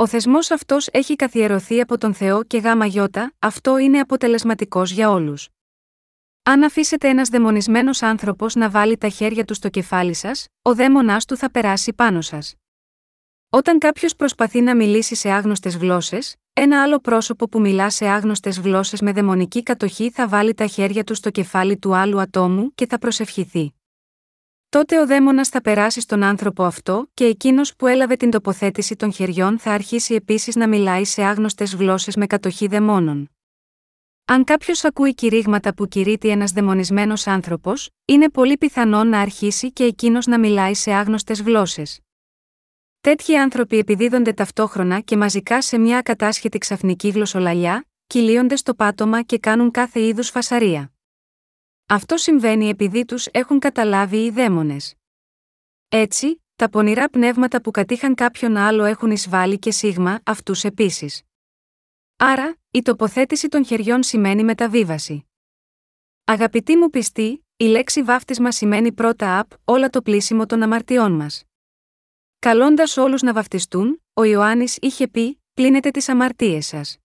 Ο 0.00 0.06
θεσμός 0.06 0.50
αυτός 0.50 0.88
έχει 0.90 1.16
καθιερωθεί 1.16 1.80
από 1.80 1.98
τον 1.98 2.14
Θεό 2.14 2.44
και 2.44 2.58
γάμα 2.58 2.86
γιώτα, 2.86 3.32
αυτό 3.38 3.78
είναι 3.78 4.00
αποτελεσματικός 4.00 4.90
για 4.90 5.10
όλους. 5.10 5.48
Αν 6.42 6.62
αφήσετε 6.62 7.08
ένας 7.08 7.28
δαιμονισμένος 7.28 8.02
άνθρωπος 8.02 8.54
να 8.54 8.70
βάλει 8.70 8.96
τα 8.96 9.08
χέρια 9.08 9.44
του 9.44 9.54
στο 9.54 9.68
κεφάλι 9.68 10.14
σας, 10.14 10.46
ο 10.62 10.74
δαίμονάς 10.74 11.24
του 11.24 11.36
θα 11.36 11.50
περάσει 11.50 11.92
πάνω 11.92 12.20
σας. 12.20 12.54
Όταν 13.50 13.78
κάποιος 13.78 14.16
προσπαθεί 14.16 14.60
να 14.60 14.76
μιλήσει 14.76 15.14
σε 15.14 15.30
άγνωστες 15.30 15.76
γλώσσες, 15.76 16.36
ένα 16.52 16.82
άλλο 16.82 16.98
πρόσωπο 16.98 17.48
που 17.48 17.60
μιλά 17.60 17.90
σε 17.90 18.06
άγνωστες 18.06 18.58
γλώσσες 18.58 19.00
με 19.00 19.12
δαιμονική 19.12 19.62
κατοχή 19.62 20.10
θα 20.10 20.28
βάλει 20.28 20.54
τα 20.54 20.66
χέρια 20.66 21.04
του 21.04 21.14
στο 21.14 21.30
κεφάλι 21.30 21.78
του 21.78 21.94
άλλου 21.94 22.20
ατόμου 22.20 22.74
και 22.74 22.86
θα 22.86 22.98
προσευχηθεί. 22.98 23.77
Τότε 24.70 25.00
ο 25.00 25.06
δαίμονας 25.06 25.48
θα 25.48 25.60
περάσει 25.60 26.00
στον 26.00 26.22
άνθρωπο 26.22 26.64
αυτό 26.64 27.10
και 27.14 27.24
εκείνος 27.24 27.76
που 27.76 27.86
έλαβε 27.86 28.16
την 28.16 28.30
τοποθέτηση 28.30 28.96
των 28.96 29.12
χεριών 29.12 29.58
θα 29.58 29.72
αρχίσει 29.72 30.14
επίσης 30.14 30.56
να 30.56 30.68
μιλάει 30.68 31.04
σε 31.04 31.22
άγνωστες 31.22 31.74
γλώσσες 31.74 32.16
με 32.16 32.26
κατοχή 32.26 32.66
δαιμόνων. 32.66 33.30
Αν 34.24 34.44
κάποιος 34.44 34.84
ακούει 34.84 35.14
κηρύγματα 35.14 35.74
που 35.74 35.86
κηρύττει 35.86 36.28
ένας 36.28 36.52
δαιμονισμένος 36.52 37.26
άνθρωπος, 37.26 37.90
είναι 38.04 38.30
πολύ 38.30 38.58
πιθανό 38.58 39.04
να 39.04 39.20
αρχίσει 39.20 39.72
και 39.72 39.84
εκείνος 39.84 40.26
να 40.26 40.38
μιλάει 40.38 40.74
σε 40.74 40.92
άγνωστες 40.92 41.42
γλώσσες. 41.42 42.00
Τέτοιοι 43.00 43.36
άνθρωποι 43.36 43.78
επιδίδονται 43.78 44.32
ταυτόχρονα 44.32 45.00
και 45.00 45.16
μαζικά 45.16 45.62
σε 45.62 45.78
μια 45.78 45.98
ακατάσχετη 45.98 46.58
ξαφνική 46.58 47.08
γλωσσολαλιά, 47.08 47.86
κυλίονται 48.06 48.56
στο 48.56 48.74
πάτωμα 48.74 49.22
και 49.22 49.38
κάνουν 49.38 49.70
κάθε 49.70 50.00
είδους 50.06 50.28
φασαρία. 50.28 50.92
Αυτό 51.90 52.16
συμβαίνει 52.16 52.68
επειδή 52.68 53.04
τους 53.04 53.26
έχουν 53.26 53.58
καταλάβει 53.58 54.24
οι 54.24 54.30
δαίμονες. 54.30 54.94
Έτσι, 55.88 56.42
τα 56.56 56.70
πονηρά 56.70 57.08
πνεύματα 57.08 57.60
που 57.60 57.70
κατήχαν 57.70 58.14
κάποιον 58.14 58.56
άλλο 58.56 58.84
έχουν 58.84 59.10
εισβάλει 59.10 59.58
και 59.58 59.70
σίγμα 59.70 60.20
αυτούς 60.24 60.64
επίσης. 60.64 61.22
Άρα, 62.16 62.56
η 62.70 62.82
τοποθέτηση 62.82 63.48
των 63.48 63.64
χεριών 63.64 64.02
σημαίνει 64.02 64.44
μεταβίβαση. 64.44 65.26
Αγαπητοί 66.24 66.76
μου 66.76 66.90
πιστοί, 66.90 67.46
η 67.56 67.64
λέξη 67.64 68.02
βάφτισμα 68.02 68.52
σημαίνει 68.52 68.92
πρώτα 68.92 69.38
απ' 69.38 69.52
όλα 69.64 69.90
το 69.90 70.02
πλήσιμο 70.02 70.46
των 70.46 70.62
αμαρτιών 70.62 71.12
μας. 71.12 71.44
Καλώντας 72.38 72.96
όλους 72.96 73.22
να 73.22 73.32
βαφτιστούν, 73.32 74.02
ο 74.12 74.24
Ιωάννης 74.24 74.76
είχε 74.80 75.08
πει: 75.08 75.42
Πλύνετε 75.54 75.90
τις 75.90 76.08
αμαρτίες 76.08 76.66
σας. 76.66 76.98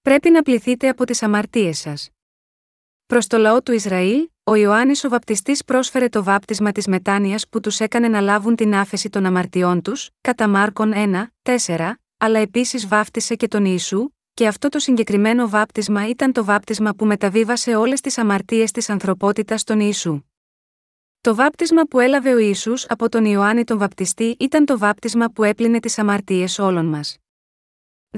Πρέπει 0.00 0.30
να 0.30 0.42
πληθείτε 0.42 0.88
από 0.88 1.04
τις 1.04 1.22
αμαρτίες 1.22 1.78
σας. 1.78 2.10
Προς 3.06 3.26
το 3.26 3.38
λαό 3.38 3.62
του 3.62 3.72
Ισραήλ, 3.72 4.28
ο 4.44 4.54
Ιωάννης 4.54 5.04
ο 5.04 5.08
Βαπτιστής 5.08 5.64
πρόσφερε 5.64 6.08
το 6.08 6.22
βάπτισμα 6.22 6.72
της 6.72 6.86
μετάνοιας 6.86 7.48
που 7.48 7.60
τους 7.60 7.80
έκανε 7.80 8.08
να 8.08 8.20
λάβουν 8.20 8.56
την 8.56 8.74
άφεση 8.74 9.10
των 9.10 9.26
αμαρτιών 9.26 9.82
τους, 9.82 10.10
κατά 10.20 10.48
Μάρκον 10.48 10.92
1, 10.94 11.32
4, 11.42 11.92
αλλά 12.16 12.38
επίσης 12.38 12.88
βάφτισε 12.88 13.34
και 13.34 13.48
τον 13.48 13.64
Ιησού, 13.64 14.08
και 14.34 14.46
αυτό 14.46 14.68
το 14.68 14.78
συγκεκριμένο 14.78 15.48
βάπτισμα 15.48 16.08
ήταν 16.08 16.32
το 16.32 16.44
βάπτισμα 16.44 16.94
που 16.94 17.06
μεταβίβασε 17.06 17.76
όλες 17.76 18.00
τις 18.00 18.18
αμαρτίες 18.18 18.70
της 18.70 18.88
ανθρωπότητας 18.88 19.60
στον 19.60 19.80
Ιησού. 19.80 20.20
Το 21.20 21.34
βάπτισμα 21.34 21.82
που 21.82 22.00
έλαβε 22.00 22.34
ο 22.34 22.38
Ιησούς 22.38 22.86
από 22.88 23.08
τον 23.08 23.24
Ιωάννη 23.24 23.64
τον 23.64 23.78
Βαπτιστή 23.78 24.36
ήταν 24.38 24.64
το 24.64 24.78
βάπτισμα 24.78 25.26
που 25.28 25.44
έπλυνε 25.44 25.80
τις 25.80 25.98
αμαρτίες 25.98 26.58
όλων 26.58 26.86
μας. 26.86 27.16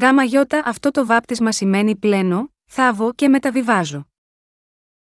Γάμα 0.01 0.22
γιώτα 0.22 0.62
αυτό 0.64 0.90
το 0.90 1.07
βάπτισμα 1.07 1.53
σημαίνει 1.53 1.96
πλένω, 1.96 2.53
θάβω 2.66 3.12
και 3.12 3.29
μεταβιβάζω. 3.29 4.08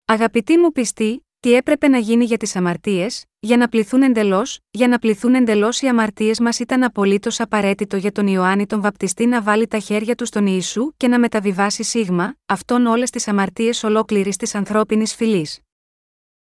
Αγαπητοί 0.10 0.58
μου 0.58 0.72
πιστοί, 0.72 1.26
τι 1.40 1.54
έπρεπε 1.54 1.88
να 1.88 1.98
γίνει 1.98 2.26
για 2.26 2.38
τις 2.38 2.56
αμαρτίες, 2.56 3.26
για 3.40 3.58
να 3.58 3.68
πληθούν 3.68 4.02
εντελώς, 4.02 4.60
για 4.72 4.88
να 4.88 5.00
πληθούν 5.00 5.36
εντελώς 5.36 5.82
οι 5.82 5.88
αμαρτίες 5.88 6.40
μας 6.40 6.60
ήταν 6.60 6.84
απολύτως 6.84 7.40
απαραίτητο 7.40 7.98
για 7.98 8.12
τον 8.12 8.28
Ιωάννη 8.28 8.66
τον 8.66 8.82
Βαπτιστή 8.82 9.26
να 9.26 9.42
βάλει 9.42 9.68
τα 9.68 9.80
χέρια 9.80 10.16
του 10.16 10.26
στον 10.26 10.46
Ιησού 10.48 10.94
και 10.98 11.08
να 11.08 11.20
μεταβιβάσει 11.20 11.84
σίγμα, 11.84 12.36
αυτόν 12.46 12.86
όλες 12.86 13.10
τις 13.10 13.28
αμαρτίες 13.28 13.84
ολόκληρης 13.84 14.36
της 14.36 14.56
ανθρώπινης 14.56 15.16
φυλής. 15.16 15.60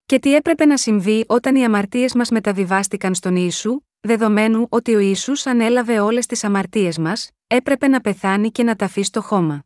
Και 0.05 0.19
τι 0.19 0.35
έπρεπε 0.35 0.65
να 0.65 0.77
συμβεί 0.77 1.23
όταν 1.27 1.55
οι 1.55 1.65
αμαρτίες 1.65 2.13
μας 2.13 2.29
μεταβιβάστηκαν 2.29 3.15
στον 3.15 3.35
Ιησού, 3.35 3.79
δεδομένου 3.99 4.65
ότι 4.69 4.95
ο 4.95 4.99
Ιησούς 4.99 5.45
ανέλαβε 5.45 5.99
όλες 5.99 6.25
τις 6.25 6.43
αμαρτίες 6.43 6.97
μας, 6.97 7.29
έπρεπε 7.47 7.87
να 7.87 8.01
πεθάνει 8.01 8.51
και 8.51 8.63
να 8.63 8.75
ταφεί 8.75 9.01
στο 9.01 9.21
χώμα. 9.21 9.63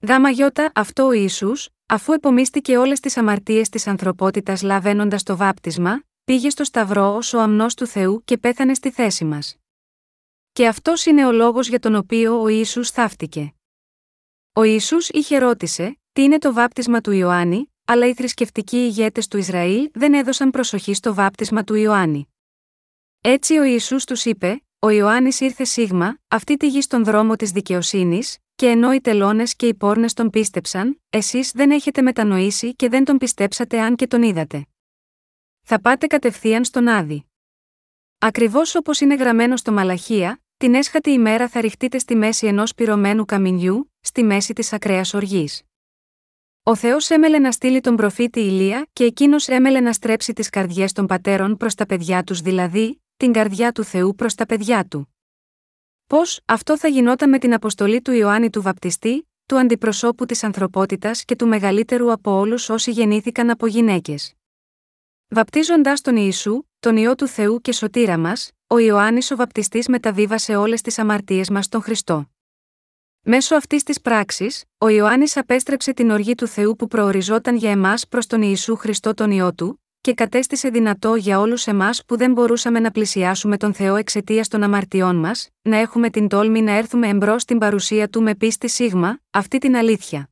Γάμα 0.00 0.30
γιώτα 0.30 0.70
αυτό 0.74 1.06
ο 1.06 1.12
Ιησούς, 1.12 1.68
αφού 1.90 2.12
επομίστηκε 2.12 2.76
όλες 2.76 3.00
τις 3.00 3.16
αμαρτίες 3.16 3.68
της 3.68 3.86
ανθρωπότητας 3.86 4.62
λαβαίνοντας 4.62 5.22
το 5.22 5.36
βάπτισμα, 5.36 6.02
πήγε 6.24 6.50
στο 6.50 6.64
Σταυρό 6.64 7.14
ως 7.14 7.32
ο 7.32 7.40
αμνός 7.40 7.74
του 7.74 7.86
Θεού 7.86 8.22
και 8.24 8.38
πέθανε 8.38 8.74
στη 8.74 8.90
θέση 8.90 9.24
μας. 9.24 9.56
Και 10.52 10.66
αυτός 10.66 11.06
είναι 11.06 11.26
ο 11.26 11.32
λόγος 11.32 11.68
για 11.68 11.78
τον 11.78 11.94
οποίο 11.94 12.42
ο 12.42 12.48
Ισού 12.48 12.84
θαύτηκε. 12.84 13.54
Ο 14.52 14.62
Ισού 14.62 14.96
είχε 15.08 15.38
ρώτησε, 15.38 15.98
τι 16.12 16.22
είναι 16.22 16.38
το 16.38 16.52
βάπτισμα 16.52 17.00
του 17.00 17.10
Ιωάννη, 17.10 17.72
αλλά 17.84 18.06
οι 18.06 18.14
θρησκευτικοί 18.14 18.76
ηγέτες 18.76 19.28
του 19.28 19.36
Ισραήλ 19.36 19.90
δεν 19.92 20.14
έδωσαν 20.14 20.50
προσοχή 20.50 20.94
στο 20.94 21.14
βάπτισμα 21.14 21.64
του 21.64 21.74
Ιωάννη. 21.74 22.28
Έτσι 23.20 23.58
ο 23.58 23.62
Ιησούς 23.62 24.04
τους 24.04 24.24
είπε: 24.24 24.62
Ο 24.78 24.88
Ιωάννης 24.88 25.40
ήρθε 25.40 25.64
σίγμα, 25.64 26.18
αυτή 26.28 26.56
τη 26.56 26.68
γη 26.68 26.80
στον 26.80 27.04
δρόμο 27.04 27.36
της 27.36 27.50
δικαιοσύνης, 27.50 28.38
και 28.58 28.66
ενώ 28.66 28.92
οι 28.92 29.00
τελώνες 29.00 29.56
και 29.56 29.66
οι 29.66 29.74
πόρνες 29.74 30.12
τον 30.12 30.30
πίστεψαν, 30.30 31.00
εσείς 31.10 31.50
δεν 31.50 31.70
έχετε 31.70 32.02
μετανοήσει 32.02 32.74
και 32.74 32.88
δεν 32.88 33.04
τον 33.04 33.18
πιστέψατε 33.18 33.80
αν 33.80 33.96
και 33.96 34.06
τον 34.06 34.22
είδατε. 34.22 34.66
θα 35.62 35.80
πάτε 35.80 36.06
κατευθείαν 36.06 36.64
στον 36.64 36.88
Άδη. 36.88 37.26
Ακριβώς 38.18 38.74
όπως 38.74 39.00
είναι 39.00 39.14
γραμμένο 39.14 39.56
στο 39.56 39.72
Μαλαχία, 39.72 40.42
την 40.56 40.74
έσχατη 40.74 41.10
ημέρα 41.10 41.48
θα 41.48 41.60
ρηχτείτε 41.60 41.98
στη 41.98 42.14
μέση 42.16 42.46
ενός 42.46 42.74
πυρωμένου 42.74 43.24
καμινιού, 43.24 43.92
στη 44.00 44.22
μέση 44.22 44.52
της 44.52 44.72
ακραίας 44.72 45.14
οργής. 45.14 45.62
Ο 46.62 46.74
Θεός 46.74 47.10
έμελε 47.10 47.38
να 47.38 47.52
στείλει 47.52 47.80
τον 47.80 47.96
προφήτη 47.96 48.40
Ηλία 48.40 48.88
και 48.92 49.04
εκείνος 49.04 49.48
έμελε 49.48 49.80
να 49.80 49.92
στρέψει 49.92 50.32
τις 50.32 50.48
καρδιές 50.48 50.92
των 50.92 51.06
πατέρων 51.06 51.56
προς 51.56 51.74
τα 51.74 51.86
παιδιά 51.86 52.24
τους, 52.24 52.40
δηλαδή, 52.40 53.02
την 53.16 53.32
καρδιά 53.32 53.72
του 53.72 53.84
Θεού 53.84 54.14
προς 54.14 54.34
τα 54.34 54.46
παιδιά 54.46 54.86
του. 54.86 55.17
Πώς 56.08 56.40
αυτό 56.44 56.78
θα 56.78 56.88
γινόταν 56.88 57.28
με 57.28 57.38
την 57.38 57.54
αποστολή 57.54 58.02
του 58.02 58.12
Ιωάννη 58.12 58.50
του 58.50 58.62
Βαπτιστή, 58.62 59.28
του 59.46 59.58
αντιπροσώπου 59.58 60.26
της 60.26 60.44
ανθρωπότητας 60.44 61.24
και 61.24 61.36
του 61.36 61.46
μεγαλύτερου 61.46 62.12
από 62.12 62.30
όλους 62.38 62.68
όσοι 62.68 62.90
γεννήθηκαν 62.90 63.50
από 63.50 63.66
γυναίκες. 63.66 64.34
Βαπτίζοντας 65.28 66.00
τον 66.00 66.16
Ιησού, 66.16 66.62
τον 66.78 66.96
ιό 66.96 67.14
του 67.14 67.26
Θεού 67.26 67.60
και 67.60 67.72
σωτήρα 67.72 68.18
μας, 68.18 68.50
ο 68.66 68.78
Ιωάννης 68.78 69.30
ο 69.30 69.36
Βαπτιστής 69.36 69.88
μεταβίβασε 69.88 70.56
όλες 70.56 70.80
τις 70.80 70.98
αμαρτίες 70.98 71.50
μας 71.50 71.64
στον 71.64 71.82
Χριστό. 71.82 72.30
Μέσω 73.22 73.54
αυτής 73.54 73.82
της 73.82 74.00
πράξης, 74.00 74.64
ο 74.78 74.88
Ιωάννης 74.88 75.36
απέστρεψε 75.36 75.92
την 75.92 76.10
οργή 76.10 76.34
του 76.34 76.46
Θεού 76.46 76.76
που 76.76 76.86
προοριζόταν 76.86 77.56
για 77.56 77.70
εμάς 77.70 78.08
προς 78.08 78.26
τον 78.26 78.42
Ιησού 78.42 78.76
Χριστό 78.76 79.14
τον 79.14 79.30
ιό 79.30 79.54
του, 79.54 79.82
και 80.00 80.14
κατέστησε 80.14 80.68
δυνατό 80.68 81.14
για 81.14 81.40
όλους 81.40 81.66
εμάς 81.66 82.04
που 82.06 82.16
δεν 82.16 82.32
μπορούσαμε 82.32 82.80
να 82.80 82.90
πλησιάσουμε 82.90 83.56
τον 83.56 83.74
Θεό 83.74 83.96
εξαιτίας 83.96 84.48
των 84.48 84.62
αμαρτιών 84.62 85.16
μας, 85.16 85.48
να 85.62 85.76
έχουμε 85.76 86.10
την 86.10 86.28
τόλμη 86.28 86.62
να 86.62 86.72
έρθουμε 86.72 87.08
εμπρός 87.08 87.42
στην 87.42 87.58
παρουσία 87.58 88.08
του 88.08 88.22
με 88.22 88.34
πίστη 88.34 88.68
σίγμα, 88.68 89.20
αυτή 89.30 89.58
την 89.58 89.76
αλήθεια. 89.76 90.30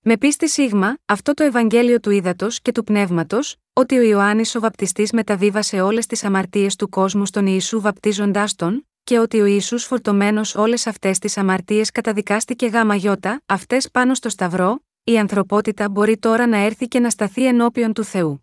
Με 0.00 0.16
πίστη 0.16 0.48
σίγμα, 0.48 0.98
αυτό 1.04 1.34
το 1.34 1.44
Ευαγγέλιο 1.44 2.00
του 2.00 2.10
ύδατο 2.10 2.46
και 2.62 2.72
του 2.72 2.84
πνεύματος, 2.84 3.56
ότι 3.72 3.98
ο 3.98 4.02
Ιωάννης 4.02 4.54
ο 4.54 4.60
Βαπτιστής 4.60 5.12
μεταβίβασε 5.12 5.80
όλες 5.80 6.06
τις 6.06 6.24
αμαρτίες 6.24 6.76
του 6.76 6.88
κόσμου 6.88 7.26
στον 7.26 7.46
Ιησού 7.46 7.80
βαπτίζοντάς 7.80 8.54
τον, 8.54 8.86
και 9.04 9.18
ότι 9.18 9.40
ο 9.40 9.44
Ισού 9.44 9.78
φορτωμένος 9.78 10.54
όλες 10.54 10.86
αυτές 10.86 11.18
τις 11.18 11.36
αμαρτίες 11.36 11.90
καταδικάστηκε 11.90 12.66
γάμα 12.66 12.94
γιώτα, 12.94 13.42
αυτές 13.46 13.90
πάνω 13.90 14.14
στο 14.14 14.28
Σταυρό, 14.28 14.84
η 15.04 15.18
ανθρωπότητα 15.18 15.88
μπορεί 15.88 16.18
τώρα 16.18 16.46
να 16.46 16.56
έρθει 16.56 16.88
και 16.88 17.00
να 17.00 17.10
σταθεί 17.10 17.46
ενώπιον 17.46 17.92
του 17.92 18.04
Θεού. 18.04 18.41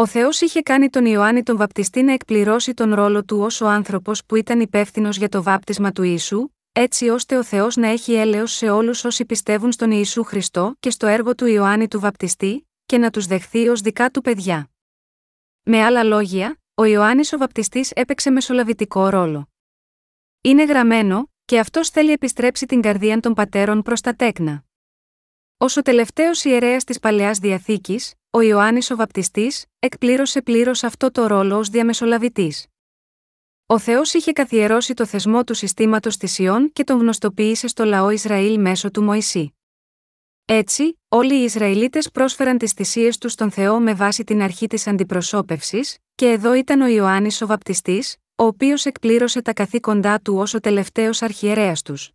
Ο 0.00 0.06
Θεός 0.06 0.40
είχε 0.40 0.62
κάνει 0.62 0.90
τον 0.90 1.04
Ιωάννη 1.04 1.42
τον 1.42 1.56
Βαπτιστή 1.56 2.02
να 2.02 2.12
εκπληρώσει 2.12 2.74
τον 2.74 2.94
ρόλο 2.94 3.24
του 3.24 3.38
ως 3.40 3.60
ο 3.60 3.68
άνθρωπος 3.68 4.24
που 4.26 4.36
ήταν 4.36 4.60
υπεύθυνος 4.60 5.16
για 5.16 5.28
το 5.28 5.42
βάπτισμα 5.42 5.92
του 5.92 6.02
Ιησού, 6.02 6.48
έτσι 6.72 7.08
ώστε 7.08 7.36
ο 7.36 7.44
Θεός 7.44 7.76
να 7.76 7.88
έχει 7.88 8.12
έλεος 8.12 8.52
σε 8.52 8.70
όλους 8.70 9.04
όσοι 9.04 9.24
πιστεύουν 9.24 9.72
στον 9.72 9.90
Ιησού 9.90 10.24
Χριστό 10.24 10.76
και 10.80 10.90
στο 10.90 11.06
έργο 11.06 11.34
του 11.34 11.46
Ιωάννη 11.46 11.88
του 11.88 12.00
Βαπτιστή, 12.00 12.68
και 12.86 12.98
να 12.98 13.10
τους 13.10 13.26
δεχθεί 13.26 13.68
ως 13.68 13.80
δικά 13.80 14.10
του 14.10 14.20
παιδιά. 14.20 14.70
Με 15.62 15.82
άλλα 15.84 16.02
λόγια, 16.02 16.60
ο 16.74 16.84
Ιωάννης 16.84 17.32
ο 17.32 17.38
Βαπτιστής 17.38 17.90
έπαιξε 17.90 18.30
μεσολαβητικό 18.30 19.08
ρόλο. 19.08 19.48
Είναι 20.40 20.64
γραμμένο, 20.64 21.30
και 21.44 21.58
αυτός 21.58 21.88
θέλει 21.88 22.12
επιστρέψει 22.12 22.66
την 22.66 22.80
καρδία 22.80 23.20
των 23.20 23.34
πατέρων 23.34 23.82
προς 23.82 24.00
τα 24.00 24.14
τέκνα. 24.14 24.64
Ω 25.56 25.64
ο 25.76 25.82
τελευταίος 25.82 26.44
ιερέας 26.44 26.84
της 26.84 26.98
παλαιάς 26.98 27.38
διαθήκης, 27.38 28.14
ο 28.32 28.40
Ιωάννης 28.40 28.90
ο 28.90 28.96
Βαπτιστής, 28.96 29.64
εκπλήρωσε 29.78 30.42
πλήρως 30.42 30.84
αυτό 30.84 31.10
το 31.10 31.26
ρόλο 31.26 31.58
ως 31.58 31.68
διαμεσολαβητής. 31.68 32.66
Ο 33.66 33.78
Θεός 33.78 34.14
είχε 34.14 34.32
καθιερώσει 34.32 34.94
το 34.94 35.06
θεσμό 35.06 35.44
του 35.44 35.54
συστήματος 35.54 36.16
της 36.16 36.38
Ιών 36.38 36.72
και 36.72 36.84
τον 36.84 36.98
γνωστοποίησε 36.98 37.66
στο 37.68 37.84
λαό 37.84 38.10
Ισραήλ 38.10 38.60
μέσω 38.60 38.90
του 38.90 39.02
Μωυσή. 39.02 39.54
Έτσι, 40.44 40.98
όλοι 41.08 41.40
οι 41.40 41.42
Ισραηλίτες 41.42 42.10
πρόσφεραν 42.10 42.58
τις 42.58 42.72
θυσίες 42.72 43.18
τους 43.18 43.32
στον 43.32 43.50
Θεό 43.50 43.80
με 43.80 43.94
βάση 43.94 44.24
την 44.24 44.42
αρχή 44.42 44.66
της 44.66 44.86
αντιπροσώπευσης, 44.86 45.98
και 46.14 46.30
εδώ 46.30 46.54
ήταν 46.54 46.80
ο 46.80 46.86
Ιωάννης 46.86 47.42
ο 47.42 47.46
Βαπτιστής, 47.46 48.16
ο 48.36 48.44
οποίος 48.44 48.86
εκπλήρωσε 48.86 49.42
τα 49.42 49.52
καθήκοντά 49.52 50.20
του 50.20 50.36
ως 50.36 50.54
ο 50.54 50.60
τελευταίος 50.60 51.22
αρχιερέας 51.22 51.82
τους. 51.82 52.10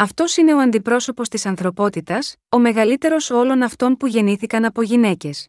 Αυτός 0.00 0.36
είναι 0.36 0.54
ο 0.54 0.58
αντιπρόσωπος 0.58 1.28
της 1.28 1.46
ανθρωπότητας, 1.46 2.36
ο 2.48 2.58
μεγαλύτερος 2.58 3.30
όλων 3.30 3.62
αυτών 3.62 3.96
που 3.96 4.06
γεννήθηκαν 4.06 4.64
από 4.64 4.82
γυναίκες. 4.82 5.48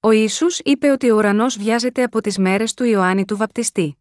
Ο 0.00 0.10
Ιησούς 0.10 0.58
είπε 0.58 0.90
ότι 0.90 1.10
ο 1.10 1.16
ουρανός 1.16 1.58
βιάζεται 1.58 2.02
από 2.02 2.20
τις 2.20 2.38
μέρες 2.38 2.74
του 2.74 2.84
Ιωάννη 2.84 3.24
του 3.24 3.36
Βαπτιστή. 3.36 3.98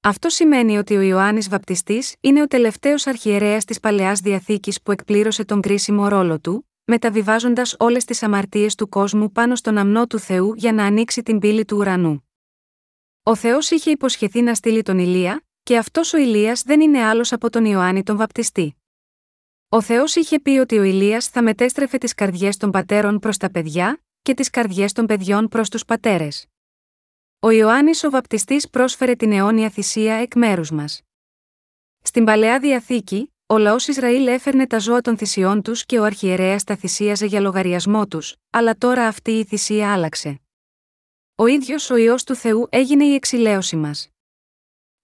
Αυτό 0.00 0.28
σημαίνει 0.28 0.78
ότι 0.78 0.96
ο 0.96 1.00
Ιωάννης 1.00 1.48
Βαπτιστής 1.48 2.14
είναι 2.20 2.42
ο 2.42 2.46
τελευταίος 2.46 3.06
αρχιερέας 3.06 3.64
της 3.64 3.80
παλαιάς 3.80 4.20
διαθήκης 4.20 4.82
που 4.82 4.92
εκπλήρωσε 4.92 5.44
τον 5.44 5.60
κρίσιμο 5.60 6.08
ρόλο 6.08 6.40
του, 6.40 6.68
μεταβιβάζοντας 6.84 7.76
όλες 7.78 8.04
τις 8.04 8.22
αμαρτίες 8.22 8.74
του 8.74 8.88
κόσμου 8.88 9.32
πάνω 9.32 9.56
στον 9.56 9.78
αμνό 9.78 10.06
του 10.06 10.18
Θεού 10.18 10.54
για 10.56 10.72
να 10.72 10.84
ανοίξει 10.84 11.22
την 11.22 11.38
πύλη 11.38 11.64
του 11.64 11.76
ουρανού. 11.76 12.28
Ο 13.22 13.34
Θεός 13.34 13.70
είχε 13.70 13.90
υποσχεθεί 13.90 14.42
να 14.42 14.54
στείλει 14.54 14.82
τον 14.82 14.98
Ηλία, 14.98 15.42
και 15.68 15.78
αυτός 15.78 16.12
ο 16.12 16.18
Ηλίας 16.18 16.62
δεν 16.62 16.80
είναι 16.80 17.02
άλλος 17.04 17.32
από 17.32 17.50
τον 17.50 17.64
Ιωάννη 17.64 18.02
τον 18.02 18.16
Βαπτιστή. 18.16 18.76
Ο 19.68 19.80
Θεός 19.80 20.14
είχε 20.14 20.40
πει 20.40 20.50
ότι 20.50 20.78
ο 20.78 20.82
Ηλίας 20.82 21.28
θα 21.28 21.42
μετέστρεφε 21.42 21.98
τις 21.98 22.14
καρδιές 22.14 22.56
των 22.56 22.70
πατέρων 22.70 23.18
προς 23.18 23.36
τα 23.36 23.50
παιδιά, 23.50 24.02
και 24.22 24.34
τις 24.34 24.50
καρδιές 24.50 24.92
των 24.92 25.06
παιδιών 25.06 25.48
προς 25.48 25.68
τους 25.68 25.84
πατέρες. 25.84 26.46
Ο 27.40 27.50
Ιωάννης 27.50 28.04
ο 28.04 28.10
Βαπτιστής 28.10 28.70
πρόσφερε 28.70 29.14
την 29.14 29.32
αιώνια 29.32 29.70
θυσία 29.70 30.14
εκ 30.14 30.34
μέρους 30.34 30.70
μας. 30.70 31.02
Στην 32.02 32.24
παλαιά 32.24 32.58
διαθήκη, 32.58 33.32
ο 33.46 33.58
λαός 33.58 33.88
Ισραήλ 33.88 34.26
έφερνε 34.26 34.66
τα 34.66 34.78
ζώα 34.78 35.00
των 35.00 35.16
θυσιών 35.16 35.62
τους 35.62 35.86
και 35.86 35.98
ο 35.98 36.04
αρχιερέας 36.04 36.64
τα 36.64 36.76
θυσίαζε 36.76 37.26
για 37.26 37.40
λογαριασμό 37.40 38.06
τους, 38.06 38.36
αλλά 38.50 38.74
τώρα 38.78 39.06
αυτή 39.06 39.30
η 39.30 39.44
θυσία 39.44 39.92
άλλαξε. 39.92 40.40
Ο 41.34 41.46
ίδιος 41.46 41.90
ο 41.90 41.96
ιό 41.96 42.14
του 42.26 42.34
Θεού 42.34 42.66
έγινε 42.70 43.04
η 43.04 43.14
εξηλαίωση 43.14 43.76
μας. 43.76 44.08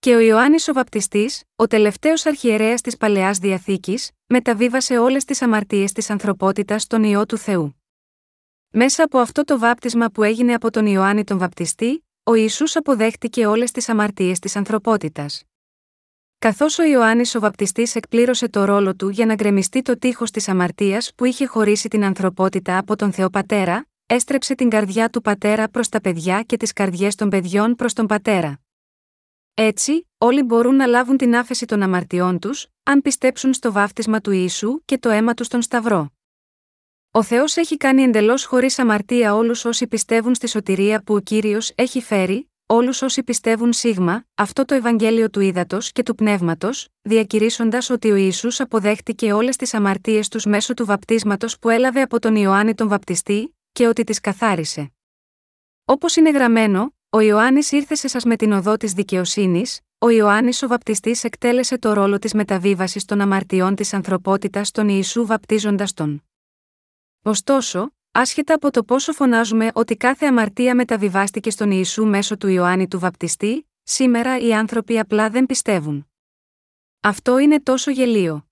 Και 0.04 0.14
ο 0.14 0.18
Ιωάννης 0.20 0.68
ο 0.68 0.72
Βαπτιστής, 0.72 1.42
ο 1.56 1.66
τελευταίος 1.66 2.26
αρχιερέας 2.26 2.80
της 2.80 2.96
παλαιάς 2.96 3.38
διαθήκης, 3.38 4.10
μεταβίβασε 4.26 4.98
όλες 4.98 5.24
τις 5.24 5.42
αμαρτίες 5.42 5.92
της 5.92 6.10
ανθρωπότητας 6.10 6.82
στον 6.82 7.04
ιό 7.04 7.26
του 7.26 7.36
Θεού. 7.36 7.82
Μέσα 8.70 9.04
από 9.04 9.18
αυτό 9.18 9.44
το 9.44 9.58
βάπτισμα 9.58 10.08
που 10.08 10.22
έγινε 10.22 10.54
από 10.54 10.70
τον 10.70 10.86
Ιωάννη 10.86 11.24
τον 11.24 11.38
Βαπτιστή, 11.38 12.04
ο 12.22 12.34
Ιησούς 12.34 12.76
αποδέχτηκε 12.76 13.46
όλες 13.46 13.70
τις 13.70 13.88
αμαρτίες 13.88 14.38
της 14.38 14.56
ανθρωπότητας. 14.56 15.42
Καθώς 16.38 16.78
ο 16.78 16.82
Ιωάννης 16.82 17.34
ο 17.34 17.40
Βαπτιστής 17.40 17.94
εκπλήρωσε 17.94 18.48
το 18.48 18.64
ρόλο 18.64 18.94
του 18.94 19.08
για 19.08 19.26
να 19.26 19.34
γκρεμιστεί 19.34 19.82
το 19.82 19.98
τείχος 19.98 20.30
της 20.30 20.48
αμαρτίας 20.48 21.12
που 21.14 21.24
είχε 21.24 21.46
χωρίσει 21.46 21.88
την 21.88 22.04
ανθρωπότητα 22.04 22.78
από 22.78 22.96
τον 22.96 23.12
Θεό 23.12 23.30
Πατέρα, 23.30 23.86
έστρεψε 24.06 24.54
την 24.54 24.68
καρδιά 24.68 25.08
του 25.08 25.20
πατέρα 25.20 25.68
προς 25.68 25.88
τα 25.88 26.00
παιδιά 26.00 26.42
και 26.42 26.56
τις 26.56 26.72
καρδιές 26.72 27.14
των 27.14 27.28
παιδιών 27.28 27.74
προς 27.74 27.92
τον 27.92 28.06
πατέρα. 28.06 28.63
Έτσι, 29.56 30.08
όλοι 30.18 30.42
μπορούν 30.42 30.76
να 30.76 30.86
λάβουν 30.86 31.16
την 31.16 31.36
άφεση 31.36 31.66
των 31.66 31.82
αμαρτιών 31.82 32.38
τους, 32.38 32.66
αν 32.82 33.02
πιστέψουν 33.02 33.52
στο 33.52 33.72
βάφτισμα 33.72 34.20
του 34.20 34.30
Ιησού 34.30 34.84
και 34.84 34.98
το 34.98 35.08
αίμα 35.08 35.34
τους 35.34 35.46
στον 35.46 35.62
Σταυρό. 35.62 36.12
Ο 37.10 37.22
Θεός 37.22 37.56
έχει 37.56 37.76
κάνει 37.76 38.02
εντελώς 38.02 38.44
χωρίς 38.44 38.78
αμαρτία 38.78 39.34
όλους 39.34 39.64
όσοι 39.64 39.86
πιστεύουν 39.86 40.34
στη 40.34 40.48
σωτηρία 40.48 41.02
που 41.02 41.14
ο 41.14 41.20
κύριος 41.20 41.72
έχει 41.74 42.00
φέρει, 42.02 42.50
όλους 42.66 43.02
όσοι 43.02 43.22
πιστεύουν 43.22 43.72
σίγμα, 43.72 44.24
αυτό 44.34 44.64
το 44.64 44.74
Ευαγγέλιο 44.74 45.30
του 45.30 45.40
ύδατο 45.40 45.78
και 45.92 46.02
του 46.02 46.14
πνεύματος, 46.14 46.88
διακηρύσσοντας 47.02 47.90
ότι 47.90 48.10
ο 48.10 48.14
Ισού 48.14 48.48
αποδέχτηκε 48.62 49.32
όλες 49.32 49.56
τις 49.56 49.74
αμαρτίες 49.74 50.28
τους 50.28 50.44
μέσω 50.44 50.74
του 50.74 50.84
βαπτίσματος 50.84 51.58
που 51.58 51.68
έλαβε 51.68 52.00
από 52.00 52.18
τον 52.18 52.36
Ιωάννη 52.36 52.74
τον 52.74 52.88
Βαπτιστή, 52.88 53.56
και 53.72 53.86
ότι 53.86 54.04
τις 54.04 54.20
καθάρισε. 54.20 54.92
Όπως 55.84 56.16
είναι 56.16 56.30
γραμμένο, 56.30 56.94
ο 57.14 57.20
Ιωάννης 57.20 57.72
ήρθε 57.72 57.94
σε 57.94 58.08
σας 58.08 58.24
με 58.24 58.36
την 58.36 58.52
οδό 58.52 58.76
της 58.76 58.92
δικαιοσύνης, 58.92 59.80
ο 59.98 60.08
Ιωάννης 60.08 60.62
ο 60.62 60.66
Βαπτιστής 60.66 61.24
εκτέλεσε 61.24 61.78
το 61.78 61.92
ρόλο 61.92 62.18
της 62.18 62.34
μεταβίβασης 62.34 63.04
των 63.04 63.20
αμαρτιών 63.20 63.74
της 63.74 63.94
ανθρωπότητας 63.94 64.68
στον 64.68 64.88
Ιησού 64.88 65.26
βαπτίζοντας 65.26 65.94
τον. 65.94 66.22
Ωστόσο, 67.22 67.92
άσχετα 68.10 68.54
από 68.54 68.70
το 68.70 68.84
πόσο 68.84 69.12
φωνάζουμε 69.12 69.70
ότι 69.74 69.96
κάθε 69.96 70.26
αμαρτία 70.26 70.74
μεταβιβάστηκε 70.74 71.50
στον 71.50 71.70
Ιησού 71.70 72.06
μέσω 72.06 72.36
του 72.36 72.48
Ιωάννη 72.48 72.88
του 72.88 72.98
Βαπτιστή, 72.98 73.70
σήμερα 73.82 74.38
οι 74.38 74.54
άνθρωποι 74.54 74.98
απλά 74.98 75.30
δεν 75.30 75.46
πιστεύουν. 75.46 76.08
Αυτό 77.00 77.38
είναι 77.38 77.60
τόσο 77.60 77.90
γελίο. 77.90 78.46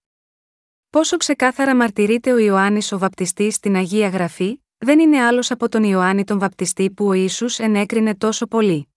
Πόσο 0.91 1.17
ξεκάθαρα 1.17 1.77
μαρτυρείται 1.77 2.33
ο 2.33 2.39
Ιωάννης 2.39 2.93
ο 2.93 2.99
Βαπτιστής 2.99 3.55
στην 3.55 3.77
Αγία 3.77 4.09
Γραφή, 4.09 4.62
δεν 4.85 4.99
είναι 4.99 5.21
άλλος 5.21 5.51
από 5.51 5.69
τον 5.69 5.83
Ιωάννη 5.85 6.25
τον 6.25 6.39
Βαπτιστή 6.39 6.91
που 6.91 7.07
ο 7.07 7.13
Ιησούς 7.13 7.59
ενέκρινε 7.59 8.15
τόσο 8.15 8.47
πολύ. 8.47 8.89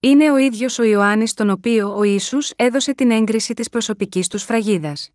Είναι 0.00 0.30
ο 0.30 0.36
ίδιος 0.36 0.78
ο 0.78 0.82
Ιωάννης 0.82 1.34
τον 1.34 1.50
οποίο 1.50 1.96
ο 1.96 2.02
Ιησούς 2.02 2.52
έδωσε 2.56 2.94
την 2.94 3.10
έγκριση 3.10 3.54
της 3.54 3.68
προσωπικής 3.68 4.28
του 4.28 4.38
σφραγίδας. 4.38 5.10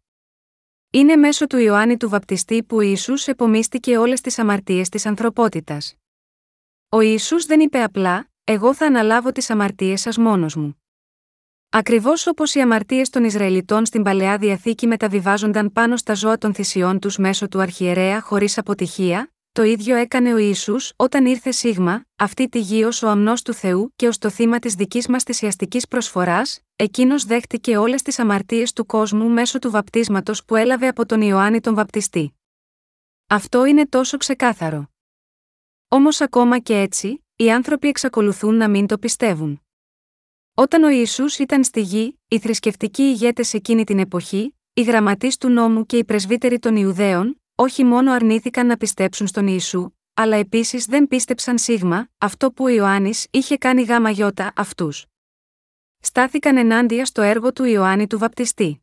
Είναι 0.89 1.15
μέσω 1.15 1.47
του 1.47 1.57
Ιωάννη 1.57 1.97
του 1.97 2.09
Βαπτιστή 2.09 2.63
που 2.63 2.75
ο 2.75 2.81
Ιησούς 2.81 3.27
επομίστηκε 3.27 3.97
όλες 3.97 4.21
τις 4.21 4.39
αμαρτίες 4.39 4.89
της 4.89 5.05
ανθρωπότητας. 5.05 5.95
Ο 6.89 6.99
Ιησούς 6.99 7.45
δεν 7.45 7.59
είπε 7.59 7.83
απλά 7.83 8.29
«Εγώ 8.43 8.73
θα 8.73 8.85
αναλάβω 8.85 9.31
τις 9.31 9.49
αμαρτίες 9.49 10.01
σας 10.01 10.17
μόνος 10.17 10.55
μου». 10.55 10.81
Ακριβώς 11.69 12.27
όπως 12.27 12.55
οι 12.55 12.61
αμαρτίες 12.61 13.09
των 13.09 13.23
Ισραηλιτών 13.23 13.85
στην 13.85 14.03
παλαιά 14.03 14.37
διαθήκη 14.37 14.87
μεταβιβάζονταν 14.87 15.71
πάνω 15.71 15.97
στα 15.97 16.13
ζώα 16.13 16.37
των 16.37 16.53
θυσιών 16.53 16.99
τους 16.99 17.17
μέσω 17.17 17.47
του 17.47 17.61
αρχιερέα 17.61 18.21
χωρίς 18.21 18.57
αποτυχία, 18.57 19.34
το 19.55 19.63
ίδιο 19.63 19.95
έκανε 19.95 20.33
ο 20.33 20.37
Ισού 20.37 20.75
όταν 20.95 21.25
ήρθε 21.25 21.51
σίγμα, 21.51 22.05
αυτή 22.15 22.49
τη 22.49 22.59
γη 22.59 22.83
ως 22.83 23.03
ο 23.03 23.09
αμνός 23.09 23.41
του 23.41 23.53
Θεού 23.53 23.93
και 23.95 24.07
ως 24.07 24.17
το 24.17 24.29
θύμα 24.29 24.59
της 24.59 24.73
δικής 24.73 25.07
μας 25.07 25.23
θυσιαστική 25.23 25.79
προσφοράς, 25.89 26.59
εκείνος 26.75 27.25
δέχτηκε 27.25 27.77
όλες 27.77 28.01
τις 28.01 28.19
αμαρτίες 28.19 28.73
του 28.73 28.85
κόσμου 28.85 29.29
μέσω 29.29 29.59
του 29.59 29.71
βαπτίσματος 29.71 30.45
που 30.45 30.55
έλαβε 30.55 30.87
από 30.87 31.05
τον 31.05 31.21
Ιωάννη 31.21 31.59
τον 31.59 31.75
Βαπτιστή. 31.75 32.39
Αυτό 33.27 33.65
είναι 33.65 33.87
τόσο 33.87 34.17
ξεκάθαρο. 34.17 34.89
Όμως 35.87 36.21
ακόμα 36.21 36.59
και 36.59 36.79
έτσι, 36.79 37.25
οι 37.35 37.51
άνθρωποι 37.51 37.87
εξακολουθούν 37.87 38.55
να 38.55 38.69
μην 38.69 38.87
το 38.87 38.97
πιστεύουν. 38.97 39.61
Όταν 40.53 40.83
ο 40.83 40.89
Ιησούς 40.89 41.37
ήταν 41.39 41.63
στη 41.63 41.81
γη, 41.81 42.19
οι 42.27 42.39
θρησκευτικοί 42.39 43.03
ηγέτες 43.03 43.53
εκείνη 43.53 43.83
την 43.83 43.99
εποχή, 43.99 44.55
οι 44.73 44.81
γραμματείς 44.81 45.37
του 45.37 45.49
νόμου 45.49 45.85
και 45.85 45.97
οι 45.97 46.03
πρεσβύτεροι 46.03 46.59
των 46.59 46.75
Ιουδαίων, 46.75 47.39
όχι 47.55 47.83
μόνο 47.83 48.11
αρνήθηκαν 48.11 48.67
να 48.67 48.77
πιστέψουν 48.77 49.27
στον 49.27 49.47
Ιησού, 49.47 49.89
αλλά 50.13 50.35
επίσης 50.35 50.85
δεν 50.85 51.07
πίστεψαν 51.07 51.57
σίγμα, 51.57 52.09
αυτό 52.17 52.51
που 52.51 52.63
ο 52.63 52.67
Ιωάννης 52.67 53.27
είχε 53.31 53.57
κάνει 53.57 53.81
γάμα 53.83 54.09
γιώτα 54.09 54.53
αυτούς. 54.55 55.05
Στάθηκαν 55.99 56.57
ενάντια 56.57 57.05
στο 57.05 57.21
έργο 57.21 57.53
του 57.53 57.63
Ιωάννη 57.63 58.07
του 58.07 58.17
Βαπτιστή. 58.17 58.81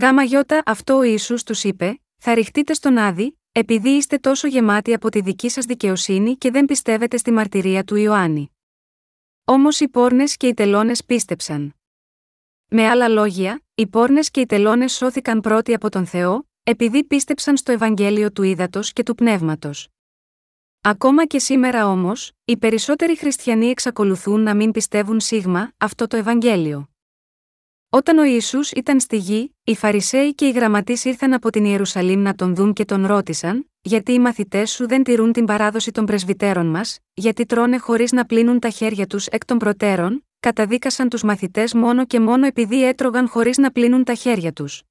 Γάμα 0.00 0.22
γιώτα 0.22 0.62
αυτό 0.66 0.96
ο 0.96 1.02
Ιησούς 1.02 1.42
τους 1.42 1.64
είπε: 1.64 2.00
Θα 2.16 2.34
ρηχτείτε 2.34 2.74
στον 2.74 2.98
Άδη, 2.98 3.38
επειδή 3.52 3.88
είστε 3.88 4.18
τόσο 4.18 4.46
γεμάτοι 4.46 4.94
από 4.94 5.08
τη 5.08 5.20
δική 5.20 5.48
σας 5.48 5.64
δικαιοσύνη 5.64 6.36
και 6.36 6.50
δεν 6.50 6.64
πιστεύετε 6.64 7.16
στη 7.16 7.30
μαρτυρία 7.30 7.84
του 7.84 7.96
Ιωάννη. 7.96 8.50
Όμως 9.44 9.80
οι 9.80 9.88
πόρνες 9.88 10.36
και 10.36 10.46
οι 10.46 10.54
τελώνες 10.54 11.04
πίστεψαν. 11.04 11.74
Με 12.68 12.88
άλλα 12.88 13.08
λόγια, 13.08 13.62
οι 13.74 13.86
πόρνες 13.86 14.30
και 14.30 14.40
οι 14.40 14.46
τελώνες 14.46 14.92
σώθηκαν 14.92 15.40
πρώτοι 15.40 15.74
από 15.74 15.88
τον 15.88 16.06
Θεό, 16.06 16.48
επειδή 16.66 17.04
πίστεψαν 17.04 17.56
στο 17.56 17.72
Ευαγγέλιο 17.72 18.32
του 18.32 18.42
Ήδατος 18.42 18.92
και 18.92 19.02
του 19.02 19.14
Πνεύματος. 19.14 19.88
Ακόμα 20.80 21.26
και 21.26 21.38
σήμερα 21.38 21.88
όμως, 21.88 22.32
οι 22.44 22.56
περισσότεροι 22.56 23.16
χριστιανοί 23.16 23.66
εξακολουθούν 23.66 24.40
να 24.40 24.54
μην 24.54 24.70
πιστεύουν 24.70 25.20
σίγμα 25.20 25.72
αυτό 25.76 26.06
το 26.06 26.16
Ευαγγέλιο. 26.16 26.88
Όταν 27.88 28.18
ο 28.18 28.24
Ισού 28.24 28.58
ήταν 28.76 29.00
στη 29.00 29.16
γη, 29.16 29.54
οι 29.64 29.74
Φαρισαίοι 29.74 30.34
και 30.34 30.46
οι 30.46 30.50
γραμματείς 30.50 31.04
ήρθαν 31.04 31.32
από 31.32 31.50
την 31.50 31.64
Ιερουσαλήμ 31.64 32.20
να 32.20 32.34
τον 32.34 32.54
δουν 32.54 32.72
και 32.72 32.84
τον 32.84 33.06
ρώτησαν: 33.06 33.70
Γιατί 33.82 34.12
οι 34.12 34.18
μαθητές 34.18 34.70
σου 34.70 34.88
δεν 34.88 35.02
τηρούν 35.02 35.32
την 35.32 35.44
παράδοση 35.44 35.90
των 35.90 36.04
πρεσβυτέρων 36.04 36.66
μας, 36.66 36.98
γιατί 37.14 37.46
τρώνε 37.46 37.78
χωρίς 37.78 38.12
να 38.12 38.24
πλύνουν 38.24 38.58
τα 38.58 38.68
χέρια 38.68 39.06
τους 39.06 39.26
εκ 39.26 39.44
των 39.44 39.58
προτέρων, 39.58 40.26
καταδίκασαν 40.40 41.08
τους 41.08 41.22
μαθητές 41.22 41.74
μόνο 41.74 42.06
και 42.06 42.20
μόνο 42.20 42.46
επειδή 42.46 42.84
έτρωγαν 42.84 43.28
χωρίς 43.28 43.58
να 43.58 43.70
πλύνουν 43.70 44.04
τα 44.04 44.14
χέρια 44.14 44.52
τους. 44.52 44.82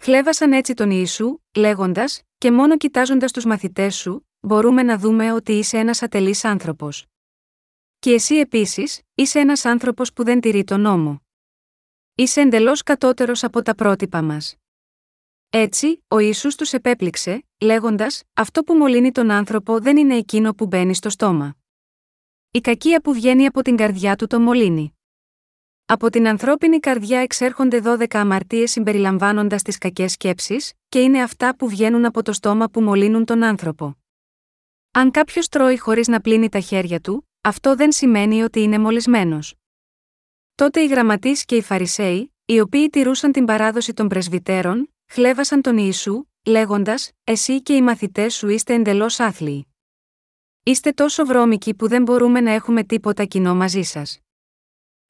Χλέβασαν 0.00 0.52
έτσι 0.52 0.74
τον 0.74 0.90
Ιησού, 0.90 1.38
λέγοντας, 1.56 2.22
και 2.38 2.50
μόνο 2.50 2.76
κοιτάζοντας 2.76 3.32
τους 3.32 3.44
μαθητές 3.44 3.96
σου, 3.96 4.28
μπορούμε 4.40 4.82
να 4.82 4.98
δούμε 4.98 5.32
ότι 5.32 5.52
είσαι 5.52 5.78
ένας 5.78 6.02
ατελής 6.02 6.44
άνθρωπος. 6.44 7.06
Και 7.98 8.12
εσύ 8.12 8.34
επίσης, 8.34 9.00
είσαι 9.14 9.38
ένας 9.38 9.64
άνθρωπος 9.64 10.12
που 10.12 10.24
δεν 10.24 10.40
τηρεί 10.40 10.64
τον 10.64 10.80
νόμο. 10.80 11.22
Είσαι 12.14 12.40
εντελώς 12.40 12.82
κατώτερος 12.82 13.44
από 13.44 13.62
τα 13.62 13.74
πρότυπα 13.74 14.22
μας. 14.22 14.56
Έτσι, 15.50 16.04
ο 16.08 16.18
Ισού 16.18 16.48
τους 16.48 16.72
επέπληξε, 16.72 17.44
λέγοντας: 17.60 18.22
Αυτό 18.34 18.62
που 18.62 18.74
μολύνει 18.74 19.12
τον 19.12 19.30
άνθρωπο 19.30 19.80
δεν 19.80 19.96
είναι 19.96 20.16
εκείνο 20.16 20.54
που 20.54 20.66
μπαίνει 20.66 20.94
στο 20.94 21.10
στόμα. 21.10 21.56
Η 22.50 22.60
κακία 22.60 23.00
που 23.00 23.12
βγαίνει 23.12 23.46
από 23.46 23.62
την 23.62 23.76
καρδιά 23.76 24.16
του 24.16 24.26
το 24.26 24.40
μολύνει. 24.40 24.98
Από 25.86 26.10
την 26.10 26.28
ανθρώπινη 26.28 26.78
καρδιά 26.78 27.18
εξέρχονται 27.20 27.80
12 27.84 28.06
αμαρτίες 28.10 28.70
συμπεριλαμβάνοντας 28.70 29.62
τις 29.62 29.78
κακές 29.78 30.12
σκέψεις, 30.12 30.72
και 30.88 31.00
είναι 31.00 31.22
αυτά 31.22 31.56
που 31.56 31.68
βγαίνουν 31.68 32.04
από 32.04 32.22
το 32.22 32.32
στόμα 32.32 32.68
που 32.68 32.80
μολύνουν 32.80 33.24
τον 33.24 33.42
άνθρωπο. 33.42 33.96
Αν 34.90 35.10
κάποιος 35.10 35.48
τρώει 35.48 35.78
χωρίς 35.78 36.08
να 36.08 36.20
πλύνει 36.20 36.48
τα 36.48 36.60
χέρια 36.60 37.00
του, 37.00 37.28
αυτό 37.40 37.76
δεν 37.76 37.92
σημαίνει 37.92 38.42
ότι 38.42 38.60
είναι 38.60 38.78
μολυσμένος. 38.78 39.54
Τότε 40.54 40.80
οι 40.80 40.86
γραμματείς 40.86 41.44
και 41.44 41.56
οι 41.56 41.62
Φαρισαίοι, 41.62 42.34
οι 42.44 42.60
οποίοι 42.60 42.88
τηρούσαν 42.88 43.32
την 43.32 43.44
παράδοση 43.44 43.92
των 43.94 44.08
πρεσβυτέρων, 44.08 44.94
χλέβασαν 45.06 45.62
τον 45.62 45.78
Ιησού, 45.78 46.24
λέγοντας: 46.44 47.10
Εσύ 47.24 47.62
και 47.62 47.74
οι 47.74 47.82
μαθητές 47.82 48.34
σου 48.34 48.48
είστε 48.48 48.74
εντελώς 48.74 49.20
άθλιοι. 49.20 49.66
Είστε 50.62 50.92
τόσο 50.92 51.26
βρώμικοι 51.26 51.74
που 51.74 51.88
δεν 51.88 52.02
μπορούμε 52.02 52.40
να 52.40 52.50
έχουμε 52.50 52.84
τίποτα 52.84 53.24
κοινό 53.24 53.54
μαζί 53.54 53.82
σας. 53.82 54.23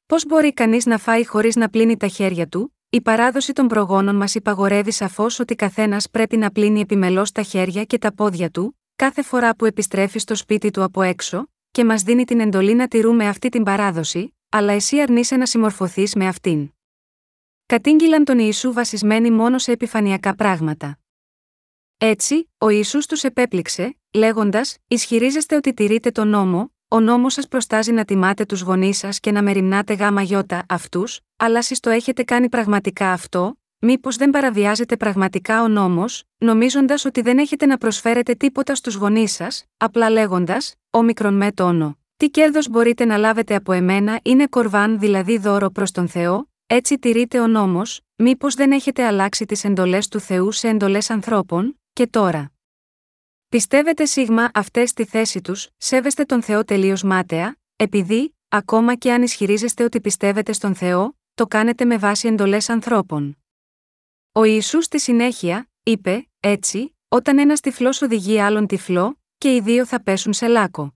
Πώς 0.07 0.25
μπορεί 0.25 0.53
κανείς 0.53 0.85
να 0.85 0.97
φάει 0.97 1.25
χωρίς 1.25 1.55
να 1.55 1.69
πλύνει 1.69 1.97
τα 1.97 2.07
χέρια 2.07 2.47
του, 2.47 2.75
η 2.89 3.01
παράδοση 3.01 3.53
των 3.53 3.67
προγόνων 3.67 4.15
μας 4.15 4.35
υπαγορεύει 4.35 4.91
σαφώς 4.91 5.39
ότι 5.39 5.55
καθένας 5.55 6.09
πρέπει 6.09 6.37
να 6.37 6.51
πλύνει 6.51 6.79
επιμελώς 6.79 7.31
τα 7.31 7.41
χέρια 7.41 7.83
και 7.83 7.97
τα 7.97 8.13
πόδια 8.13 8.49
του, 8.49 8.79
κάθε 8.95 9.21
φορά 9.21 9.55
που 9.55 9.65
επιστρέφει 9.65 10.19
στο 10.19 10.35
σπίτι 10.35 10.71
του 10.71 10.83
από 10.83 11.01
έξω, 11.01 11.47
και 11.71 11.85
μας 11.85 12.01
δίνει 12.01 12.25
την 12.25 12.39
εντολή 12.39 12.73
να 12.73 12.87
τηρούμε 12.87 13.27
αυτή 13.27 13.49
την 13.49 13.63
παράδοση, 13.63 14.35
αλλά 14.49 14.73
εσύ 14.73 15.01
αρνείσαι 15.01 15.35
να 15.35 15.45
συμμορφωθείς 15.45 16.15
με 16.15 16.27
αυτήν. 16.27 16.69
Κατήγγυλαν 17.65 18.23
τον 18.23 18.39
Ιησού 18.39 18.73
βασισμένοι 18.73 19.31
μόνο 19.31 19.57
σε 19.57 19.71
επιφανειακά 19.71 20.35
πράγματα. 20.35 20.99
Έτσι, 21.97 22.51
ο 22.57 22.69
Ιησούς 22.69 23.05
τους 23.05 23.23
επέπληξε, 23.23 23.97
λέγοντας: 24.13 24.77
Ισχυρίζεστε 24.87 25.55
ότι 25.55 25.73
τηρείτε 25.73 26.11
τον 26.11 26.27
νόμο, 26.27 26.74
ο 26.95 26.99
νόμος 26.99 27.33
σας 27.33 27.47
προστάζει 27.47 27.91
να 27.91 28.05
τιμάτε 28.05 28.45
τους 28.45 28.61
γονείς 28.61 28.97
σας 28.97 29.19
και 29.19 29.31
να 29.31 29.43
μεριμνάτε 29.43 29.93
γάμα 29.93 30.21
γιώτα 30.21 30.65
αυτούς, 30.69 31.19
αλλά 31.37 31.57
εσείς 31.57 31.79
το 31.79 31.89
έχετε 31.89 32.23
κάνει 32.23 32.49
πραγματικά 32.49 33.11
αυτό, 33.11 33.57
μήπως 33.79 34.15
δεν 34.15 34.29
παραβιάζετε 34.29 34.97
πραγματικά 34.97 35.63
ο 35.63 35.67
νόμος, 35.67 36.23
νομίζοντας 36.37 37.05
ότι 37.05 37.21
δεν 37.21 37.37
έχετε 37.37 37.65
να 37.65 37.77
προσφέρετε 37.77 38.33
τίποτα 38.33 38.75
στους 38.75 38.95
γονείς 38.95 39.31
σας, 39.31 39.65
απλά 39.77 40.09
λέγοντας: 40.09 40.75
μικρον 41.03 41.33
με 41.33 41.51
τόνο. 41.51 41.97
Τι 42.17 42.29
κέρδος 42.29 42.69
μπορείτε 42.69 43.05
να 43.05 43.17
λάβετε 43.17 43.55
από 43.55 43.71
εμένα 43.71 44.19
είναι 44.23 44.47
κορβάν 44.47 44.99
δηλαδή 44.99 45.37
δώρο 45.37 45.69
προς 45.69 45.91
τον 45.91 46.07
Θεό, 46.07 46.49
έτσι 46.67 46.99
τηρείτε 46.99 47.39
ο 47.39 47.47
νόμος, 47.47 48.01
μήπως 48.15 48.53
δεν 48.55 48.71
έχετε 48.71 49.05
αλλάξει 49.05 49.45
τις 49.45 49.63
εντολές 49.63 50.07
του 50.07 50.19
Θεού 50.19 50.51
σε 50.51 50.67
εντολές 50.67 51.09
ανθρώπων, 51.09 51.79
και 51.93 52.07
τώρα. 52.07 52.54
Πιστεύετε 53.55 54.05
σίγμα 54.05 54.49
αυτές 54.53 54.89
στη 54.89 55.05
θέση 55.05 55.41
τους, 55.41 55.69
σέβεστε 55.77 56.23
τον 56.23 56.41
Θεό 56.41 56.63
τελείως 56.63 57.03
μάταια, 57.03 57.57
επειδή, 57.75 58.35
ακόμα 58.47 58.95
και 58.95 59.11
αν 59.11 59.21
ισχυρίζεστε 59.21 59.83
ότι 59.83 60.01
πιστεύετε 60.01 60.51
στον 60.51 60.75
Θεό, 60.75 61.17
το 61.33 61.47
κάνετε 61.47 61.85
με 61.85 61.97
βάση 61.97 62.27
εντολές 62.27 62.69
ανθρώπων. 62.69 63.37
Ο 64.31 64.43
Ισού 64.43 64.81
στη 64.81 64.99
συνέχεια, 64.99 65.69
είπε, 65.83 66.29
έτσι, 66.39 66.95
όταν 67.07 67.37
ένας 67.39 67.59
τυφλός 67.59 68.01
οδηγεί 68.01 68.39
άλλον 68.39 68.67
τυφλό, 68.67 69.19
και 69.37 69.55
οι 69.55 69.61
δύο 69.61 69.85
θα 69.85 70.03
πέσουν 70.03 70.33
σε 70.33 70.47
λάκκο. 70.47 70.93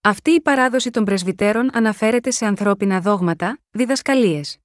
Αυτή 0.00 0.30
η 0.30 0.40
παράδοση 0.40 0.90
των 0.90 1.04
πρεσβυτέρων 1.04 1.70
αναφέρεται 1.72 2.30
σε 2.30 2.46
ανθρώπινα 2.46 3.00
δόγματα, 3.00 3.60
διδασκαλίες. 3.70 4.58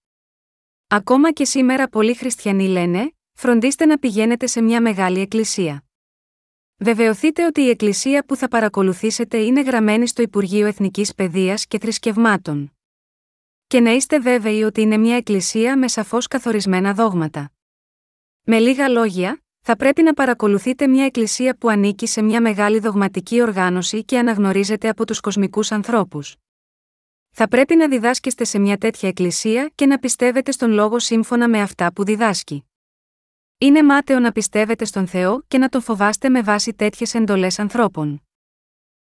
Ακόμα 0.88 1.32
και 1.32 1.46
σήμερα 1.46 1.88
πολλοί 1.88 2.16
χριστιανοί 2.16 2.68
λένε, 2.68 3.12
φροντίστε 3.34 3.86
να 3.86 3.98
πηγαίνετε 3.98 4.48
σε 4.48 4.62
μια 4.62 4.82
μεγάλη 4.82 5.20
εκκλησία. 5.20 5.82
Βεβαιωθείτε 6.80 7.46
ότι 7.46 7.62
η 7.62 7.70
εκκλησία 7.70 8.26
που 8.26 8.36
θα 8.36 8.48
παρακολουθήσετε 8.48 9.38
είναι 9.38 9.62
γραμμένη 9.62 10.08
στο 10.08 10.22
Υπουργείο 10.22 10.68
Εθνικής 10.68 11.16
Παιδείας 11.16 11.66
και 11.66 11.80
Θρησκευμάτων. 11.80 12.74
Και 13.68 13.80
να 13.80 13.92
είστε 13.92 14.20
βέβαιοι 14.20 14.64
ότι 14.64 14.82
είναι 14.82 14.98
μια 14.98 15.16
εκκλησία 15.16 15.78
με 15.78 15.88
σαφώς 15.88 16.28
καθορισμένα 16.28 16.94
δόγματα. 16.94 17.52
Με 18.44 18.60
λίγα 18.60 18.88
λόγια, 18.88 19.42
θα 19.60 19.76
πρέπει 19.76 20.02
να 20.02 20.14
παρακολουθείτε 20.14 20.88
μια 20.88 21.06
εκκλησία 21.06 21.58
που 21.58 21.70
ανήκει 21.70 22.08
σε 22.08 22.22
μια 22.22 22.42
μεγάλη 22.42 22.80
δογματική 22.80 23.42
οργάνωση 23.42 24.04
και 24.04 24.18
αναγνωρίζεται 24.18 24.90
από 24.90 25.06
τους 25.06 25.20
κοσμικούς 25.20 25.72
ανθρώπους. 25.72 26.36
Θα 27.30 27.48
πρέπει 27.48 27.76
να 27.76 27.88
διδάσκεστε 27.88 28.44
σε 28.44 28.60
μια 28.60 28.78
τέτοια 28.78 29.10
εκκλησία 29.10 29.72
και 29.76 29.86
να 29.86 29.98
πιστεύετε 29.98 30.52
στον 30.52 30.72
λόγο 30.72 31.00
σύμφωνα 31.00 31.50
με 31.50 31.62
αυτά 31.62 31.94
που 31.94 32.04
διδάσκει. 32.04 32.66
Είναι 33.60 33.84
μάταιο 33.84 34.20
να 34.20 34.32
πιστεύετε 34.32 34.86
στον 34.86 35.08
Θεό 35.08 35.44
και 35.48 35.58
να 35.58 35.70
τον 35.70 35.82
φοβάστε 35.82 36.30
με 36.30 36.42
βάση 36.42 36.74
τέτοιες 36.74 37.14
εντολές 37.14 37.60
ανθρώπων. 37.60 38.24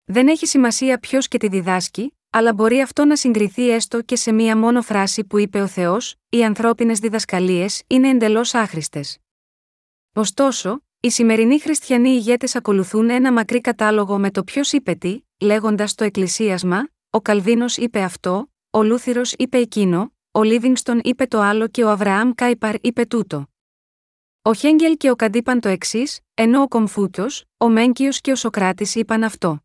Δεν 0.06 0.28
έχει 0.28 0.46
σημασία 0.46 1.00
ποιος 1.00 1.28
και 1.28 1.38
τη 1.38 1.48
διδάσκει, 1.48 2.18
αλλά 2.30 2.54
μπορεί 2.54 2.82
αυτό 2.82 3.06
να 3.06 3.16
συγκριθεί 3.16 3.70
έστω 3.70 4.02
και 4.02 4.16
σε 4.16 4.32
μία 4.32 4.58
μόνο 4.58 4.82
φράση 4.82 5.24
που 5.24 5.38
είπε 5.38 5.62
ο 5.62 5.68
Θεός: 5.68 6.16
Οι 6.30 6.44
ανθρώπινες 6.44 7.00
διδασκαλίες 7.00 7.84
είναι 7.88 8.10
εντελώς 8.10 8.54
άχρηστες. 8.54 9.18
Ωστόσο, 10.14 10.84
οι 11.00 11.10
σημερινοί 11.10 11.60
χριστιανοί 11.60 12.10
ηγέτες 12.10 12.56
ακολουθούν 12.56 13.10
ένα 13.10 13.32
μακρύ 13.32 13.62
κατάλογο 13.62 14.20
με 14.20 14.32
το 14.32 14.44
ποιος 14.44 14.72
είπε 14.72 14.94
τι, 14.94 15.20
λέγοντας 15.40 15.96
το 15.96 16.04
εκκλησίασμα, 16.04 16.90
ο 17.10 17.22
Καλβίνος 17.22 17.78
είπε 17.78 18.02
αυτό, 18.02 18.52
ο 18.70 18.84
Λούθυρος 18.84 19.34
είπε 19.38 19.58
εκείνο, 19.58 20.14
ο 20.32 20.44
Λίβινγκστον 20.44 21.00
είπε 21.04 21.26
το 21.26 21.40
άλλο 21.40 21.68
και 21.68 21.84
ο 21.84 21.90
Αβραάμ 21.90 22.32
Κάιπαρ 22.36 22.76
είπε 22.82 23.06
τούτο. 23.06 23.51
Ο 24.44 24.54
Χέγκελ 24.54 24.98
και 24.98 25.10
ο 25.10 25.16
Καντ 25.16 25.35
είπαν 25.35 25.60
το 25.60 25.70
εξής, 25.70 26.20
ενώ 26.34 26.62
ο 26.62 26.68
Κομφούκιος, 26.68 27.46
ο 27.58 27.70
Μένγκιο 27.70 28.10
και 28.10 28.32
ο 28.32 28.36
Σοκράτης 28.36 28.96
είπαν 28.96 29.24
αυτό. 29.24 29.60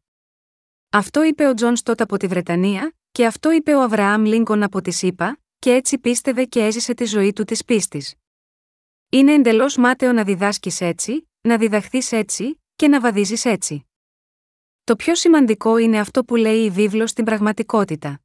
Αυτό 0.90 1.24
είπε 1.24 1.46
ο 1.46 1.54
Τζον 1.54 1.76
Στοτ 1.76 2.00
από 2.00 2.16
τη 2.16 2.26
Βρετανία, 2.26 2.94
και 3.12 3.26
αυτό 3.26 3.50
είπε 3.50 3.74
ο 3.74 3.82
Αβραάμ 3.82 4.24
Λίνκολν 4.24 4.62
από 4.62 4.80
τις 4.80 4.90
ΗΠΑ, 4.90 5.38
και 5.58 5.72
έτσι 5.72 5.98
πίστευε 5.98 6.44
και 6.44 6.64
έζησε 6.64 6.94
τη 6.94 7.04
ζωή 7.04 7.32
του 7.32 7.44
της 7.44 7.64
πίστης. 7.64 8.14
Είναι 9.10 9.32
εντελώς 9.32 9.76
μάταιο 9.76 10.12
να 10.12 10.24
διδάσκεις 10.24 10.80
έτσι, 10.80 11.28
να 11.40 11.56
διδαχθείς 11.56 12.12
έτσι, 12.12 12.60
και 12.76 12.88
να 12.88 13.00
βαδίζεις 13.00 13.44
έτσι. 13.44 13.86
Το 14.84 14.96
πιο 14.96 15.14
σημαντικό 15.14 15.76
είναι 15.76 15.98
αυτό 15.98 16.24
που 16.24 16.36
λέει 16.36 16.64
η 16.64 16.70
βίβλος 16.70 17.10
στην 17.10 17.24
πραγματικότητα. 17.24 18.20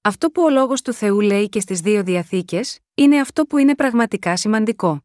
Αυτό 0.00 0.30
που 0.30 0.42
ο 0.42 0.50
λόγος 0.50 0.82
του 0.82 0.92
Θεού 0.92 1.20
λέει 1.20 1.48
και 1.48 1.60
στις 1.60 1.80
δύο 1.80 2.02
διαθήκες, 2.02 2.78
είναι 2.94 3.20
αυτό 3.20 3.46
που 3.46 3.58
είναι 3.58 3.74
πραγματικά 3.74 4.36
σημαντικό. 4.36 5.03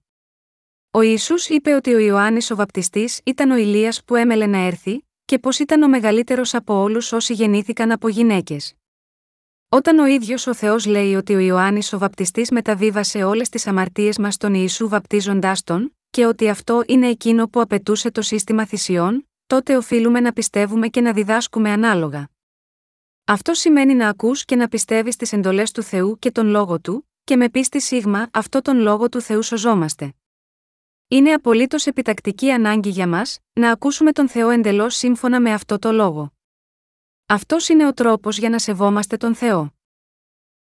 Ο 0.91 1.01
Ιησούς 1.01 1.49
είπε 1.49 1.73
ότι 1.73 1.93
ο 1.93 1.99
Ιωάννης 1.99 2.51
ο 2.51 2.55
βαπτιστής 2.55 3.21
ήταν 3.25 3.51
ο 3.51 3.55
Ηλίας 3.55 4.03
που 4.03 4.15
έμελε 4.15 4.45
να 4.45 4.57
έρθει, 4.57 5.07
και 5.25 5.39
πως 5.39 5.59
ήταν 5.59 5.83
ο 5.83 5.87
μεγαλύτερος 5.87 6.53
από 6.53 6.81
όλους 6.81 7.11
όσοι 7.11 7.33
γεννήθηκαν 7.33 7.91
από 7.91 8.07
γυναίκες. 8.07 8.73
Όταν 9.69 9.99
ο 9.99 10.05
ίδιος 10.05 10.47
ο 10.47 10.53
Θεός 10.53 10.85
λέει 10.85 11.15
ότι 11.15 11.35
ο 11.35 11.39
Ιωάννης 11.39 11.93
ο 11.93 11.97
βαπτιστής 11.97 12.51
μεταβίβασε 12.51 13.23
όλες 13.23 13.49
τις 13.49 13.67
αμαρτίες 13.67 14.17
μας 14.17 14.33
στον 14.33 14.53
Ιησού 14.53 14.87
βαπτίζοντάς 14.87 15.63
τον, 15.63 15.95
και 16.09 16.25
ότι 16.25 16.49
αυτό 16.49 16.83
είναι 16.87 17.07
εκείνο 17.07 17.47
που 17.47 17.61
απαιτούσε 17.61 18.11
το 18.11 18.21
σύστημα 18.21 18.65
θυσιών, 18.65 19.29
τότε 19.47 19.77
οφείλουμε 19.77 20.19
να 20.19 20.33
πιστεύουμε 20.33 20.87
και 20.87 21.01
να 21.01 21.13
διδάσκουμε 21.13 21.71
ανάλογα. 21.71 22.29
Αυτό 23.25 23.53
σημαίνει 23.53 23.93
να 23.93 24.09
ακούς 24.09 24.45
και 24.45 24.55
να 24.55 24.67
πιστεύεις 24.67 25.15
τις 25.15 25.33
εντολές 25.33 25.71
του 25.71 25.81
Θεού 25.81 26.19
και 26.19 26.31
τον 26.31 26.47
λόγο 26.47 26.79
του, 26.79 27.09
και 27.23 27.35
με 27.35 27.49
πίστη 27.49 27.81
σίγμα 27.81 28.29
αυτό 28.33 28.61
τον 28.61 28.77
λόγο 28.77 29.09
του 29.09 29.21
Θεού 29.21 29.41
σωζόμαστε. 29.41 30.13
Είναι 31.11 31.33
απολύτως 31.33 31.85
επιτακτική 31.85 32.51
ανάγκη 32.51 32.89
για 32.89 33.07
μας 33.07 33.39
να 33.53 33.71
ακούσουμε 33.71 34.11
τον 34.11 34.29
Θεό 34.29 34.49
εντελώς 34.49 34.95
σύμφωνα 34.95 35.41
με 35.41 35.53
αυτό 35.53 35.79
το 35.79 35.91
λόγο. 35.91 36.33
Αυτός 37.25 37.69
είναι 37.69 37.87
ο 37.87 37.93
τρόπος 37.93 38.37
για 38.37 38.49
να 38.49 38.59
σεβόμαστε 38.59 39.17
τον 39.17 39.35
Θεό. 39.35 39.73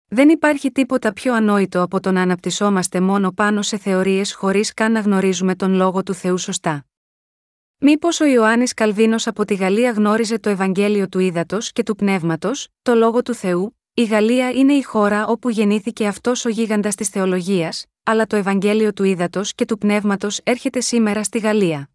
Δεν 0.09 0.29
υπάρχει 0.29 0.73
τίποτα 0.73 1.13
πιο 1.13 1.35
ανόητο 1.35 1.83
από 1.83 2.01
το 2.01 2.13
να 2.13 2.23
αναπτυσσόμαστε 2.23 3.01
μόνο 3.01 3.33
πάνω 3.33 3.63
σε 3.63 3.79
θεωρίες 3.79 4.35
χωρίς 4.35 4.75
καν 4.75 4.93
να 4.93 5.01
γνωρίζουμε 5.01 5.55
τον 5.55 5.73
λόγο 5.73 6.03
του 6.03 6.15
Θεού 6.15 6.39
σωστά. 6.39 6.87
Μήπως 7.79 8.21
ο 8.21 8.25
Ιωάννης 8.25 8.75
Καλβίνος 8.75 9.27
από 9.27 9.45
τη 9.45 9.55
Γαλλία 9.55 9.91
γνώριζε 9.91 10.39
το 10.39 10.51
Ευαγγέλιο 10.51 11.09
του 11.09 11.19
Ήδατος 11.19 11.73
και 11.73 11.83
του 11.83 11.95
Πνεύματος, 11.95 12.69
το 12.83 12.95
λόγο 12.95 13.23
του 13.23 13.35
Θεού, 13.35 13.76
η 13.99 14.05
Γαλλία 14.05 14.51
είναι 14.51 14.73
η 14.73 14.83
χώρα 14.83 15.27
όπου 15.27 15.49
γεννήθηκε 15.51 16.07
αυτός 16.07 16.45
ο 16.45 16.49
γίγαντας 16.49 16.95
της 16.95 17.09
θεολογίας, 17.09 17.87
αλλά 18.03 18.27
το 18.27 18.37
Ευαγγέλιο 18.37 18.93
του 18.93 19.05
Ήδατος 19.05 19.55
και 19.55 19.65
του 19.65 19.79
Πνεύματος 19.79 20.41
έρχεται 20.43 20.81
σήμερα 20.81 21.23
στη 21.23 21.39
Γαλλία. 21.39 21.91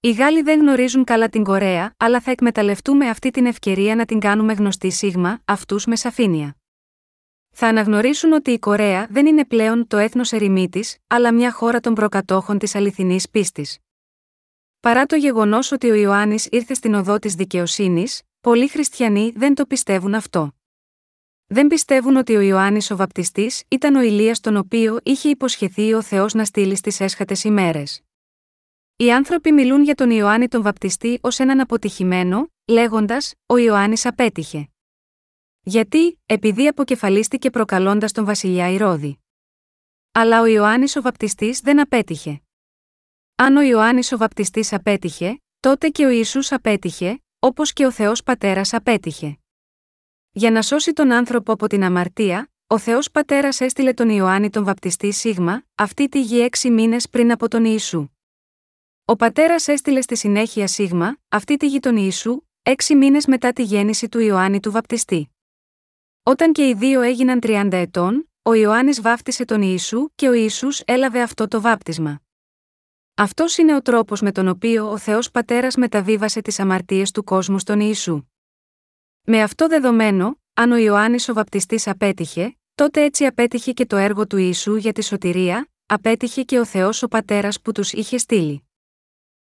Οι 0.00 0.10
Γάλλοι 0.12 0.42
δεν 0.42 0.60
γνωρίζουν 0.60 1.04
καλά 1.04 1.28
την 1.28 1.44
Κορέα, 1.44 1.94
αλλά 1.96 2.20
θα 2.20 2.30
εκμεταλλευτούμε 2.30 3.08
αυτή 3.08 3.30
την 3.30 3.46
ευκαιρία 3.46 3.94
να 3.94 4.04
την 4.04 4.18
κάνουμε 4.18 4.52
γνωστή 4.52 4.90
σίγμα, 4.90 5.40
αυτούς 5.44 5.86
με 5.86 5.96
σαφήνεια. 5.96 6.56
Θα 7.50 7.66
αναγνωρίσουν 7.66 8.32
ότι 8.32 8.50
η 8.50 8.58
Κορέα 8.58 9.06
δεν 9.10 9.26
είναι 9.26 9.44
πλέον 9.44 9.86
το 9.86 9.96
έθνος 9.96 10.32
ερημίτη, 10.32 10.84
αλλά 11.06 11.32
μια 11.32 11.52
χώρα 11.52 11.80
των 11.80 11.94
προκατόχων 11.94 12.58
της 12.58 12.74
αληθινής 12.74 13.30
πίστης. 13.30 13.78
Παρά 14.80 15.06
το 15.06 15.16
γεγονός 15.16 15.72
ότι 15.72 15.90
ο 15.90 15.94
Ιωάννης 15.94 16.46
ήρθε 16.50 16.74
στην 16.74 16.94
οδό 16.94 17.18
της 17.18 17.34
δικαιοσύνης, 17.34 18.22
πολλοί 18.40 18.68
χριστιανοί 18.68 19.32
δεν 19.36 19.54
το 19.54 19.66
πιστεύουν 19.66 20.14
αυτό. 20.14 20.52
Δεν 21.52 21.66
πιστεύουν 21.66 22.16
ότι 22.16 22.36
ο 22.36 22.40
Ιωάννης 22.40 22.90
ο 22.90 22.96
Βαπτιστής 22.96 23.62
ήταν 23.68 23.94
ο 23.94 24.00
Ηλίας 24.00 24.40
τον 24.40 24.56
οποίο 24.56 24.98
είχε 25.02 25.28
υποσχεθεί 25.28 25.92
ο 25.92 26.02
Θεός 26.02 26.34
να 26.34 26.44
στείλει 26.44 26.76
στις 26.76 27.00
έσχατες 27.00 27.44
ημέρες. 27.44 28.02
Οι 28.96 29.12
άνθρωποι 29.12 29.52
μιλούν 29.52 29.82
για 29.82 29.94
τον 29.94 30.10
Ιωάννη 30.10 30.48
τον 30.48 30.62
Βαπτιστή 30.62 31.18
ως 31.22 31.38
έναν 31.38 31.60
αποτυχημένο, 31.60 32.48
λέγοντας: 32.66 33.34
Ο 33.46 33.56
Ιωάννης 33.56 34.06
απέτυχε. 34.06 34.68
Γιατί, 35.62 36.20
επειδή 36.26 36.66
αποκεφαλίστηκε 36.66 37.50
προκαλώντας 37.50 38.12
τον 38.12 38.24
βασιλιά 38.24 38.68
Ηρώδη. 38.70 39.18
Αλλά 40.12 40.40
ο 40.40 40.46
Ιωάννης 40.46 40.96
ο 40.96 41.02
Βαπτιστής 41.02 41.60
δεν 41.60 41.80
απέτυχε. 41.80 42.42
Αν 43.34 43.56
ο 43.56 43.60
Ιωάννης 43.62 44.12
ο 44.12 44.16
Βαπτιστής 44.16 44.72
απέτυχε, 44.72 45.40
τότε 45.60 45.88
και 45.88 46.04
ο 46.04 46.08
Ιησούς 46.08 46.52
απέτυχε, 46.52 47.22
όπως 47.38 47.72
και 47.72 47.86
ο 47.86 47.90
Θεός 47.90 48.22
Πατέρας 48.22 48.72
απέτυχε. 48.72 49.36
Για 50.34 50.50
να 50.50 50.62
σώσει 50.62 50.92
τον 50.92 51.12
άνθρωπο 51.12 51.52
από 51.52 51.66
την 51.66 51.84
αμαρτία, 51.84 52.50
ο 52.66 52.78
Θεός 52.78 53.10
Πατέρας 53.10 53.60
έστειλε 53.60 53.92
τον 53.92 54.08
Ιωάννη 54.08 54.50
τον 54.50 54.64
Βαπτιστή 54.64 55.10
Σίγμα, 55.10 55.64
αυτή 55.74 56.08
τη 56.08 56.20
γη 56.20 56.40
έξι 56.40 56.70
μήνες 56.70 57.08
πριν 57.08 57.32
από 57.32 57.48
τον 57.48 57.64
Ιησού. 57.64 58.08
Ο 59.04 59.16
πατέρας 59.16 59.68
έστειλε 59.68 60.00
στη 60.00 60.16
συνέχεια 60.16 60.66
Σίγμα, 60.66 61.16
αυτή 61.28 61.56
τη 61.56 61.66
γη 61.66 61.80
τον 61.80 61.96
Ιησού, 61.96 62.40
έξι 62.62 62.94
μήνες 62.94 63.26
μετά 63.26 63.52
τη 63.52 63.62
γέννηση 63.62 64.08
του 64.08 64.18
Ιωάννη 64.18 64.60
του 64.60 64.70
Βαπτιστή. 64.70 65.30
Όταν 66.22 66.52
και 66.52 66.68
οι 66.68 66.74
δύο 66.74 67.00
έγιναν 67.00 67.38
30 67.42 67.68
ετών, 67.72 68.30
ο 68.42 68.54
Ιωάννης 68.54 69.00
βάφτισε 69.00 69.44
τον 69.44 69.62
Ιησού 69.62 70.08
και 70.14 70.28
ο 70.28 70.32
Ιησούς 70.32 70.80
έλαβε 70.80 71.22
αυτό 71.22 71.48
το 71.48 71.60
βάπτισμα. 71.60 72.20
Αυτός 73.14 73.56
είναι 73.56 73.74
ο 73.74 73.82
τρόπος 73.82 74.20
με 74.20 74.32
τον 74.32 74.48
οποίο 74.48 74.90
ο 74.90 74.98
Θεός 74.98 75.30
Πατέρας 75.30 75.76
μεταβίβασε 75.76 76.40
τις 76.40 76.60
αμαρτίες 76.60 77.10
του 77.10 77.24
κόσμου 77.24 77.58
στον 77.58 77.80
Ιησού. 77.80 78.26
Με 79.24 79.42
αυτό 79.42 79.68
δεδομένο, 79.68 80.40
αν 80.54 80.72
ο 80.72 80.76
Ιωάννης 80.76 81.28
ο 81.28 81.32
Βαπτιστής 81.32 81.86
απέτυχε, 81.86 82.56
τότε 82.74 83.02
έτσι 83.02 83.24
απέτυχε 83.26 83.72
και 83.72 83.86
το 83.86 83.96
έργο 83.96 84.26
του 84.26 84.36
Ιησού 84.36 84.76
για 84.76 84.92
τη 84.92 85.04
σωτηρία, 85.04 85.68
απέτυχε 85.86 86.42
και 86.42 86.58
ο 86.58 86.64
Θεός 86.64 87.02
ο 87.02 87.08
Πατέρας 87.08 87.60
που 87.60 87.72
τους 87.72 87.92
είχε 87.92 88.18
στείλει. 88.18 88.68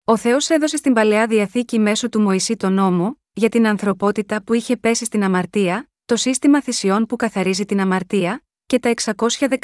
Ο 0.03 0.17
Θεός 0.17 0.49
έδωσε 0.49 0.77
στην 0.77 0.93
παλαιά 0.93 1.27
διαθήκη 1.27 1.79
μέσω 1.79 2.09
του 2.09 2.21
Μωυσή 2.21 2.55
τον 2.55 2.73
νόμο, 2.73 3.19
για 3.33 3.49
την 3.49 3.67
ανθρωπότητα 3.67 4.43
που 4.43 4.53
είχε 4.53 4.77
πέσει 4.77 5.05
στην 5.05 5.23
αμαρτία, 5.23 5.89
το 6.05 6.15
σύστημα 6.15 6.61
θυσιών 6.61 7.05
που 7.05 7.15
καθαρίζει 7.15 7.65
την 7.65 7.79
αμαρτία, 7.79 8.43
και 8.65 8.79
τα 8.79 8.93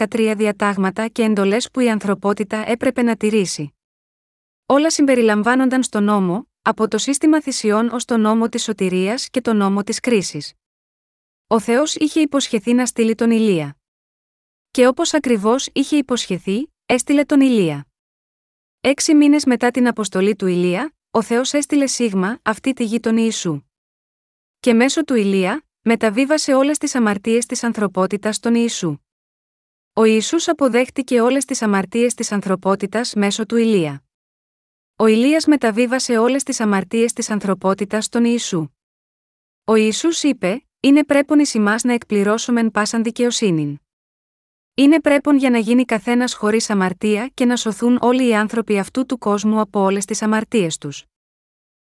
613 0.05 0.33
διατάγματα 0.37 1.07
και 1.07 1.23
εντολές 1.23 1.71
που 1.71 1.79
η 1.79 1.89
ανθρωπότητα 1.89 2.69
έπρεπε 2.69 3.01
να 3.01 3.15
τηρήσει. 3.15 3.73
Όλα 4.65 4.89
συμπεριλαμβάνονταν 4.89 5.83
στο 5.83 5.99
νόμο, 5.99 6.48
από 6.69 6.87
το 6.87 6.97
σύστημα 6.97 7.41
θυσιών 7.41 7.89
ως 7.89 8.05
το 8.05 8.17
νόμο 8.17 8.49
της 8.49 8.63
σωτηρίας 8.63 9.29
και 9.29 9.41
το 9.41 9.53
νόμο 9.53 9.83
της 9.83 9.99
κρίσης. 9.99 10.53
Ο 11.47 11.59
Θεός 11.59 11.95
είχε 11.95 12.19
υποσχεθεί 12.19 12.73
να 12.73 12.85
στείλει 12.85 13.15
τον 13.15 13.31
Ηλία. 13.31 13.77
Και 14.71 14.87
όπως 14.87 15.13
ακριβώς 15.13 15.69
είχε 15.73 15.97
υποσχεθεί, 15.97 16.73
έστειλε 16.85 17.23
τον 17.23 17.41
Ηλία. 17.41 17.87
Έξι 18.81 19.15
μήνες 19.15 19.45
μετά 19.45 19.71
την 19.71 19.87
αποστολή 19.87 20.35
του 20.35 20.47
Ηλία, 20.47 20.95
ο 21.11 21.21
Θεός 21.21 21.53
έστειλε 21.53 21.87
Σίγμα, 21.87 22.39
αυτή 22.41 22.73
τη 22.73 22.83
γη 22.83 22.99
των 22.99 23.17
Ιησού. 23.17 23.61
Και 24.59 24.73
μέσω 24.73 25.03
του 25.03 25.13
Ηλία, 25.13 25.65
μεταβίβασε 25.81 26.53
όλες 26.53 26.77
τις 26.77 26.95
αμαρτίες 26.95 27.45
της 27.45 27.63
ανθρωπότητας 27.63 28.35
στον 28.35 28.55
Ιησού. 28.55 28.97
Ο 29.93 30.03
Ιησούς 30.03 30.47
αποδέχτηκε 30.47 31.21
όλες 31.21 31.45
τις 31.45 31.61
αμαρτίες 31.61 32.13
της 32.13 32.31
ανθρωπότητας 32.31 33.13
μέσω 33.13 33.45
του 33.45 33.55
Ηλία. 33.55 34.03
Ο 35.01 35.05
Ηλίας 35.05 35.45
μεταβίβασε 35.45 36.17
όλες 36.17 36.43
τις 36.43 36.59
αμαρτίες 36.59 37.13
της 37.13 37.29
ανθρωπότητας 37.29 38.05
στον 38.05 38.25
Ιησού. 38.25 38.67
Ο 39.65 39.75
Ιησούς 39.75 40.23
είπε, 40.23 40.65
είναι 40.79 41.03
πρέπον 41.03 41.39
εις 41.39 41.55
εμάς 41.55 41.83
να 41.83 41.93
εκπληρώσομεν 41.93 42.71
πάσαν 42.71 43.03
δικαιοσύνην. 43.03 43.79
Είναι 44.75 45.01
πρέπον 45.01 45.37
για 45.37 45.49
να 45.49 45.57
γίνει 45.57 45.85
καθένας 45.85 46.33
χωρίς 46.33 46.69
αμαρτία 46.69 47.31
και 47.33 47.45
να 47.45 47.55
σωθούν 47.55 47.97
όλοι 48.01 48.27
οι 48.27 48.35
άνθρωποι 48.35 48.79
αυτού 48.79 49.05
του 49.05 49.17
κόσμου 49.17 49.59
από 49.59 49.79
όλες 49.79 50.05
τις 50.05 50.21
αμαρτίες 50.21 50.77
τους. 50.77 51.05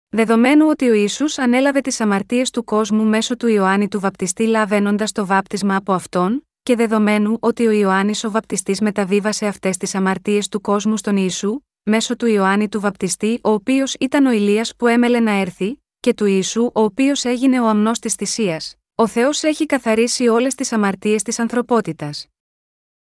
Δεδομένου 0.09 0.67
ότι 0.69 0.89
ο 0.89 0.93
Ιησούς 0.93 1.39
ανέλαβε 1.39 1.81
τις 1.81 2.01
αμαρτίες 2.01 2.51
του 2.51 2.65
κόσμου 2.65 3.05
μέσω 3.05 3.37
του 3.37 3.47
Ιωάννη 3.47 3.89
του 3.89 4.01
Βαπτιστή 4.01 4.47
λαβαίνοντας 4.47 5.13
το 5.13 5.27
βάπτισμα 5.27 5.77
από 5.77 5.93
αυτόν, 5.93 6.47
και 6.63 6.77
δεδομένου 6.77 7.37
ότι 7.41 7.67
ο 7.67 7.71
Ιωάννης 7.71 8.25
ο 8.25 8.31
Βαπτιστής 8.31 8.81
μεταβίβασε 8.81 9.47
αυτές 9.47 9.77
τις 9.77 9.95
αμαρτίες 9.95 10.49
του 10.49 10.61
κόσμου 10.61 10.97
στον 10.97 11.17
Ιησού, 11.17 11.61
μέσω 11.89 12.16
του 12.16 12.26
Ιωάννη 12.26 12.68
του 12.68 12.80
Βαπτιστή, 12.80 13.41
ο 13.43 13.51
οποίος 13.51 13.95
ήταν 13.95 14.26
ο 14.26 14.30
Ηλίας 14.30 14.76
που 14.76 14.87
έμελε 14.87 15.20
να 15.20 15.30
έρθει, 15.30 15.82
και 16.01 16.14
του 16.14 16.24
Ιησού, 16.24 16.64
ο 16.74 16.80
οποίος 16.80 17.24
έγινε 17.24 17.61
ο 17.61 17.66
αμνός 17.66 17.99
της 17.99 18.14
θυσίας. 18.14 18.74
Ο 18.95 19.07
Θεός 19.07 19.43
έχει 19.43 19.66
καθαρίσει 19.66 20.28
όλες 20.28 20.55
τις 20.55 20.72
αμαρτίες 20.72 21.22
της 21.22 21.39
ανθρωπότητας. 21.39 22.26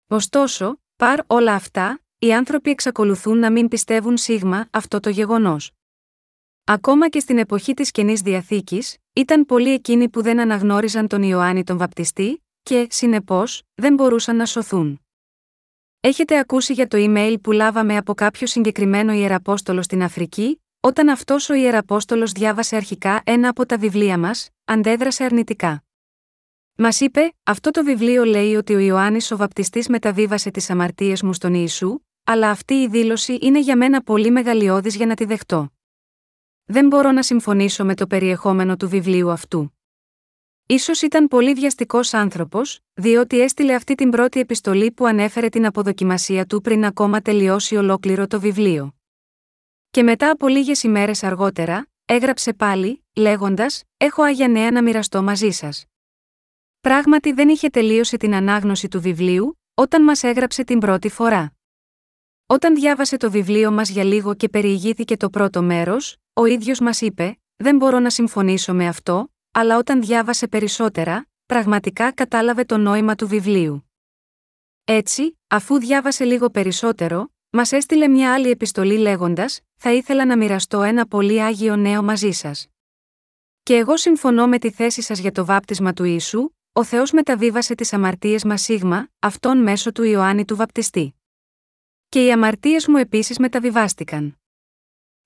Ωστόσο, 0.07 0.81
παρ 0.97 1.21
όλα 1.27 1.55
αυτά, 1.55 2.01
οι 2.19 2.35
άνθρωποι 2.35 2.71
εξακολουθούν 2.71 3.39
να 3.39 3.51
μην 3.51 3.69
πιστεύουν 3.69 4.17
σίγμα 4.17 4.69
αυτό 4.71 5.01
το 5.01 5.11
γεγονός. 5.11 5.71
Ακόμα 6.65 7.09
και 7.09 7.21
στην 7.21 7.39
εποχή 7.39 7.75
της 7.75 7.91
καινής 7.91 8.21
διαθήκης, 8.21 8.97
ήταν 9.13 9.47
πολλοί 9.47 9.73
εκείνοι 9.73 10.09
που 10.09 10.23
δεν 10.23 10.41
αναγνώριζαν 10.41 11.09
τον 11.09 11.23
Ιωάννη 11.23 11.65
τον 11.65 11.79
Βαπτιστή, 11.79 12.45
και, 12.63 12.87
συνεπώς, 12.91 13.63
δεν 13.75 13.95
μπορούσαν 13.95 14.37
να 14.37 14.47
σωθούν. 14.47 15.02
Έχετε 16.05 16.39
ακούσει 16.39 16.73
για 16.73 16.89
το 16.89 16.99
email 17.01 17.37
που 17.43 17.53
λάβαμε 17.53 17.97
από 17.97 18.15
κάποιο 18.15 18.47
συγκεκριμένο 18.47 19.13
ιεραπόστολο 19.13 19.83
στην 19.83 20.03
Αφρική, 20.03 20.63
όταν 20.81 21.09
αυτός 21.09 21.49
ο 21.49 21.55
ιεραπόστολος 21.55 22.33
διάβασε 22.33 22.77
αρχικά 22.77 23.23
ένα 23.25 23.49
από 23.49 23.67
τα 23.67 23.79
βιβλία 23.79 24.19
μας, 24.19 24.49
αντέδρασε 24.65 25.25
αρνητικά. 25.25 25.85
Μας 26.75 27.01
είπε, 27.01 27.33
αυτό 27.43 27.71
το 27.71 27.85
βιβλίο 27.85 28.25
λέει 28.25 28.55
ότι 28.55 28.75
ο 28.75 28.79
Ιωάννης 28.79 29.31
ο 29.31 29.37
Βαπτιστής 29.37 29.89
μεταβίβασε 29.89 30.51
τις 30.51 30.71
αμαρτίες 30.71 31.23
μου 31.23 31.33
στον 31.33 31.55
Ιησού, 31.55 31.99
αλλά 32.25 32.51
αυτή 32.51 32.75
η 32.75 32.89
δήλωση 32.89 33.39
είναι 33.41 33.61
για 33.61 33.77
μένα 33.77 34.03
πολύ 34.03 34.31
μεγαλειώδης 34.31 34.97
για 34.97 35.07
να 35.07 35.15
τη 35.15 35.25
δεχτώ. 35.25 35.73
Δεν 36.65 36.87
μπορώ 36.87 37.13
να 37.13 37.23
συμφωνήσω 37.23 37.85
με 37.85 37.95
το 37.95 38.07
περιεχόμενο 38.07 38.77
του 38.77 38.89
βιβλίου 38.89 39.31
αυτού. 39.31 39.73
Ίσως 40.67 41.03
ήταν 41.03 41.29
πολύ 41.29 41.53
βιαστικός 41.53 42.15
άνθρωπος, 42.15 42.81
διότι 42.95 43.41
έστειλε 43.41 43.75
αυτή 43.75 43.95
την 43.95 44.11
πρώτη 44.11 44.41
επιστολή 44.41 44.91
που 44.93 45.07
ανέφερε 45.07 45.49
την 45.49 45.67
αποδοκιμασία 45.67 46.47
του 46.47 46.61
πριν 46.61 46.85
ακόμα 46.85 47.21
τελειώσει 47.21 47.77
ολόκληρο 47.77 48.27
το 48.27 48.41
βιβλίο. 48.41 48.95
Και 49.91 50.03
μετά 50.03 50.31
από 50.31 50.49
λίγες 50.49 50.83
ημέρες 50.83 51.23
αργότερα, 51.23 51.87
έγραψε 52.05 52.53
πάλι, 52.53 53.05
λέγοντας: 53.17 53.83
Έχω 53.97 54.23
άγια 54.23 54.49
νέα 54.49 54.71
να 54.71 54.83
μοιραστώ 54.83 55.23
μαζί 55.23 55.51
σας. 55.51 55.85
Πράγματι 56.81 57.33
δεν 57.33 57.49
είχε 57.49 57.69
τελείωσει 57.69 58.17
την 58.17 58.35
ανάγνωση 58.35 58.89
του 58.89 59.01
βιβλίου, 59.01 59.61
όταν 59.75 60.03
μας 60.03 60.23
έγραψε 60.23 60.65
την 60.65 60.79
πρώτη 60.79 61.09
φορά. 61.09 61.53
Όταν 62.47 62.75
διάβασε 62.75 63.17
το 63.17 63.31
βιβλίο 63.31 63.71
μας 63.71 63.89
για 63.89 64.05
λίγο 64.05 64.35
και 64.35 64.49
περιηγήθηκε 64.49 65.17
το 65.17 65.31
πρώτο 65.31 65.63
μέρος, 65.63 66.17
ο 66.33 66.45
ίδιος 66.45 66.81
μας 66.81 67.01
είπε: 67.01 67.41
Δεν 67.57 67.77
μπορώ 67.77 67.99
να 67.99 68.11
συμφωνήσω 68.11 68.75
με 68.75 68.87
αυτό, 68.89 69.32
αλλά 69.53 69.79
όταν 69.79 70.01
διάβασε 70.01 70.49
περισσότερα, 70.49 71.29
πραγματικά 71.47 72.13
κατάλαβε 72.13 72.65
το 72.65 72.77
νόημα 72.77 73.15
του 73.15 73.29
βιβλίου. 73.29 73.91
Έτσι, 74.85 75.39
αφού 75.49 75.79
διάβασε 75.79 76.25
λίγο 76.25 76.51
περισσότερο, 76.51 77.33
μας 77.51 77.73
έστειλε 77.73 78.09
μια 78.09 78.35
άλλη 78.35 78.51
επιστολή 78.51 78.97
λέγοντας: 78.99 79.61
Θα 79.75 79.93
ήθελα 79.93 80.27
να 80.27 80.37
μοιραστώ 80.37 80.83
ένα 80.83 81.07
πολύ 81.07 81.43
άγιο 81.43 81.77
νέο 81.77 82.03
μαζί 82.03 82.31
σας. 82.31 82.67
Και 83.63 83.77
εγώ 83.77 83.97
συμφωνώ 83.97 84.47
με 84.47 84.59
τη 84.59 84.71
θέση 84.71 85.03
σας 85.03 85.19
για 85.19 85.33
το 85.33 85.45
βάπτισμα 85.45 85.93
του 85.93 86.05
Ιησού, 86.05 86.51
ο 86.73 86.85
Θεός 86.85 87.13
μεταβίβασε 87.13 87.75
τις 87.75 87.93
αμαρτίες 87.93 88.45
μας 88.45 88.63
σίγμα, 88.63 89.09
αυτόν 89.19 89.59
μέσω 89.59 89.93
του 89.93 90.03
Ιωάννη 90.03 90.45
του 90.45 90.57
Βαπτιστή. 90.57 91.15
Και 92.09 92.25
οι 92.25 92.33
αμαρτίες 92.33 92.87
μου 92.87 92.97
επίσης 92.97 93.39
μεταβιβάστηκαν. 93.39 94.41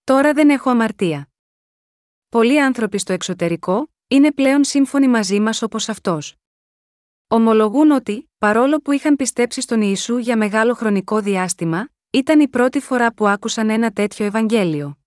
Τώρα 0.05 0.33
δεν 0.33 0.51
έχω 0.51 0.71
αμαρτία. 0.71 1.29
Πολλοί 2.29 2.63
άνθρωποι 2.63 2.99
στο 2.99 3.13
εξωτερικό 3.13 3.91
είναι 4.09 4.33
πλέον 4.33 4.65
σύμφωνοι 4.65 5.09
μαζί 5.09 5.41
μας 5.41 5.63
όπως 5.63 5.89
αυτός. 5.89 6.35
Ομολογούν 7.29 7.91
ότι, 7.91 8.31
παρόλο 8.39 8.79
που 8.81 8.93
είχαν 8.93 9.17
πιστέψει 9.17 9.61
στον 9.61 9.81
Ιησού 9.81 10.17
για 10.17 10.37
μεγάλο 10.37 10.75
χρονικό 10.75 11.21
διάστημα, 11.21 11.89
ήταν 12.11 12.41
η 12.41 12.49
πρώτη 12.49 12.81
φορά 12.81 13.13
που 13.15 13.29
άκουσαν 13.29 13.71
ένα 13.71 13.91
τέτοιο 13.91 14.25
Ευαγγέλιο. 14.25 14.99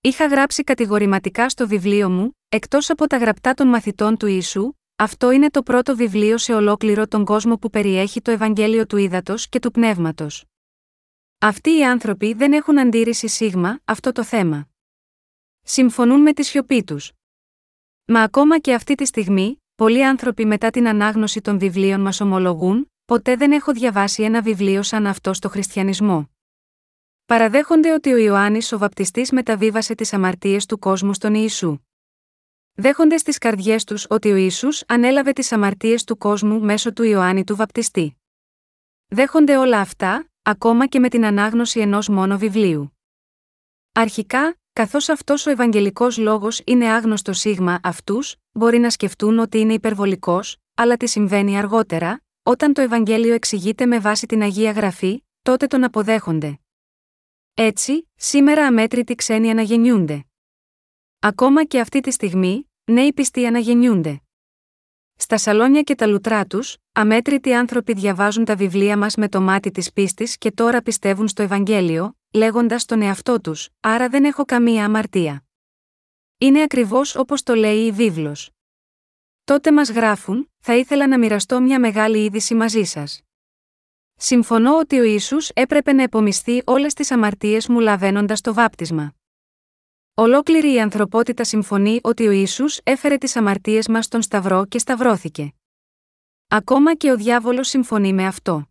Είχα 0.00 0.26
γράψει 0.26 0.64
κατηγορηματικά 0.64 1.48
στο 1.48 1.68
βιβλίο 1.68 2.10
μου, 2.10 2.38
εκτός 2.48 2.90
από 2.90 3.06
τα 3.06 3.16
γραπτά 3.16 3.54
των 3.54 3.68
μαθητών 3.68 4.16
του 4.16 4.26
Ιησού, 4.26 4.72
αυτό 4.96 5.30
είναι 5.30 5.50
το 5.50 5.62
πρώτο 5.62 5.96
βιβλίο 5.96 6.38
σε 6.38 6.54
ολόκληρο 6.54 7.06
τον 7.06 7.24
κόσμο 7.24 7.56
που 7.56 7.70
περιέχει 7.70 8.20
το 8.20 8.30
Ευαγγέλιο 8.30 8.86
του 8.86 8.96
Ήδατος 8.96 9.48
και 9.48 9.58
του 9.58 9.70
Πνεύματος. 9.70 10.44
Αυτοί 11.38 11.78
οι 11.78 11.84
άνθρωποι 11.84 12.34
δεν 12.34 12.52
έχουν 12.52 12.78
αντίρρηση 12.78 13.28
σίγμα 13.28 13.80
αυτό 13.84 14.12
το 14.12 14.24
θέμα. 14.24 14.68
Συμφωνούν 15.62 16.20
με 16.20 16.32
τη 16.32 16.42
σιωπή 16.42 16.84
τους. 16.84 17.12
Μα 18.06 18.22
ακόμα 18.22 18.58
και 18.58 18.74
αυτή 18.74 18.94
τη 18.94 19.04
στιγμή, 19.04 19.62
πολλοί 19.74 20.04
άνθρωποι 20.06 20.44
μετά 20.44 20.70
την 20.70 20.88
ανάγνωση 20.88 21.40
των 21.40 21.58
βιβλίων 21.58 22.00
μας 22.00 22.20
ομολογούν, 22.20 22.92
ποτέ 23.04 23.36
δεν 23.36 23.52
έχω 23.52 23.72
διαβάσει 23.72 24.22
ένα 24.22 24.42
βιβλίο 24.42 24.82
σαν 24.82 25.06
αυτό 25.06 25.32
στο 25.32 25.48
χριστιανισμό. 25.48 26.30
Παραδέχονται 27.26 27.92
ότι 27.92 28.12
ο 28.12 28.16
Ιωάννης 28.16 28.72
ο 28.72 28.78
Βαπτιστής 28.78 29.32
μεταβίβασε 29.32 29.94
τις 29.94 30.12
αμαρτίες 30.12 30.66
του 30.66 30.78
κόσμου 30.78 31.14
στον 31.14 31.34
Ιησού. 31.34 31.78
Δέχονται 32.74 33.16
στις 33.16 33.38
καρδιές 33.38 33.84
τους 33.84 34.06
ότι 34.08 34.32
ο 34.32 34.36
Ισού 34.36 34.68
ανέλαβε 34.86 35.32
τις 35.32 35.52
αμαρτίες 35.52 36.04
του 36.04 36.18
κόσμου 36.18 36.60
μέσω 36.60 36.92
του 36.92 37.02
Ιωάννη 37.02 37.44
του 37.44 37.56
Βαπτιστή. 37.56 38.16
Δέχονται 39.06 39.56
όλα 39.56 39.80
αυτά, 39.80 40.30
ακόμα 40.42 40.86
και 40.86 40.98
με 40.98 41.08
την 41.08 41.24
ανάγνωση 41.24 41.80
ενός 41.80 42.08
μόνο 42.08 42.38
βιβλίου. 42.38 42.98
Αρχικά, 43.92 44.56
καθώς 44.74 45.08
αυτός 45.08 45.46
ο 45.46 45.50
Ευαγγελικός 45.50 46.18
λόγος 46.18 46.60
είναι 46.64 46.86
άγνωστο 46.86 47.32
σίγμα 47.32 47.80
αυτούς, 47.82 48.36
μπορεί 48.52 48.78
να 48.78 48.90
σκεφτούν 48.90 49.38
ότι 49.38 49.58
είναι 49.58 49.72
υπερβολικός, 49.72 50.56
αλλά 50.74 50.96
τι 50.96 51.06
συμβαίνει 51.06 51.58
αργότερα, 51.58 52.22
όταν 52.42 52.72
το 52.72 52.80
Ευαγγέλιο 52.80 53.34
εξηγείται 53.34 53.86
με 53.86 53.98
βάση 53.98 54.26
την 54.26 54.42
Αγία 54.42 54.70
Γραφή, 54.70 55.24
τότε 55.42 55.66
τον 55.66 55.84
αποδέχονται. 55.84 56.58
Έτσι, 57.54 58.08
σήμερα 58.14 58.66
αμέτρητοι 58.66 59.14
ξένοι 59.14 59.50
αναγεννιούνται. 59.50 60.24
Ακόμα 61.18 61.64
και 61.64 61.80
αυτή 61.80 62.00
τη 62.00 62.10
στιγμή, 62.10 62.70
νέοι 62.84 63.12
πιστοί 63.12 63.46
αναγεννιούνται. 63.46 64.23
Στα 65.16 65.38
σαλόνια 65.38 65.82
και 65.82 65.94
τα 65.94 66.06
λουτρά 66.06 66.46
τους, 66.46 66.76
αμέτρητοι 66.92 67.54
άνθρωποι 67.54 67.92
διαβάζουν 67.92 68.44
τα 68.44 68.56
βιβλία 68.56 68.96
μας 68.96 69.14
με 69.14 69.28
το 69.28 69.40
μάτι 69.40 69.70
της 69.70 69.92
πίστης 69.92 70.38
και 70.38 70.50
τώρα 70.50 70.82
πιστεύουν 70.82 71.28
στο 71.28 71.42
Ευαγγέλιο, 71.42 72.16
λέγοντας 72.32 72.82
στον 72.82 73.02
εαυτό 73.02 73.40
τους: 73.40 73.68
Άρα 73.80 74.08
δεν 74.08 74.24
έχω 74.24 74.44
καμία 74.44 74.84
αμαρτία. 74.84 75.44
Είναι 76.38 76.62
ακριβώς 76.62 77.16
όπως 77.16 77.42
το 77.42 77.54
λέει 77.54 77.86
η 77.86 77.90
βίβλος. 77.92 78.50
Τότε 79.44 79.72
μας 79.72 79.90
γράφουν: 79.90 80.50
Θα 80.58 80.76
ήθελα 80.76 81.06
να 81.06 81.18
μοιραστώ 81.18 81.60
μια 81.60 81.80
μεγάλη 81.80 82.24
είδηση 82.24 82.54
μαζί 82.54 82.82
σας. 82.82 83.22
Συμφωνώ 84.16 84.78
ότι 84.78 84.98
ο 84.98 85.02
Ισού 85.02 85.36
έπρεπε 85.54 85.92
να 85.92 86.02
επομιστεί 86.02 86.62
όλες 86.66 86.94
τις 86.94 87.10
αμαρτίες 87.10 87.68
μου 87.68 87.80
λαβαίνοντας 87.80 88.40
το 88.40 88.54
βάπτισμα. 88.54 89.14
Ολόκληρη 90.16 90.72
η 90.72 90.80
ανθρωπότητα 90.80 91.44
συμφωνεί 91.44 92.00
ότι 92.02 92.26
ο 92.26 92.30
Ισού 92.30 92.64
έφερε 92.82 93.16
τις 93.16 93.36
αμαρτίες 93.36 93.88
μας 93.88 94.04
στον 94.04 94.22
Σταυρό 94.22 94.66
και 94.66 94.78
σταυρώθηκε. 94.78 95.52
Ακόμα 96.48 96.94
και 96.94 97.10
ο 97.10 97.16
διάβολος 97.16 97.68
συμφωνεί 97.68 98.12
με 98.12 98.26
αυτό. 98.26 98.66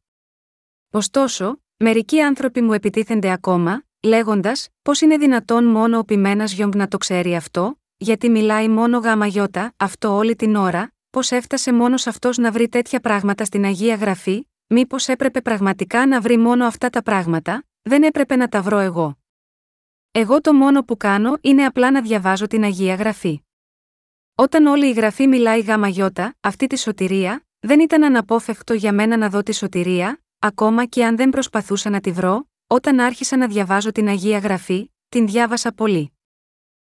Ωστόσο, 0.91 1.61
μερικοί 1.77 2.21
άνθρωποι 2.21 2.61
μου 2.61 2.73
επιτίθενται 2.73 3.31
ακόμα, 3.31 3.83
λέγοντας, 4.03 4.67
πώς 4.81 5.01
είναι 5.01 5.17
δυνατόν 5.17 5.65
μόνο 5.65 5.97
ο 5.97 6.03
πειμένα 6.03 6.43
Γιόγκ 6.43 6.75
να 6.75 6.87
το 6.87 6.97
ξέρει 6.97 7.35
αυτό, 7.35 7.79
γιατί 7.97 8.29
μιλάει 8.29 8.67
μόνο 8.67 8.97
γάμα 8.97 9.25
γιώτα, 9.25 9.73
αυτό 9.77 10.15
όλη 10.15 10.35
την 10.35 10.55
ώρα, 10.55 10.93
πώς 11.09 11.31
έφτασε 11.31 11.73
μόνος 11.73 12.07
αυτός 12.07 12.37
να 12.37 12.51
βρει 12.51 12.69
τέτοια 12.69 12.99
πράγματα 12.99 13.45
στην 13.45 13.65
Αγία 13.65 13.95
Γραφή, 13.95 14.47
μήπως 14.67 15.07
έπρεπε 15.07 15.41
πραγματικά 15.41 16.07
να 16.07 16.21
βρει 16.21 16.37
μόνο 16.37 16.65
αυτά 16.65 16.89
τα 16.89 17.01
πράγματα, 17.01 17.63
δεν 17.81 18.03
έπρεπε 18.03 18.35
να 18.35 18.47
τα 18.47 18.61
βρω 18.61 18.77
εγώ. 18.77 19.17
Εγώ 20.15 20.41
το 20.41 20.53
μόνο 20.53 20.83
που 20.83 20.97
κάνω 20.97 21.37
είναι 21.41 21.65
απλά 21.65 21.91
να 21.91 22.01
διαβάζω 22.01 22.47
την 22.47 22.63
Αγία 22.63 22.95
Γραφή. 22.95 23.41
Όταν 24.35 24.65
όλη 24.65 24.87
η 24.87 24.91
Γραφή 24.91 25.27
μιλάει 25.27 25.61
γάμα 25.61 25.87
γιώτα, 25.87 26.35
αυτή 26.39 26.67
τη 26.67 26.79
σωτηρία, 26.79 27.45
δεν 27.59 27.79
ήταν 27.79 28.03
αναπόφευκτο 28.03 28.73
για 28.73 28.93
μένα 28.93 29.17
να 29.17 29.29
δω 29.29 29.43
τη 29.43 29.53
σωτηρία, 29.53 30.21
ακόμα 30.39 30.85
και 30.85 31.05
αν 31.05 31.15
δεν 31.15 31.29
προσπαθούσα 31.29 31.89
να 31.89 31.99
τη 31.99 32.11
βρω, 32.11 32.49
όταν 32.67 32.99
άρχισα 32.99 33.37
να 33.37 33.47
διαβάζω 33.47 33.91
την 33.91 34.07
Αγία 34.07 34.37
Γραφή, 34.37 34.91
την 35.09 35.27
διάβασα 35.27 35.71
πολύ. 35.71 36.11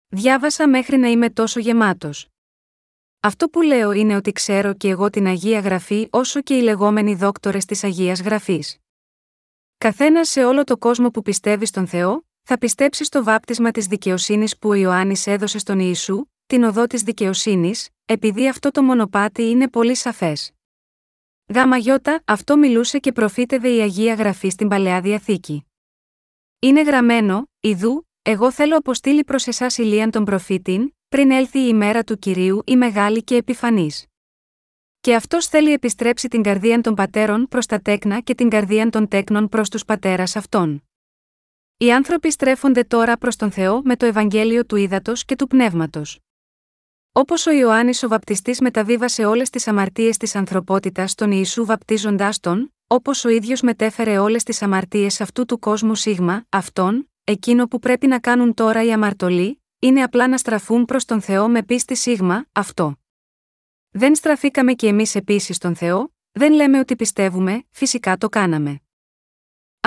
Διάβασα 0.08 0.68
μέχρι 0.68 0.96
να 0.96 1.08
είμαι 1.08 1.30
τόσο 1.30 1.60
γεμάτος. 1.60 2.28
Αυτό 3.20 3.48
που 3.48 3.62
λέω 3.62 3.92
είναι 3.92 4.16
ότι 4.16 4.32
ξέρω 4.32 4.74
και 4.74 4.88
εγώ 4.88 5.10
την 5.10 5.26
Αγία 5.26 5.60
Γραφή 5.60 6.08
όσο 6.10 6.40
και 6.42 6.56
οι 6.56 6.60
λεγόμενοι 6.62 7.14
δόκτορες 7.14 7.64
της 7.64 7.84
Αγίας 7.84 8.20
Γραφής. 8.20 8.78
Καθένας 9.78 10.28
σε 10.28 10.44
όλο 10.44 10.64
το 10.64 10.76
κόσμο 10.76 11.10
που 11.10 11.22
πιστεύει 11.22 11.66
στον 11.66 11.86
Θεό, 11.86 12.25
θα 12.48 12.58
πιστέψει 12.58 13.04
στο 13.04 13.24
βάπτισμα 13.24 13.70
της 13.70 13.86
δικαιοσύνης 13.86 14.58
που 14.58 14.68
ο 14.68 14.74
Ιωάννης 14.74 15.26
έδωσε 15.26 15.58
στον 15.58 15.78
Ιησού, 15.78 16.26
την 16.46 16.64
οδό 16.64 16.86
της 16.86 17.02
δικαιοσύνης, 17.02 17.88
επειδή 18.04 18.48
αυτό 18.48 18.70
το 18.70 18.82
μονοπάτι 18.82 19.42
είναι 19.42 19.68
πολύ 19.68 19.94
σαφές. 19.94 20.52
Γάμα 21.54 21.76
γιώτα, 21.76 22.22
αυτό 22.24 22.56
μιλούσε 22.56 22.98
και 22.98 23.12
προφήτευε 23.12 23.68
η 23.68 23.80
Αγία 23.80 24.14
Γραφή 24.14 24.48
στην 24.48 24.68
Παλαιά 24.68 25.00
Διαθήκη. 25.00 25.66
Είναι 26.58 26.82
γραμμένο, 26.82 27.48
Ιδού, 27.60 28.08
εγώ 28.22 28.52
θέλω 28.52 28.76
αποστείλει 28.76 29.24
προς 29.24 29.46
εσάς 29.46 29.78
ηλίαν 29.78 30.10
τον 30.10 30.24
προφήτην, 30.24 30.94
πριν 31.08 31.30
έλθει 31.30 31.58
η 31.58 31.66
ημέρα 31.68 32.04
του 32.04 32.18
κυρίου 32.18 32.62
η 32.66 32.76
μεγάλη 32.76 33.24
και 33.24 33.36
επιφανής. 33.36 34.06
Και 35.00 35.14
αυτός 35.14 35.46
θέλει 35.46 35.72
επιστρέψει 35.72 36.28
την 36.28 36.42
καρδία 36.42 36.80
των 36.80 36.94
πατέρων 36.94 37.48
προς 37.48 37.66
τα 37.66 37.80
τέκνα 37.80 38.20
και 38.20 38.34
την 38.34 38.48
καρδία 38.48 38.90
των 38.90 39.08
τέκνων 39.08 39.48
προς 39.48 39.68
τους 39.70 39.84
πατέρας 39.84 40.36
αυτών. 40.36 40.85
Οι 41.78 41.92
άνθρωποι 41.92 42.30
στρέφονται 42.30 42.82
τώρα 42.82 43.16
προς 43.16 43.36
τον 43.36 43.50
Θεό 43.50 43.80
με 43.84 43.96
το 43.96 44.06
Ευαγγέλιο 44.06 44.66
του 44.66 44.76
Ήδατος 44.76 45.24
και 45.24 45.36
του 45.36 45.46
Πνεύματος. 45.46 46.18
Όπως 47.12 47.46
ο 47.46 47.50
Ιωάννης 47.50 48.02
ο 48.02 48.08
Βαπτιστής 48.08 48.60
μεταβίβασε 48.60 49.24
όλες 49.24 49.50
τις 49.50 49.68
αμαρτίες 49.68 50.16
της 50.16 50.34
ανθρωπότητας 50.34 51.10
στον 51.10 51.30
Ιησού 51.30 51.64
βαπτίζοντάς 51.64 52.40
τον, 52.40 52.74
όπως 52.86 53.24
ο 53.24 53.28
ίδιος 53.28 53.60
μετέφερε 53.60 54.18
όλες 54.18 54.42
τις 54.42 54.62
αμαρτίες 54.62 55.20
αυτού 55.20 55.44
του 55.44 55.58
κόσμου 55.58 55.94
σίγμα, 55.94 56.46
αυτόν, 56.48 57.10
εκείνο 57.24 57.66
που 57.66 57.78
πρέπει 57.78 58.06
να 58.06 58.18
κάνουν 58.18 58.54
τώρα 58.54 58.84
οι 58.84 58.92
αμαρτωλοί, 58.92 59.62
είναι 59.78 60.02
απλά 60.02 60.28
να 60.28 60.36
στραφούν 60.36 60.84
προς 60.84 61.04
τον 61.04 61.20
Θεό 61.20 61.48
με 61.48 61.62
πίστη 61.62 61.94
σίγμα, 61.94 62.46
αυτό. 62.52 62.96
Δεν 63.90 64.14
στραφήκαμε 64.14 64.72
κι 64.72 64.86
εμείς 64.86 65.14
επίσης 65.14 65.56
στον 65.56 65.76
Θεό, 65.76 66.14
δεν 66.32 66.52
λέμε 66.52 66.78
ότι 66.78 66.96
πιστεύουμε, 66.96 67.64
φυσικά 67.70 68.16
το 68.16 68.28
κάναμε. 68.28 68.80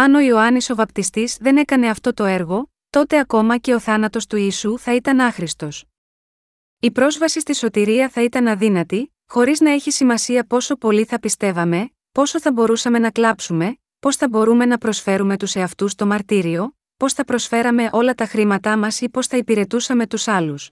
Αν 0.02 0.16
ο 0.16 0.20
Ιωάννης 0.20 0.70
ο 0.70 0.76
Βαπτιστής 0.76 1.38
δεν 1.40 1.58
έκανε 1.58 1.90
αυτό 1.90 2.14
το 2.14 2.26
έργο, 2.26 2.72
τότε 2.90 3.20
ακόμα 3.20 3.58
και 3.58 3.74
ο 3.74 3.80
θάνατος 3.80 4.26
του 4.26 4.36
Ιησού 4.36 4.80
θα 4.80 4.96
ήταν 4.96 5.20
άχρηστος. 5.20 5.86
Η 6.80 6.92
πρόσβαση 6.92 7.40
στη 7.40 7.56
σωτηρία 7.56 8.10
θα 8.10 8.24
ήταν 8.24 8.48
αδύνατη, 8.48 9.14
χωρίς 9.28 9.60
να 9.60 9.72
έχει 9.72 9.92
σημασία 9.92 10.44
πόσο 10.44 10.76
πολύ 10.76 11.06
θα 11.06 11.20
πιστεύαμε, 11.20 11.90
πόσο 12.12 12.40
θα 12.40 12.52
μπορούσαμε 12.52 13.00
να 13.00 13.12
κλάψουμε, 13.12 13.80
πώς 14.00 14.16
θα 14.16 14.30
μπορούμε 14.30 14.66
να 14.66 14.78
προσφέρουμε 14.78 15.38
τους 15.38 15.56
εαυτούς 15.56 15.96
το 15.96 16.06
μαρτύριο, 16.06 16.76
πώς 16.98 17.14
θα 17.14 17.26
προσφέραμε 17.26 17.90
όλα 17.92 18.14
τα 18.14 18.26
χρήματά 18.26 18.78
μας 18.78 19.02
ή 19.02 19.10
πώς 19.10 19.28
θα 19.28 19.38
υπηρετούσαμε 19.38 20.08
τους 20.08 20.28
άλλους. 20.28 20.72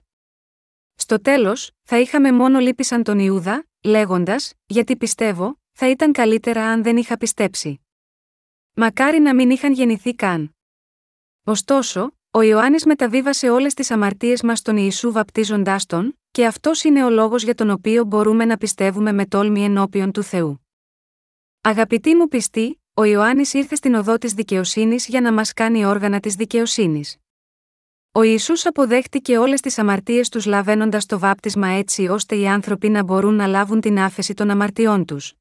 Στο 0.94 1.20
τέλος, 1.20 1.70
θα 1.82 1.98
είχαμε 1.98 2.32
μόνο 2.32 2.58
λύπη 2.58 2.84
σαν 2.84 3.02
τον 3.02 3.18
Ιούδα, 3.18 3.66
λέγοντας: 3.84 4.52
Γιατί 4.66 4.96
πιστεύω, 4.96 5.60
θα 5.72 5.88
ήταν 5.88 6.12
καλύτερα 6.12 6.64
αν 6.64 6.82
δεν 6.82 6.96
είχα 6.96 7.16
πιστέψει. 7.16 7.80
Μακάρι 8.80 9.18
να 9.18 9.34
μην 9.34 9.50
είχαν 9.50 9.72
γεννηθεί 9.72 10.14
καν. 10.14 10.56
Ωστόσο, 11.44 12.12
ο 12.30 12.40
Ιωάννης 12.40 12.84
μεταβίβασε 12.84 13.50
όλες 13.50 13.74
τις 13.74 13.90
αμαρτίες 13.90 14.42
μας 14.42 14.58
στον 14.58 14.76
Ιησού 14.76 15.12
βαπτίζοντάς 15.12 15.86
τον, 15.86 16.18
και 16.30 16.46
αυτός 16.46 16.84
είναι 16.84 17.04
ο 17.04 17.10
λόγος 17.10 17.42
για 17.42 17.54
τον 17.54 17.70
οποίο 17.70 18.04
μπορούμε 18.04 18.44
να 18.44 18.56
πιστεύουμε 18.56 19.12
με 19.12 19.26
τόλμη 19.26 19.64
ενώπιον 19.64 20.12
του 20.12 20.22
Θεού. 20.22 20.66
Αγαπητοί 21.60 22.14
μου 22.14 22.28
πιστοί, 22.28 22.82
ο 22.94 23.04
Ιωάννης 23.04 23.54
ήρθε 23.54 23.74
στην 23.74 23.94
οδό 23.94 24.18
της 24.18 24.32
δικαιοσύνης 24.32 25.06
για 25.06 25.20
να 25.20 25.32
μας 25.32 25.52
κάνει 25.52 25.84
όργανα 25.84 26.20
της 26.20 26.34
δικαιοσύνης. 26.34 27.16
Ο 28.12 28.22
Ιησούς 28.22 28.66
αποδέχτηκε 28.66 29.38
όλες 29.38 29.60
τις 29.60 29.78
αμαρτίες 29.78 30.28
τους 30.28 30.46
λαβαίνοντας 30.46 31.06
το 31.06 31.18
βάπτισμα 31.18 31.68
έτσι 31.68 32.08
ώστε 32.08 32.36
οι 32.36 32.48
άνθρωποι 32.48 32.88
να 32.88 33.02
μπορούν 33.02 33.34
να 33.34 33.46
λάβουν 33.46 33.80
την 33.80 33.98
άφεση 33.98 34.34
των 34.34 34.50
αμαρτιών 34.50 35.04
τους. 35.04 35.32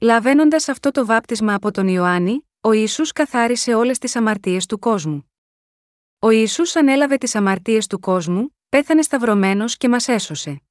Λαβαίνοντας 0.00 0.68
αυτό 0.68 0.90
το 0.90 1.06
βάπτισμα 1.06 1.54
από 1.54 1.70
τον 1.70 1.88
Ιωάννη, 1.88 2.48
ο 2.60 2.72
Ιησούς 2.72 3.12
καθάρισε 3.12 3.74
όλες 3.74 3.98
τις 3.98 4.16
αμαρτίες 4.16 4.66
του 4.66 4.78
κόσμου. 4.78 5.32
Ο 6.18 6.30
Ιησούς 6.30 6.76
ανέλαβε 6.76 7.16
τις 7.16 7.34
αμαρτίες 7.34 7.86
του 7.86 8.00
κόσμου, 8.00 8.56
πέθανε 8.68 9.02
σταυρωμένος 9.02 9.76
και 9.76 9.88
μας 9.88 10.08
έσωσε. 10.08 10.62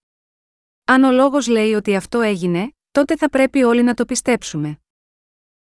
Αν 0.86 1.04
ο 1.04 1.12
λόγος 1.12 1.48
λέει 1.48 1.74
ότι 1.74 1.96
αυτό 1.96 2.22
έγινε, 2.22 2.72
τότε 2.92 3.16
θα 3.16 3.30
πρέπει 3.30 3.64
όλοι 3.64 3.84
να 3.84 3.94
το 3.94 4.06
πιστέψουμε. 4.06 4.80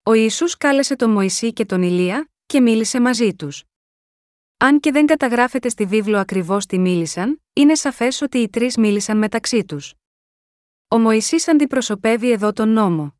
Ο 0.02 0.12
Ιησούς 0.12 0.56
κάλεσε 0.56 0.96
τον 0.96 1.10
Μωυσή 1.10 1.52
και 1.52 1.64
τον 1.64 1.82
Ηλία 1.82 2.30
και 2.46 2.60
μίλησε 2.60 3.00
μαζί 3.00 3.34
τους. 3.34 3.64
Αν 4.56 4.80
και 4.80 4.92
δεν 4.92 5.06
καταγράφεται 5.06 5.68
στη 5.68 5.84
βίβλο 5.84 6.18
ακριβώς 6.18 6.66
τι 6.66 6.78
μίλησαν, 6.78 7.42
είναι 7.52 7.74
σαφές 7.74 8.20
ότι 8.20 8.38
οι 8.38 8.48
τρεις 8.48 8.76
μίλησαν 8.76 9.18
μεταξύ 9.18 9.64
τους. 9.64 9.94
Ο 10.88 10.98
Μωυσής 10.98 11.48
αντιπροσωπεύει 11.48 12.30
εδώ 12.30 12.52
τον 12.52 12.68
νόμο. 12.68 13.17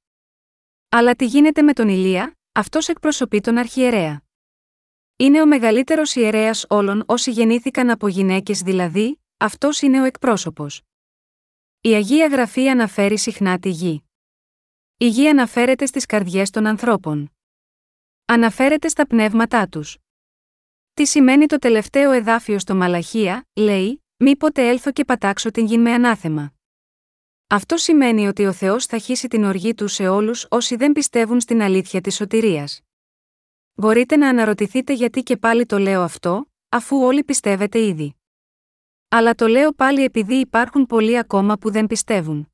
Αλλά 0.89 1.15
τι 1.15 1.27
γίνεται 1.27 1.63
με 1.63 1.73
τον 1.73 1.89
Ηλία, 1.89 2.37
αυτός 2.53 2.89
εκπροσωπεί 2.89 3.41
τον 3.41 3.59
αρχιερέα. 3.59 4.23
Είναι 5.17 5.43
ο 5.43 5.47
μεγαλύτερος 5.47 6.15
ιερέας 6.15 6.65
όλων 6.69 7.03
όσοι 7.07 7.31
γεννήθηκαν 7.31 7.91
από 7.91 8.09
γυναίκες 8.09 8.61
δηλαδή, 8.61 9.21
αυτός 9.37 9.81
είναι 9.81 10.01
ο 10.01 10.05
εκπρόσωπος. 10.05 10.83
Η 11.81 11.95
Αγία 11.95 12.27
Γραφή 12.27 12.69
αναφέρει 12.69 13.19
συχνά 13.19 13.59
τη 13.59 13.69
γη. 13.69 14.05
Η 14.97 15.09
γη 15.09 15.29
αναφέρεται 15.29 15.87
στις 15.87 16.07
καρδιές 16.07 16.51
των 16.51 16.67
ανθρώπων. 16.67 17.33
Αναφέρεται 18.25 18.89
στα 18.89 19.07
πνεύματά 19.07 19.69
τους. 19.69 19.99
Τι 20.95 21.07
σημαίνει 21.07 21.47
το 21.47 21.59
τελευταίο 21.59 22.11
εδάφιο 22.11 22.59
στο 22.59 22.75
Μαλαχία, 22.75 23.47
λέει, 23.55 24.03
Μήποτε 24.21 24.69
έλθω 24.69 24.93
και 24.93 25.05
πατάξω 25.05 25.51
την 25.51 25.67
γη 25.67 25.79
με 25.79 25.93
ανάθεμα. 25.93 26.58
Αυτό 27.51 27.77
σημαίνει 27.77 28.27
ότι 28.27 28.47
ο 28.47 28.53
Θεός 28.53 28.87
θα 28.87 28.99
χύσει 28.99 29.29
την 29.29 29.45
οργή 29.45 29.75
του 29.75 29.89
σε 29.89 30.09
όλους 30.09 30.47
όσοι 30.51 30.77
δεν 30.77 30.93
πιστεύουν 30.93 31.41
στην 31.41 31.63
αλήθεια 31.63 32.01
της 32.01 32.15
σωτηρίας. 32.15 32.81
Μπορείτε 33.75 34.17
να 34.17 34.29
αναρωτηθείτε 34.29 34.93
γιατί 34.93 35.23
και 35.23 35.37
πάλι 35.37 35.67
το 35.67 35.79
λέω 35.79 36.03
αυτό, 36.03 36.51
αφού 36.69 37.03
όλοι 37.03 37.25
πιστεύετε 37.25 37.81
ήδη. 37.81 38.15
Αλλά 39.09 39.35
το 39.35 39.47
λέω 39.47 39.73
πάλι 39.73 40.05
επειδή 40.05 40.35
υπάρχουν 40.35 40.87
πολλοί 40.87 41.19
ακόμα 41.19 41.59
που 41.59 41.71
δεν 41.71 41.87
πιστεύουν. 41.87 42.53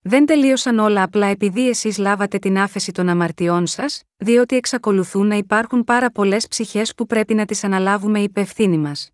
Δεν 0.00 0.26
τελείωσαν 0.26 0.78
όλα 0.78 1.02
απλά 1.02 1.26
επειδή 1.26 1.68
εσείς 1.68 1.98
λάβατε 1.98 2.38
την 2.38 2.58
άφεση 2.58 2.92
των 2.92 3.08
αμαρτιών 3.08 3.66
σας, 3.66 4.02
διότι 4.16 4.56
εξακολουθούν 4.56 5.26
να 5.26 5.34
υπάρχουν 5.34 5.84
πάρα 5.84 6.10
πολλές 6.10 6.48
ψυχές 6.48 6.94
που 6.94 7.06
πρέπει 7.06 7.34
να 7.34 7.44
τις 7.44 7.64
αναλάβουμε 7.64 8.20
υπευθύνη 8.20 8.78
μας. 8.78 9.10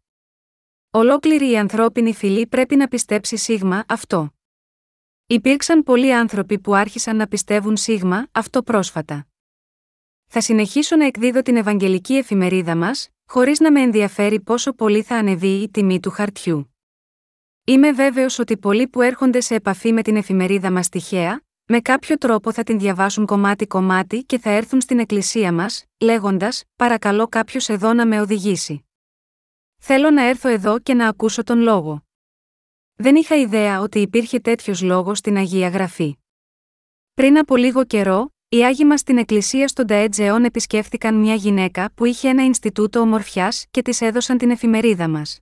Ολόκληρη 0.90 1.50
η 1.50 1.58
ανθρώπινη 1.58 2.14
φυλή 2.14 2.46
πρέπει 2.46 2.76
να 2.76 2.88
πιστέψει 2.88 3.36
σίγμα 3.36 3.84
αυτό. 3.88 4.28
Υπήρξαν 5.26 5.82
πολλοί 5.82 6.14
άνθρωποι 6.14 6.58
που 6.58 6.74
άρχισαν 6.74 7.16
να 7.16 7.26
πιστεύουν 7.26 7.76
σίγμα 7.76 8.26
αυτό 8.32 8.62
πρόσφατα. 8.62 9.26
Θα 10.26 10.40
συνεχίσω 10.40 10.96
να 10.96 11.04
εκδίδω 11.06 11.42
την 11.42 11.56
Ευαγγελική 11.56 12.14
εφημερίδα 12.14 12.76
μας, 12.76 13.08
χωρίς 13.26 13.60
να 13.60 13.72
με 13.72 13.80
ενδιαφέρει 13.80 14.40
πόσο 14.40 14.72
πολύ 14.72 15.02
θα 15.02 15.16
ανεβεί 15.16 15.62
η 15.62 15.70
τιμή 15.70 16.00
του 16.00 16.10
χαρτιού. 16.10 16.74
Είμαι 17.64 17.92
βέβαιος 17.92 18.38
ότι 18.38 18.56
πολλοί 18.56 18.88
που 18.88 19.02
έρχονται 19.02 19.40
σε 19.40 19.54
επαφή 19.54 19.92
με 19.92 20.02
την 20.02 20.16
εφημερίδα 20.16 20.70
μας 20.70 20.88
τυχαία, 20.88 21.42
με 21.66 21.80
κάποιο 21.80 22.18
τρόπο 22.18 22.52
θα 22.52 22.62
την 22.62 22.78
διαβάσουν 22.78 23.26
κομμάτι-κομμάτι 23.26 24.24
και 24.24 24.38
θα 24.38 24.50
έρθουν 24.50 24.80
στην 24.80 24.98
εκκλησία 24.98 25.52
μας, 25.52 25.84
λέγοντας: 26.00 26.64
Παρακαλώ 26.76 27.28
κάποιος 27.28 27.68
εδώ 27.68 27.92
να 27.92 28.06
με 28.06 28.20
οδηγήσει. 28.20 28.84
Θέλω 29.80 30.10
να 30.10 30.22
έρθω 30.22 30.48
εδώ 30.48 30.78
και 30.78 30.94
να 30.94 31.08
ακούσω 31.08 31.42
τον 31.42 31.58
λόγο. 31.58 32.03
Δεν 32.96 33.16
είχα 33.16 33.36
ιδέα 33.36 33.80
ότι 33.80 33.98
υπήρχε 33.98 34.38
τέτοιος 34.38 34.82
λόγος 34.82 35.18
στην 35.18 35.36
Αγία 35.36 35.68
Γραφή. 35.68 36.16
Πριν 37.14 37.38
από 37.38 37.56
λίγο 37.56 37.84
καιρό, 37.84 38.34
οι 38.48 38.64
Άγιοι 38.64 38.84
μας 38.88 39.00
στην 39.00 39.18
εκκλησία 39.18 39.68
στον 39.68 39.86
Ταέτζεόν 39.86 40.44
επισκέφθηκαν 40.44 41.14
μια 41.14 41.34
γυναίκα 41.34 41.92
που 41.94 42.04
είχε 42.04 42.28
ένα 42.28 42.44
Ινστιτούτο 42.44 43.00
ομορφιάς 43.00 43.66
και 43.70 43.82
της 43.82 44.00
έδωσαν 44.00 44.38
την 44.38 44.50
εφημερίδα 44.50 45.08
μας. 45.08 45.38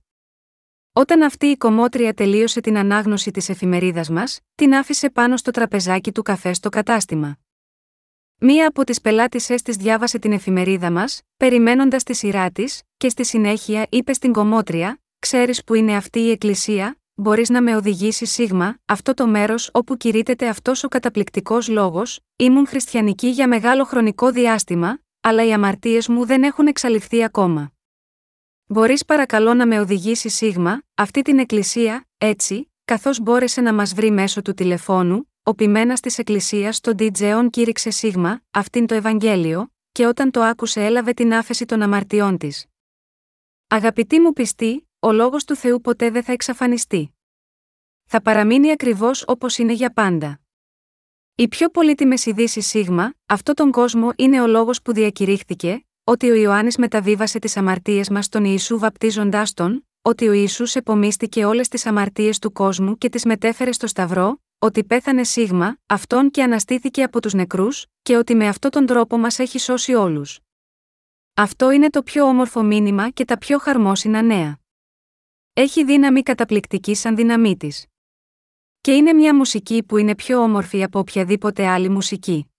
Όταν 0.93 1.21
αυτή 1.21 1.45
η 1.45 1.57
κομμότρια 1.57 2.13
τελείωσε 2.13 2.61
την 2.61 2.77
ανάγνωση 2.77 3.31
της 3.31 3.49
εφημερίδας 3.49 4.09
μας, 4.09 4.39
την 4.55 4.73
άφησε 4.73 5.09
πάνω 5.09 5.37
στο 5.37 5.51
τραπεζάκι 5.51 6.11
του 6.11 6.21
καφέ 6.21 6.53
στο 6.53 6.69
κατάστημα. 6.69 7.37
Μία 8.39 8.67
από 8.67 8.83
τις 8.83 9.01
πελάτησε 9.01 9.55
της 9.55 9.75
διάβασε 9.75 10.19
την 10.19 10.31
εφημερίδα 10.31 10.91
μας, 10.91 11.21
περιμένοντας 11.37 12.03
τη 12.03 12.13
σειρά 12.13 12.51
της, 12.51 12.81
και 12.97 13.09
στη 13.09 13.25
συνέχεια 13.25 13.87
είπε 13.89 14.13
στην 14.13 14.31
κομμότρια: 14.31 15.01
Ξέρεις 15.19 15.63
που 15.63 15.73
είναι 15.73 15.95
αυτή 15.95 16.19
η 16.19 16.29
εκκλησία, 16.29 16.97
μπορείς 17.15 17.49
να 17.49 17.61
με 17.61 17.75
οδηγήσεις 17.75 18.31
σίγμα, 18.31 18.77
αυτό 18.85 19.13
το 19.13 19.27
μέρος 19.27 19.69
όπου 19.73 19.97
κηρύτεται 19.97 20.47
αυτός 20.47 20.83
ο 20.83 20.87
καταπληκτικός 20.87 21.67
λόγος, 21.67 22.19
ήμουν 22.35 22.67
χριστιανική 22.67 23.27
για 23.27 23.47
μεγάλο 23.47 23.83
χρονικό 23.83 24.31
διάστημα, 24.31 24.99
αλλά 25.21 25.45
οι 25.45 25.53
αμαρτίες 25.53 26.07
μου 26.07 26.25
δεν 26.25 26.43
έχουν 26.43 26.67
εξαλειφθεί 26.67 27.23
ακόμα. 27.23 27.71
Μπορείς 28.65 29.05
παρακαλώ 29.05 29.53
να 29.53 29.67
με 29.67 29.79
οδηγήσεις 29.79 30.35
σίγμα, 30.35 30.83
αυτή 30.93 31.21
την 31.21 31.39
εκκλησία, 31.39 32.07
έτσι, 32.17 32.71
καθώς 32.85 33.19
μπόρεσε 33.19 33.61
να 33.61 33.73
μας 33.73 33.93
βρει 33.93 34.11
μέσω 34.11 34.41
του 34.41 34.53
τηλεφώνου, 34.53 35.31
ο 35.43 35.55
πειμένας 35.55 35.99
της 35.99 36.17
εκκλησίας 36.17 36.75
στον 36.75 36.95
Ντιτζεόν 36.95 37.49
κήρυξε 37.49 37.89
σίγμα, 37.89 38.41
αυτήν 38.51 38.85
το 38.85 38.93
Ευαγγέλιο, 38.95 39.73
και 39.91 40.05
όταν 40.05 40.31
το 40.31 40.41
άκουσε 40.41 40.85
έλαβε 40.85 41.13
την 41.13 41.33
άφεση 41.33 41.65
των 41.65 41.81
αμαρτιών 41.81 42.37
της. 42.37 42.65
Αγαπητοί 43.67 44.19
μου 44.19 44.33
πιστοί, 44.33 44.87
ο 45.05 45.11
λόγος 45.11 45.45
του 45.45 45.55
Θεού 45.55 45.81
ποτέ 45.81 46.09
δεν 46.09 46.23
θα 46.23 46.31
εξαφανιστεί. 46.31 47.15
Θα 48.05 48.21
παραμείνει 48.21 48.71
ακριβώς 48.71 49.23
όπως 49.27 49.57
είναι 49.57 49.73
για 49.73 49.93
πάντα. 49.93 50.39
Οι 51.35 51.47
πιο 51.47 51.69
πολύτιμες 51.69 52.25
ειδήσει 52.25 52.61
Σίγμα, 52.61 53.13
αυτό 53.25 53.53
τον 53.53 53.71
κόσμο 53.71 54.11
είναι 54.15 54.41
ο 54.41 54.47
λόγος 54.47 54.81
που 54.81 54.93
διακηρύχθηκε, 54.93 55.85
ότι 56.03 56.29
ο 56.29 56.33
Ιωάννης 56.33 56.77
μεταβίβασε 56.77 57.39
τις 57.39 57.57
αμαρτίες 57.57 58.09
μας 58.09 58.25
στον 58.25 58.43
Ιησού 58.45 58.79
βαπτίζοντάς 58.79 59.53
τον, 59.53 59.87
ότι 60.01 60.27
ο 60.27 60.31
Ιησούς 60.31 60.75
επομίστηκε 60.75 61.45
όλες 61.45 61.67
τις 61.67 61.85
αμαρτίες 61.85 62.39
του 62.39 62.51
κόσμου 62.51 62.97
και 62.97 63.09
τις 63.09 63.25
μετέφερε 63.25 63.71
στο 63.71 63.87
Σταυρό, 63.87 64.41
ότι 64.59 64.83
πέθανε 64.83 65.23
Σίγμα, 65.23 65.77
αυτόν 65.85 66.31
και 66.31 66.43
αναστήθηκε 66.43 67.03
από 67.03 67.21
τους 67.21 67.33
νεκρούς, 67.33 67.85
και 68.01 68.17
ότι 68.17 68.35
με 68.35 68.47
αυτόν 68.47 68.71
τον 68.71 68.85
τρόπο 68.85 69.17
μας 69.17 69.39
έχει 69.39 69.59
σώσει 69.59 69.93
όλους. 69.93 70.39
Αυτό 71.33 71.71
είναι 71.71 71.89
το 71.89 72.03
πιο 72.03 72.25
όμορφο 72.25 72.63
μήνυμα 72.63 73.09
και 73.09 73.25
τα 73.25 73.37
πιο 73.37 73.57
χαρμόσυνα 73.57 74.21
νέα. 74.21 74.61
Έχει 75.55 75.83
δύναμη 75.83 76.23
καταπληκτική 76.23 76.95
σαν 76.95 77.15
δύναμή 77.15 77.57
της. 77.57 77.85
Και 78.81 78.93
είναι 78.93 79.13
μια 79.13 79.35
μουσική 79.35 79.83
που 79.83 79.97
είναι 79.97 80.15
πιο 80.15 80.41
όμορφη 80.41 80.83
από 80.83 80.99
οποιαδήποτε 80.99 81.67
άλλη 81.67 81.89
μουσική. 81.89 82.51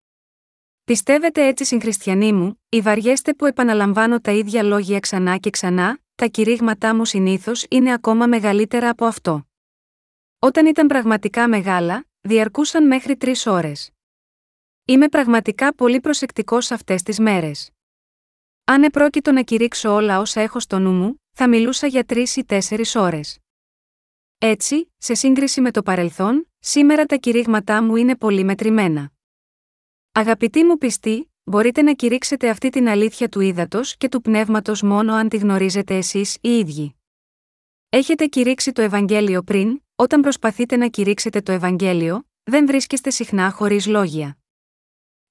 Πιστεύετε 0.84 1.46
έτσι 1.46 1.64
συγχριστιανοί 1.64 2.32
μου, 2.32 2.62
οι 2.68 2.80
βαριέστε 2.80 3.34
που 3.34 3.46
επαναλαμβάνω 3.46 4.20
τα 4.20 4.32
ίδια 4.32 4.62
λόγια 4.62 5.00
ξανά 5.00 5.36
και 5.36 5.50
ξανά, 5.50 5.98
τα 6.14 6.26
κηρύγματά 6.26 6.94
μου 6.94 7.04
συνήθως 7.04 7.66
είναι 7.70 7.92
ακόμα 7.92 8.26
μεγαλύτερα 8.26 8.88
από 8.88 9.04
αυτό. 9.04 9.46
Όταν 10.38 10.66
ήταν 10.66 10.86
πραγματικά 10.86 11.48
μεγάλα, 11.48 12.04
διαρκούσαν 12.20 12.86
μέχρι 12.86 13.16
τρεις 13.16 13.46
ώρες. 13.46 13.90
Είμαι 14.84 15.08
πραγματικά 15.08 15.74
πολύ 15.74 16.00
προσεκτικός 16.00 16.70
αυτές 16.70 17.02
τις 17.02 17.18
μέρες. 17.18 17.73
Αν 18.66 18.82
επρόκειτο 18.82 19.32
να 19.32 19.42
κηρύξω 19.42 19.94
όλα 19.94 20.20
όσα 20.20 20.40
έχω 20.40 20.60
στο 20.60 20.78
νου 20.78 20.92
μου, 20.92 21.22
θα 21.32 21.48
μιλούσα 21.48 21.86
για 21.86 22.04
τρεις 22.04 22.36
ή 22.36 22.44
τέσσερις 22.44 22.94
ώρες. 22.94 23.38
Έτσι, 24.38 24.92
σε 24.96 25.14
σύγκριση 25.14 25.60
με 25.60 25.70
το 25.70 25.82
παρελθόν, 25.82 26.50
σήμερα 26.58 27.04
τα 27.04 27.16
κηρύγματά 27.16 27.82
μου 27.82 27.96
είναι 27.96 28.16
πολύ 28.16 28.44
μετρημένα. 28.44 29.12
Αγαπητοί 30.12 30.64
μου 30.64 30.78
πιστοί, 30.78 31.32
μπορείτε 31.42 31.82
να 31.82 31.94
κηρύξετε 31.94 32.48
αυτή 32.48 32.68
την 32.68 32.88
αλήθεια 32.88 33.28
του 33.28 33.40
ύδατος 33.40 33.96
και 33.96 34.08
του 34.08 34.20
πνεύματος 34.20 34.82
μόνο 34.82 35.14
αν 35.14 35.28
τη 35.28 35.36
γνωρίζετε 35.36 35.96
εσείς 35.96 36.38
οι 36.40 36.58
ίδιοι. 36.58 36.96
Έχετε 37.88 38.26
κηρύξει 38.26 38.72
το 38.72 38.82
Ευαγγέλιο 38.82 39.42
πριν, 39.42 39.82
όταν 39.96 40.20
προσπαθείτε 40.20 40.76
να 40.76 40.88
κηρύξετε 40.88 41.40
το 41.40 41.52
Ευαγγέλιο, 41.52 42.28
δεν 42.42 42.66
βρίσκεστε 42.66 43.10
συχνά 43.10 43.50
χωρίς 43.50 43.86
λόγια. 43.86 44.38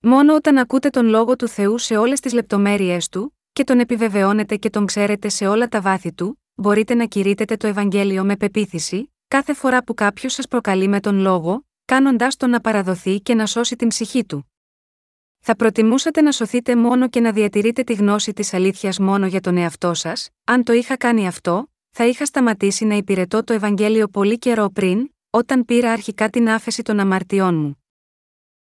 Μόνο 0.06 0.36
όταν 0.36 0.58
ακούτε 0.58 0.90
τον 0.90 1.06
λόγο 1.06 1.36
του 1.36 1.48
Θεού 1.48 1.78
σε 1.78 1.98
όλες 1.98 2.20
τις 2.20 2.34
λεπτομέρειές 2.34 3.10
του, 3.10 3.38
και 3.54 3.64
τον 3.64 3.80
επιβεβαιώνετε 3.80 4.56
και 4.56 4.70
τον 4.70 4.86
ξέρετε 4.86 5.30
σε 5.30 5.48
όλα 5.48 5.68
τα 5.68 5.82
βάθη 5.82 6.14
του, 6.14 6.42
μπορείτε 6.54 6.94
να 6.94 7.06
κηρύτετε 7.06 7.56
το 7.56 7.68
Ευαγγέλιο 7.68 8.24
με 8.24 8.38
πεποίθηση, 8.38 9.14
κάθε 9.28 9.54
φορά 9.54 9.84
που 9.84 9.94
κάποιος 9.94 10.34
σας 10.34 10.48
προκαλεί 10.48 10.88
με 10.88 11.00
τον 11.00 11.20
λόγο, 11.20 11.66
κάνοντάς 11.86 12.36
τον 12.36 12.50
να 12.50 12.62
παραδοθεί 12.62 13.20
και 13.20 13.34
να 13.34 13.46
σώσει 13.46 13.76
την 13.76 13.88
ψυχή 13.88 14.26
του. 14.26 14.52
Θα 15.40 15.56
προτιμούσατε 15.56 16.22
να 16.22 16.32
σωθείτε 16.32 16.76
μόνο 16.76 17.10
και 17.10 17.20
να 17.20 17.32
διατηρείτε 17.32 17.84
τη 17.84 17.94
γνώση 17.94 18.34
της 18.34 18.54
αλήθειας 18.54 19.00
μόνο 19.00 19.26
για 19.26 19.42
τον 19.42 19.58
εαυτό 19.58 19.94
σας, 19.94 20.30
αν 20.44 20.64
το 20.64 20.74
είχα 20.74 20.98
κάνει 20.98 21.28
αυτό, 21.28 21.72
θα 21.90 22.06
είχα 22.06 22.26
σταματήσει 22.26 22.86
να 22.86 22.96
υπηρετώ 22.96 23.44
το 23.44 23.54
Ευαγγέλιο 23.54 24.08
πολύ 24.08 24.38
καιρό 24.38 24.70
πριν, 24.70 25.10
όταν 25.30 25.66
πήρα 25.66 25.92
αρχικά 25.92 26.30
την 26.30 26.50
άφεση 26.50 26.82
των 26.82 27.00
αμαρτιών 27.00 27.56
μου. 27.56 27.83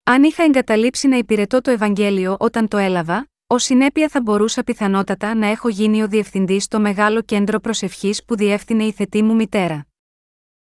Αν 0.08 0.24
είχα 0.24 0.43
εγκαταλείψει 0.43 1.08
να 1.08 1.18
υπηρετώ 1.18 1.62
το 1.62 1.72
Ευαγγέλιο 1.72 2.38
όταν 2.39 2.68
το 2.68 2.78
έλαβα, 2.78 3.30
ως 3.47 3.64
συνέπεια 3.64 4.10
θα 4.10 4.22
μπορούσα 4.22 4.64
πιθανότατα 4.64 5.36
να 5.36 5.47
έχω 5.47 5.70
γίνει 5.70 6.03
ο 6.03 6.08
διευθυντής 6.08 6.64
στο 6.64 6.80
μεγάλο 6.80 7.22
κέντρο 7.22 7.60
προσευχής 7.60 8.26
που 8.26 8.36
διεύθυνε 8.36 8.84
η 8.84 8.91
θετή 8.91 9.24
μου 9.24 9.36
μητέρα. 9.36 9.88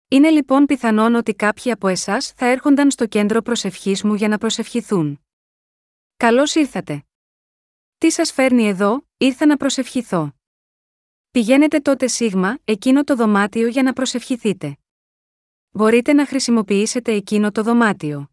Είναι 0.09 0.31
λοιπόν 0.31 0.67
πιθανόν 0.67 1.15
ότι 1.15 1.35
κάποιοι 1.35 1.71
από 1.71 1.89
εσάς 1.89 2.33
θα 2.37 2.47
έρχονταν 2.47 2.91
στο 2.91 3.07
κέντρο 3.07 3.43
προσευχής 3.43 4.03
μου 4.03 4.15
για 4.15 4.29
να 4.29 4.39
προσευχηθούν. 4.39 5.21
Καλώς 6.17 6.55
ήρθατε. 6.55 7.05
Τι 7.99 8.11
σας 8.11 8.33
φέρνει 8.33 8.67
εδώ, 8.69 9.07
ήρθα 9.17 9.47
να 9.47 9.57
προσευχηθώ. 9.57 10.33
Πηγαίνετε 11.31 11.81
τότε 11.81 12.07
σίγμα, 12.07 12.59
εκείνο 12.65 13.05
το 13.05 13.17
δωμάτιο 13.17 13.67
για 13.67 13.83
να 13.83 13.93
προσευχηθείτε. 13.93 14.79
Μπορείτε 15.71 16.13
να 16.13 16.27
χρησιμοποιήσετε 16.27 17.13
εκείνο 17.13 17.53
το 17.53 17.63
δωμάτιο. 17.63 18.31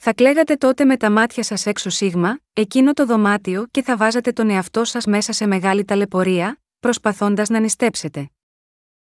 Θα 0.00 0.14
κλαίγατε 0.14 0.56
τότε 0.56 0.84
με 0.84 0.96
τα 0.96 1.10
μάτια 1.10 1.42
σας 1.42 1.66
έξω 1.66 1.90
σίγμα, 1.90 2.38
εκείνο 2.52 2.92
το 2.92 3.06
δωμάτιο 3.06 3.66
και 3.70 3.82
θα 3.82 3.96
βάζατε 3.96 4.32
τον 4.32 4.50
εαυτό 4.50 4.84
σας 4.84 5.06
μέσα 5.06 5.32
σε 5.32 5.46
μεγάλη 5.46 5.84
ταλαιπωρία, 5.84 6.60
προσπαθώντας 6.80 7.48
να 7.48 7.58
νηστέψετε. 7.60 8.30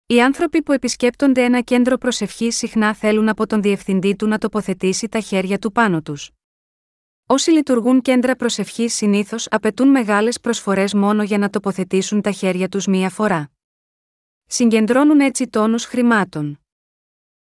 Οι 0.06 0.22
άνθρωποι 0.22 0.62
που 0.62 0.72
επισκέπτονται 0.72 1.44
ένα 1.44 1.60
κέντρο 1.60 1.96
προσευχής 1.96 2.56
συχνά 2.56 2.94
θέλουν 2.94 3.28
από 3.28 3.46
τον 3.46 3.62
διευθυντή 3.62 4.16
του 4.16 4.26
να 4.26 4.38
τοποθετήσει 4.38 5.08
τα 5.08 5.20
χέρια 5.20 5.58
του 5.58 5.72
πάνω 5.72 6.02
τους. 6.02 6.30
Όσοι 7.26 7.50
λειτουργούν 7.50 8.00
κέντρα 8.00 8.36
προσευχής 8.36 8.94
συνήθως 8.94 9.46
απαιτούν 9.50 9.88
μεγάλες 9.88 10.40
προσφορές 10.40 10.94
μόνο 10.94 11.22
για 11.22 11.38
να 11.38 11.50
τοποθετήσουν 11.50 12.20
τα 12.20 12.30
χέρια 12.30 12.68
τους 12.68 12.86
μία 12.86 13.10
φορά. 13.10 13.50
Συγκεντρώνουν 14.46 15.20
έτσι 15.20 15.48
τόνους 15.48 15.84
χρημάτων. 15.84 16.60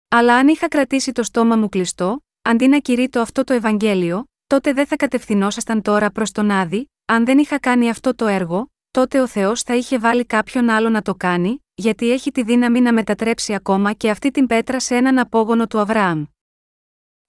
Αλλά 0.09 0.37
αν 0.37 0.49
είχα 0.49 0.69
κρατήσει 0.69 1.13
το 1.13 1.23
στόμα 1.23 1.57
μου 1.57 1.69
κλειστό, 1.69 2.24
αντί 2.47 2.69
να 2.69 2.79
κηρύττω 2.79 3.21
αυτό 3.21 3.45
το 3.45 3.53
Ευαγγέλιο, 3.53 4.25
τότε 4.47 4.73
δεν 4.73 4.87
θα 4.87 4.97
κατευθυνόσασταν 4.97 5.83
τώρα 5.83 6.11
προς 6.11 6.33
τον 6.33 6.51
Άδη, 6.51 6.91
αν 7.05 7.25
δεν 7.25 7.39
είχα 7.39 7.59
κάνει 7.59 7.89
αυτό 7.89 8.15
το 8.15 8.27
έργο, 8.27 8.73
τότε 8.91 9.21
ο 9.21 9.27
Θεός 9.27 9.63
θα 9.63 9.75
είχε 9.75 9.99
βάλει 9.99 10.25
κάποιον 10.25 10.69
άλλο 10.69 10.89
να 10.89 11.03
το 11.03 11.15
κάνει, 11.15 11.65
γιατί 11.75 12.11
έχει 12.11 12.31
τη 12.31 12.43
δύναμη 12.43 12.81
να 12.81 12.93
μετατρέψει 12.93 13.55
ακόμα 13.55 13.93
και 13.93 14.11
αυτή 14.11 14.31
την 14.31 14.47
πέτρα 14.47 14.81
σε 14.81 14.97
έναν 14.97 15.19
απόγονο 15.19 15.67
του 15.67 15.79
Αβραάμ. 15.79 16.25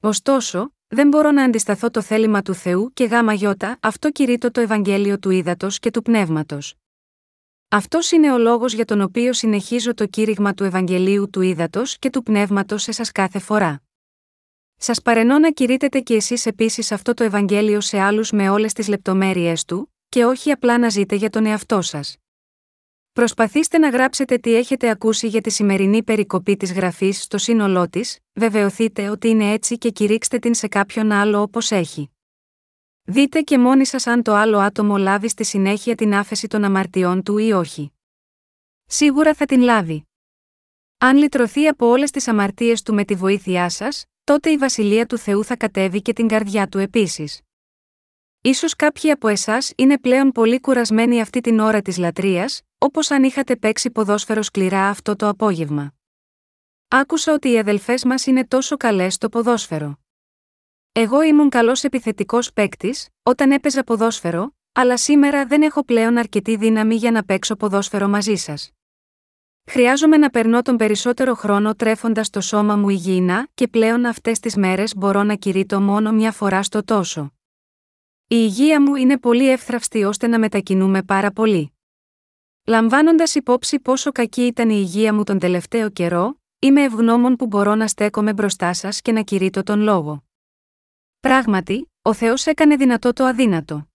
Ωστόσο, 0.01 0.73
δεν 0.87 1.07
μπορώ 1.07 1.31
να 1.31 1.43
αντισταθώ 1.43 1.89
το 1.89 2.01
θέλημα 2.01 2.41
του 2.41 2.53
Θεού 2.53 2.91
και 2.93 3.03
γάμα 3.03 3.33
γιώτα, 3.33 3.77
αυτό 3.81 4.11
κηρύττω 4.11 4.51
το 4.51 4.61
Ευαγγέλιο 4.61 5.19
του 5.19 5.29
Ήδατος 5.29 5.79
και 5.79 5.91
του 5.91 6.01
Πνεύματος. 6.01 6.75
Αυτός 7.69 8.11
είναι 8.11 8.31
ο 8.31 8.37
λόγος 8.37 8.73
για 8.73 8.85
τον 8.85 9.01
οποίο 9.01 9.33
συνεχίζω 9.33 9.93
το 9.93 10.05
κήρυγμα 10.05 10.53
του 10.53 10.63
Ευαγγελίου 10.63 11.29
του 11.29 11.41
Ήδατος 11.41 11.97
και 11.99 12.09
του 12.09 12.23
Πνεύματος 12.23 12.83
σε 12.83 12.91
σας 12.91 13.11
κάθε 13.11 13.39
φορά. 13.39 13.84
Σας 14.77 15.01
παρενώ 15.01 15.39
να 15.39 15.51
κηρύτετε 15.51 15.99
κι 15.99 16.13
εσείς 16.13 16.45
επίσης 16.45 16.91
αυτό 16.91 17.13
το 17.13 17.23
Ευαγγέλιο 17.23 17.81
σε 17.81 17.99
άλλους 17.99 18.31
με 18.31 18.49
όλες 18.49 18.73
τις 18.73 18.87
λεπτομέρειές 18.87 19.65
του, 19.65 19.93
και 20.09 20.25
όχι 20.25 20.51
απλά 20.51 20.77
να 20.77 20.89
ζείτε 20.89 21.15
για 21.15 21.29
τον 21.29 21.45
εαυτό 21.45 21.81
σας. 21.81 22.17
Προσπαθήστε 23.13 23.77
να 23.77 23.89
γράψετε 23.89 24.37
τι 24.37 24.55
έχετε 24.55 24.89
ακούσει 24.89 25.27
για 25.27 25.41
τη 25.41 25.49
σημερινή 25.49 26.03
περικοπή 26.03 26.57
της 26.57 26.73
γραφής 26.73 27.23
στο 27.23 27.37
σύνολό 27.37 27.89
της, 27.89 28.19
βεβαιωθείτε 28.33 29.09
ότι 29.09 29.27
είναι 29.27 29.51
έτσι 29.51 29.77
και 29.77 29.89
κηρύξτε 29.89 30.39
την 30.39 30.53
σε 30.53 30.67
κάποιον 30.67 31.11
άλλο 31.11 31.41
όπως 31.41 31.71
έχει. 31.71 32.09
Δείτε 33.03 33.41
και 33.41 33.57
μόνοι 33.57 33.85
σας 33.85 34.07
αν 34.07 34.21
το 34.23 34.33
άλλο 34.33 34.59
άτομο 34.59 34.97
λάβει 34.97 35.29
στη 35.29 35.43
συνέχεια 35.43 35.95
την 35.95 36.13
άφεση 36.13 36.47
των 36.47 36.63
αμαρτιών 36.63 37.23
του 37.23 37.37
ή 37.37 37.51
όχι. 37.51 37.91
Σίγουρα 38.85 39.33
θα 39.33 39.45
την 39.45 39.61
λάβει. 39.61 40.07
Αν 40.97 41.17
λυτρωθεί 41.17 41.67
από 41.67 41.87
όλες 41.87 42.11
τις 42.11 42.27
αμαρτίες 42.27 42.81
του 42.81 42.93
με 42.93 43.05
τη 43.05 43.15
βοήθειά 43.15 43.69
σας, 43.69 44.05
τότε 44.25 44.49
η 44.49 44.57
βασιλεία 44.57 45.05
του 45.05 45.17
Θεού 45.17 45.43
θα 45.43 45.55
κατέβει 45.55 46.01
και 46.01 46.13
την 46.13 46.27
καρδιά 46.27 46.67
του 46.67 46.77
επίσης. 46.77 47.41
Ίσως 48.41 48.75
κάποιοι 48.75 49.11
από 49.11 49.27
εσάς 49.27 49.71
είναι 49.75 49.97
πλέον 49.99 50.31
πολύ 50.31 50.59
κουρασμένοι 50.59 51.21
αυτή 51.21 51.41
την 51.41 51.59
ώρα 51.59 51.81
της 51.81 51.97
λατρείας, 51.97 52.61
όπως 52.77 53.11
αν 53.11 53.23
είχατε 53.23 53.55
παίξει 53.55 53.91
ποδόσφαιρο 53.91 54.41
σκληρά 54.41 54.89
αυτό 54.89 55.15
το 55.15 55.27
απόγευμα. 55.27 55.93
Άκουσα 56.87 57.33
ότι 57.33 57.51
οι 57.51 57.59
αδελφές 57.59 58.03
μας 58.03 58.25
είναι 58.25 58.47
τόσο 58.47 58.77
καλές 58.77 59.13
στο 59.13 59.29
ποδόσφαιρο. 59.29 59.99
Εγώ 60.91 61.21
ήμουν 61.21 61.49
καλός 61.49 61.83
επιθετικός 61.83 62.53
παίκτης, 62.53 63.07
όταν 63.23 63.51
έπαιζα 63.51 63.83
ποδόσφαιρο, 63.83 64.55
αλλά 64.71 64.97
σήμερα 64.97 65.45
δεν 65.45 65.61
έχω 65.61 65.85
πλέον 65.85 66.17
αρκετή 66.17 66.55
δύναμη 66.55 66.95
για 66.95 67.11
να 67.11 67.23
παίξω 67.25 67.55
ποδόσφαιρο 67.55 68.07
μαζί 68.07 68.35
σας. 68.35 68.74
Χρειάζομαι 69.65 70.17
να 70.17 70.29
περνώ 70.29 70.61
τον 70.61 70.77
περισσότερο 70.77 71.33
χρόνο 71.33 71.75
τρέφοντας 71.75 72.29
το 72.29 72.41
σώμα 72.41 72.75
μου 72.75 72.89
υγιεινά 72.89 73.47
και 73.53 73.67
πλέον 73.67 74.05
αυτές 74.05 74.39
τις 74.39 74.55
μέρες 74.55 74.95
μπορώ 74.95 75.23
να 75.23 75.35
κηρύττω 75.35 75.81
μόνο 75.81 76.11
μια 76.11 76.31
φορά 76.31 76.63
στο 76.63 76.83
τόσο. 76.83 77.33
Η 78.27 78.35
υγεία 78.39 78.81
μου 78.81 78.95
είναι 78.95 79.17
πολύ 79.17 79.49
εύθραυστη 79.49 80.03
ώστε 80.03 80.27
να 80.27 80.39
μετακινούμε 80.39 81.03
πάρα 81.03 81.31
πολύ. 81.31 81.73
Λαμβάνοντας 82.65 83.35
υπόψη 83.35 83.79
πόσο 83.79 84.11
κακή 84.11 84.41
ήταν 84.41 84.69
η 84.69 84.75
υγεία 84.77 85.13
μου 85.13 85.23
τον 85.23 85.39
τελευταίο 85.39 85.89
καιρό, 85.89 86.39
είμαι 86.59 86.83
ευγνώμων 86.83 87.35
που 87.35 87.45
μπορώ 87.45 87.75
να 87.75 87.87
στέκομαι 87.87 88.33
μπροστά 88.33 88.73
σας 88.73 89.01
και 89.01 89.11
να 89.11 89.21
κηρύττω 89.21 89.63
τον 89.63 89.79
λόγο. 89.79 90.23
Πράγματι, 91.19 91.91
ο 92.01 92.13
Θεός 92.13 92.45
έκανε 92.45 92.75
δυνατό 92.75 93.13
το 93.13 93.23
αδύνατο. 93.23 93.87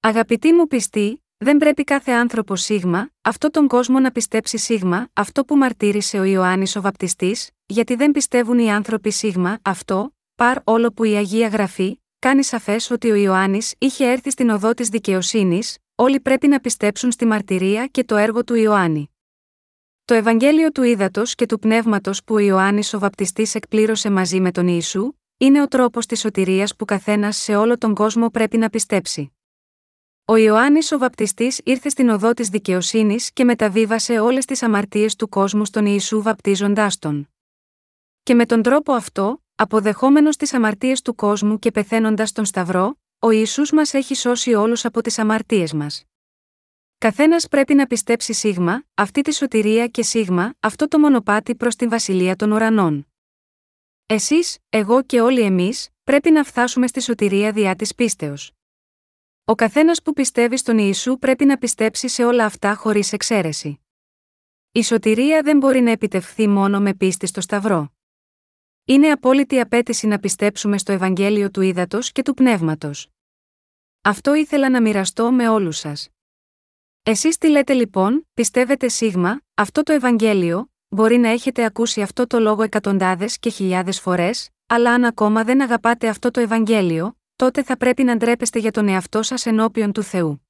Αγαπητοί 0.00 0.52
μου 0.52 0.66
πιστοί, 0.66 1.24
δεν 1.38 1.56
πρέπει 1.56 1.84
κάθε 1.84 2.12
άνθρωπο 2.12 2.56
σίγμα, 2.56 3.10
αυτό 3.22 3.50
τον 3.50 3.68
κόσμο 3.68 3.98
να 3.98 4.10
πιστέψει 4.10 4.58
σίγμα, 4.58 5.08
αυτό 5.12 5.44
που 5.44 5.56
μαρτύρησε 5.56 6.18
ο 6.18 6.24
Ιωάννης 6.24 6.76
ο 6.76 6.80
Βαπτιστής, 6.80 7.50
γιατί 7.66 7.94
δεν 7.94 8.10
πιστεύουν 8.10 8.58
οι 8.58 8.72
άνθρωποι 8.72 9.10
σίγμα, 9.10 9.58
αυτό, 9.62 10.14
παρ 10.34 10.58
όλο 10.64 10.92
που 10.92 11.04
η 11.04 11.14
Αγία 11.14 11.48
Γραφή, 11.48 12.02
κάνει 12.18 12.44
σαφές 12.44 12.90
ότι 12.90 13.10
ο 13.10 13.14
Ιωάννης 13.14 13.74
είχε 13.78 14.10
έρθει 14.10 14.30
στην 14.30 14.50
οδό 14.50 14.74
της 14.74 14.88
δικαιοσύνης, 14.88 15.76
όλοι 15.94 16.20
πρέπει 16.20 16.48
να 16.48 16.60
πιστέψουν 16.60 17.10
στη 17.10 17.26
μαρτυρία 17.26 17.86
και 17.86 18.04
το 18.04 18.16
έργο 18.16 18.44
του 18.44 18.54
Ιωάννη. 18.54 19.10
Το 20.04 20.14
Ευαγγέλιο 20.14 20.70
του 20.70 20.82
Ήδατος 20.82 21.34
και 21.34 21.46
του 21.46 21.58
Πνεύματος 21.58 22.24
που 22.24 22.34
ο 22.34 22.38
Ιωάννης 22.38 22.94
ο 22.94 22.98
Βαπτιστής 22.98 23.54
εκπλήρωσε 23.54 24.10
μαζί 24.10 24.40
με 24.40 24.50
τον 24.50 24.68
Ιησού, 24.68 25.12
είναι 25.36 25.62
ο 25.62 25.68
τρόπος 25.68 26.06
της 26.06 26.20
σωτηρίας 26.20 26.76
που 26.76 26.84
καθένας 26.84 27.36
σε 27.36 27.56
όλο 27.56 27.78
τον 27.78 27.94
κόσμο 27.94 28.28
πρέπει 28.28 28.56
να 28.56 28.68
πιστέψει. 28.68 29.32
Ο 30.30 30.36
Ιωάννης 30.36 30.92
ο 30.92 30.98
Βαπτιστής 30.98 31.60
ήρθε 31.64 31.88
στην 31.88 32.08
οδό 32.08 32.34
της 32.34 32.48
δικαιοσύνης 32.48 33.32
και 33.32 33.44
μεταβίβασε 33.44 34.18
όλες 34.18 34.44
τις 34.44 34.62
αμαρτίες 34.62 35.16
του 35.16 35.28
κόσμου 35.28 35.64
στον 35.64 35.86
Ιησού 35.86 36.22
βαπτίζοντάς 36.22 36.98
τον. 36.98 37.28
Και 38.22 38.34
με 38.34 38.46
τον 38.46 38.62
τρόπο 38.62 38.92
αυτό, 38.92 39.42
αποδεχόμενος 39.54 40.36
τις 40.36 40.54
αμαρτίες 40.54 41.02
του 41.02 41.14
κόσμου 41.14 41.58
και 41.58 41.70
πεθαίνοντας 41.70 42.28
στον 42.28 42.44
Σταυρό, 42.44 42.98
ο 43.18 43.30
Ισού 43.30 43.62
μας 43.74 43.94
έχει 43.94 44.14
σώσει 44.14 44.54
όλους 44.54 44.84
από 44.84 45.02
τις 45.02 45.18
αμαρτίες 45.18 45.72
μας. 45.72 46.04
Καθένας 46.98 47.48
πρέπει 47.48 47.74
να 47.74 47.86
πιστέψει 47.86 48.32
σίγμα, 48.32 48.84
αυτή 48.94 49.20
τη 49.20 49.34
σωτηρία 49.34 49.86
και 49.86 50.02
σίγμα, 50.02 50.54
αυτό 50.60 50.88
το 50.88 50.98
μονοπάτι 50.98 51.54
προς 51.54 51.76
την 51.76 51.88
βασιλεία 51.88 52.36
των 52.36 52.52
ουρανών. 52.52 53.06
Εσείς, 54.06 54.58
εγώ 54.68 55.02
και 55.02 55.20
όλοι 55.20 55.40
εμείς, 55.40 55.88
πρέπει 56.04 56.30
να 56.30 56.44
φτάσουμε 56.44 56.86
στη 56.86 57.00
σωτηρία 57.00 57.52
διά 57.52 57.76
της 57.76 57.94
πίστεως. 57.94 58.52
Ο 59.50 59.54
καθένας 59.54 60.02
που 60.02 60.12
πιστεύει 60.12 60.56
στον 60.56 60.78
Ιησού 60.78 61.18
πρέπει 61.18 61.44
να 61.44 61.58
πιστέψει 61.58 62.08
σε 62.08 62.24
όλα 62.24 62.44
αυτά 62.44 62.74
χωρίς 62.74 63.12
εξαίρεση. 63.12 63.80
Η 64.72 64.82
σωτηρία 64.82 65.42
δεν 65.42 65.58
μπορεί 65.58 65.80
να 65.80 65.90
επιτευχθεί 65.90 66.48
μόνο 66.48 66.80
με 66.80 66.94
πίστη 66.94 67.26
στο 67.26 67.40
Σταυρό. 67.40 67.92
Είναι 68.84 69.10
απόλυτη 69.10 69.60
απέτηση 69.60 70.06
να 70.06 70.18
πιστέψουμε 70.18 70.78
στο 70.78 70.92
Ευαγγέλιο 70.92 71.50
του 71.50 71.60
Ήδατος 71.60 72.12
και 72.12 72.22
του 72.22 72.34
Πνεύματος. 72.34 73.08
Αυτό 74.02 74.34
ήθελα 74.34 74.70
να 74.70 74.80
μοιραστώ 74.80 75.32
με 75.32 75.48
όλους 75.48 75.76
σας. 75.76 76.08
Εσείς 77.02 77.38
τι 77.38 77.48
λέτε 77.48 77.72
λοιπόν, 77.72 78.28
πιστεύετε 78.34 78.88
σίγμα, 78.88 79.40
αυτό 79.54 79.82
το 79.82 79.92
Ευαγγέλιο, 79.92 80.70
μπορεί 80.88 81.16
να 81.16 81.28
έχετε 81.28 81.64
ακούσει 81.64 82.02
αυτό 82.02 82.26
το 82.26 82.38
λόγο 82.38 82.62
εκατοντάδες 82.62 83.38
και 83.38 83.50
χιλιάδες 83.50 84.00
φορές, 84.00 84.50
αλλά 84.66 84.92
αν 84.92 85.04
ακόμα 85.04 85.44
δεν 85.44 85.62
αγαπάτε 85.62 86.08
αυτό 86.08 86.30
το 86.30 86.40
Ευαγγέλιο, 86.40 87.17
τότε 87.38 87.62
θα 87.62 87.76
πρέπει 87.76 88.04
να 88.04 88.16
ντρέπεστε 88.16 88.58
για 88.58 88.70
τον 88.70 88.88
εαυτό 88.88 89.22
σας 89.22 89.46
ενώπιον 89.46 89.92
του 89.92 90.02
Θεού. 90.02 90.46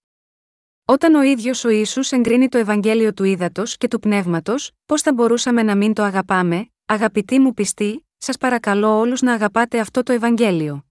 Όταν 0.85 1.15
ο 1.15 1.23
ίδιος 1.23 1.65
ο 1.65 1.69
Ισού 1.69 2.01
εγκρίνει 2.11 2.49
το 2.49 2.59
Ευαγγέλιο 2.59 3.15
του 3.15 3.25
Ήδατος 3.25 3.77
και 3.77 3.89
του 3.89 3.99
Πνεύματος, 3.99 4.71
πώς 4.87 5.03
θα 5.03 5.13
μπορούσαμε 5.13 5.63
να 5.63 5.77
μην 5.77 5.93
το 5.93 6.03
αγαπάμε, 6.03 6.71
αγαπητοί 6.87 7.39
μου 7.39 7.55
πιστοί, 7.55 8.07
σας 8.17 8.37
παρακαλώ 8.37 8.99
όλους 8.99 9.21
να 9.21 9.33
αγαπάτε 9.33 9.81
αυτό 9.81 10.03
το 10.03 10.13
Ευαγγέλιο. 10.13 10.87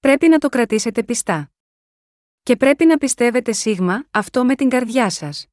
Πρέπει 0.00 0.28
να 0.28 0.38
το 0.38 0.48
κρατήσετε 0.48 1.02
πιστά. 1.02 1.50
Και 2.42 2.56
πρέπει 2.56 2.86
να 2.86 2.96
πιστεύετε 2.96 3.52
σίγμα 3.52 4.06
αυτό 4.10 4.44
με 4.44 4.54
την 4.54 4.68
καρδιά 4.68 5.10
σας. 5.10 5.46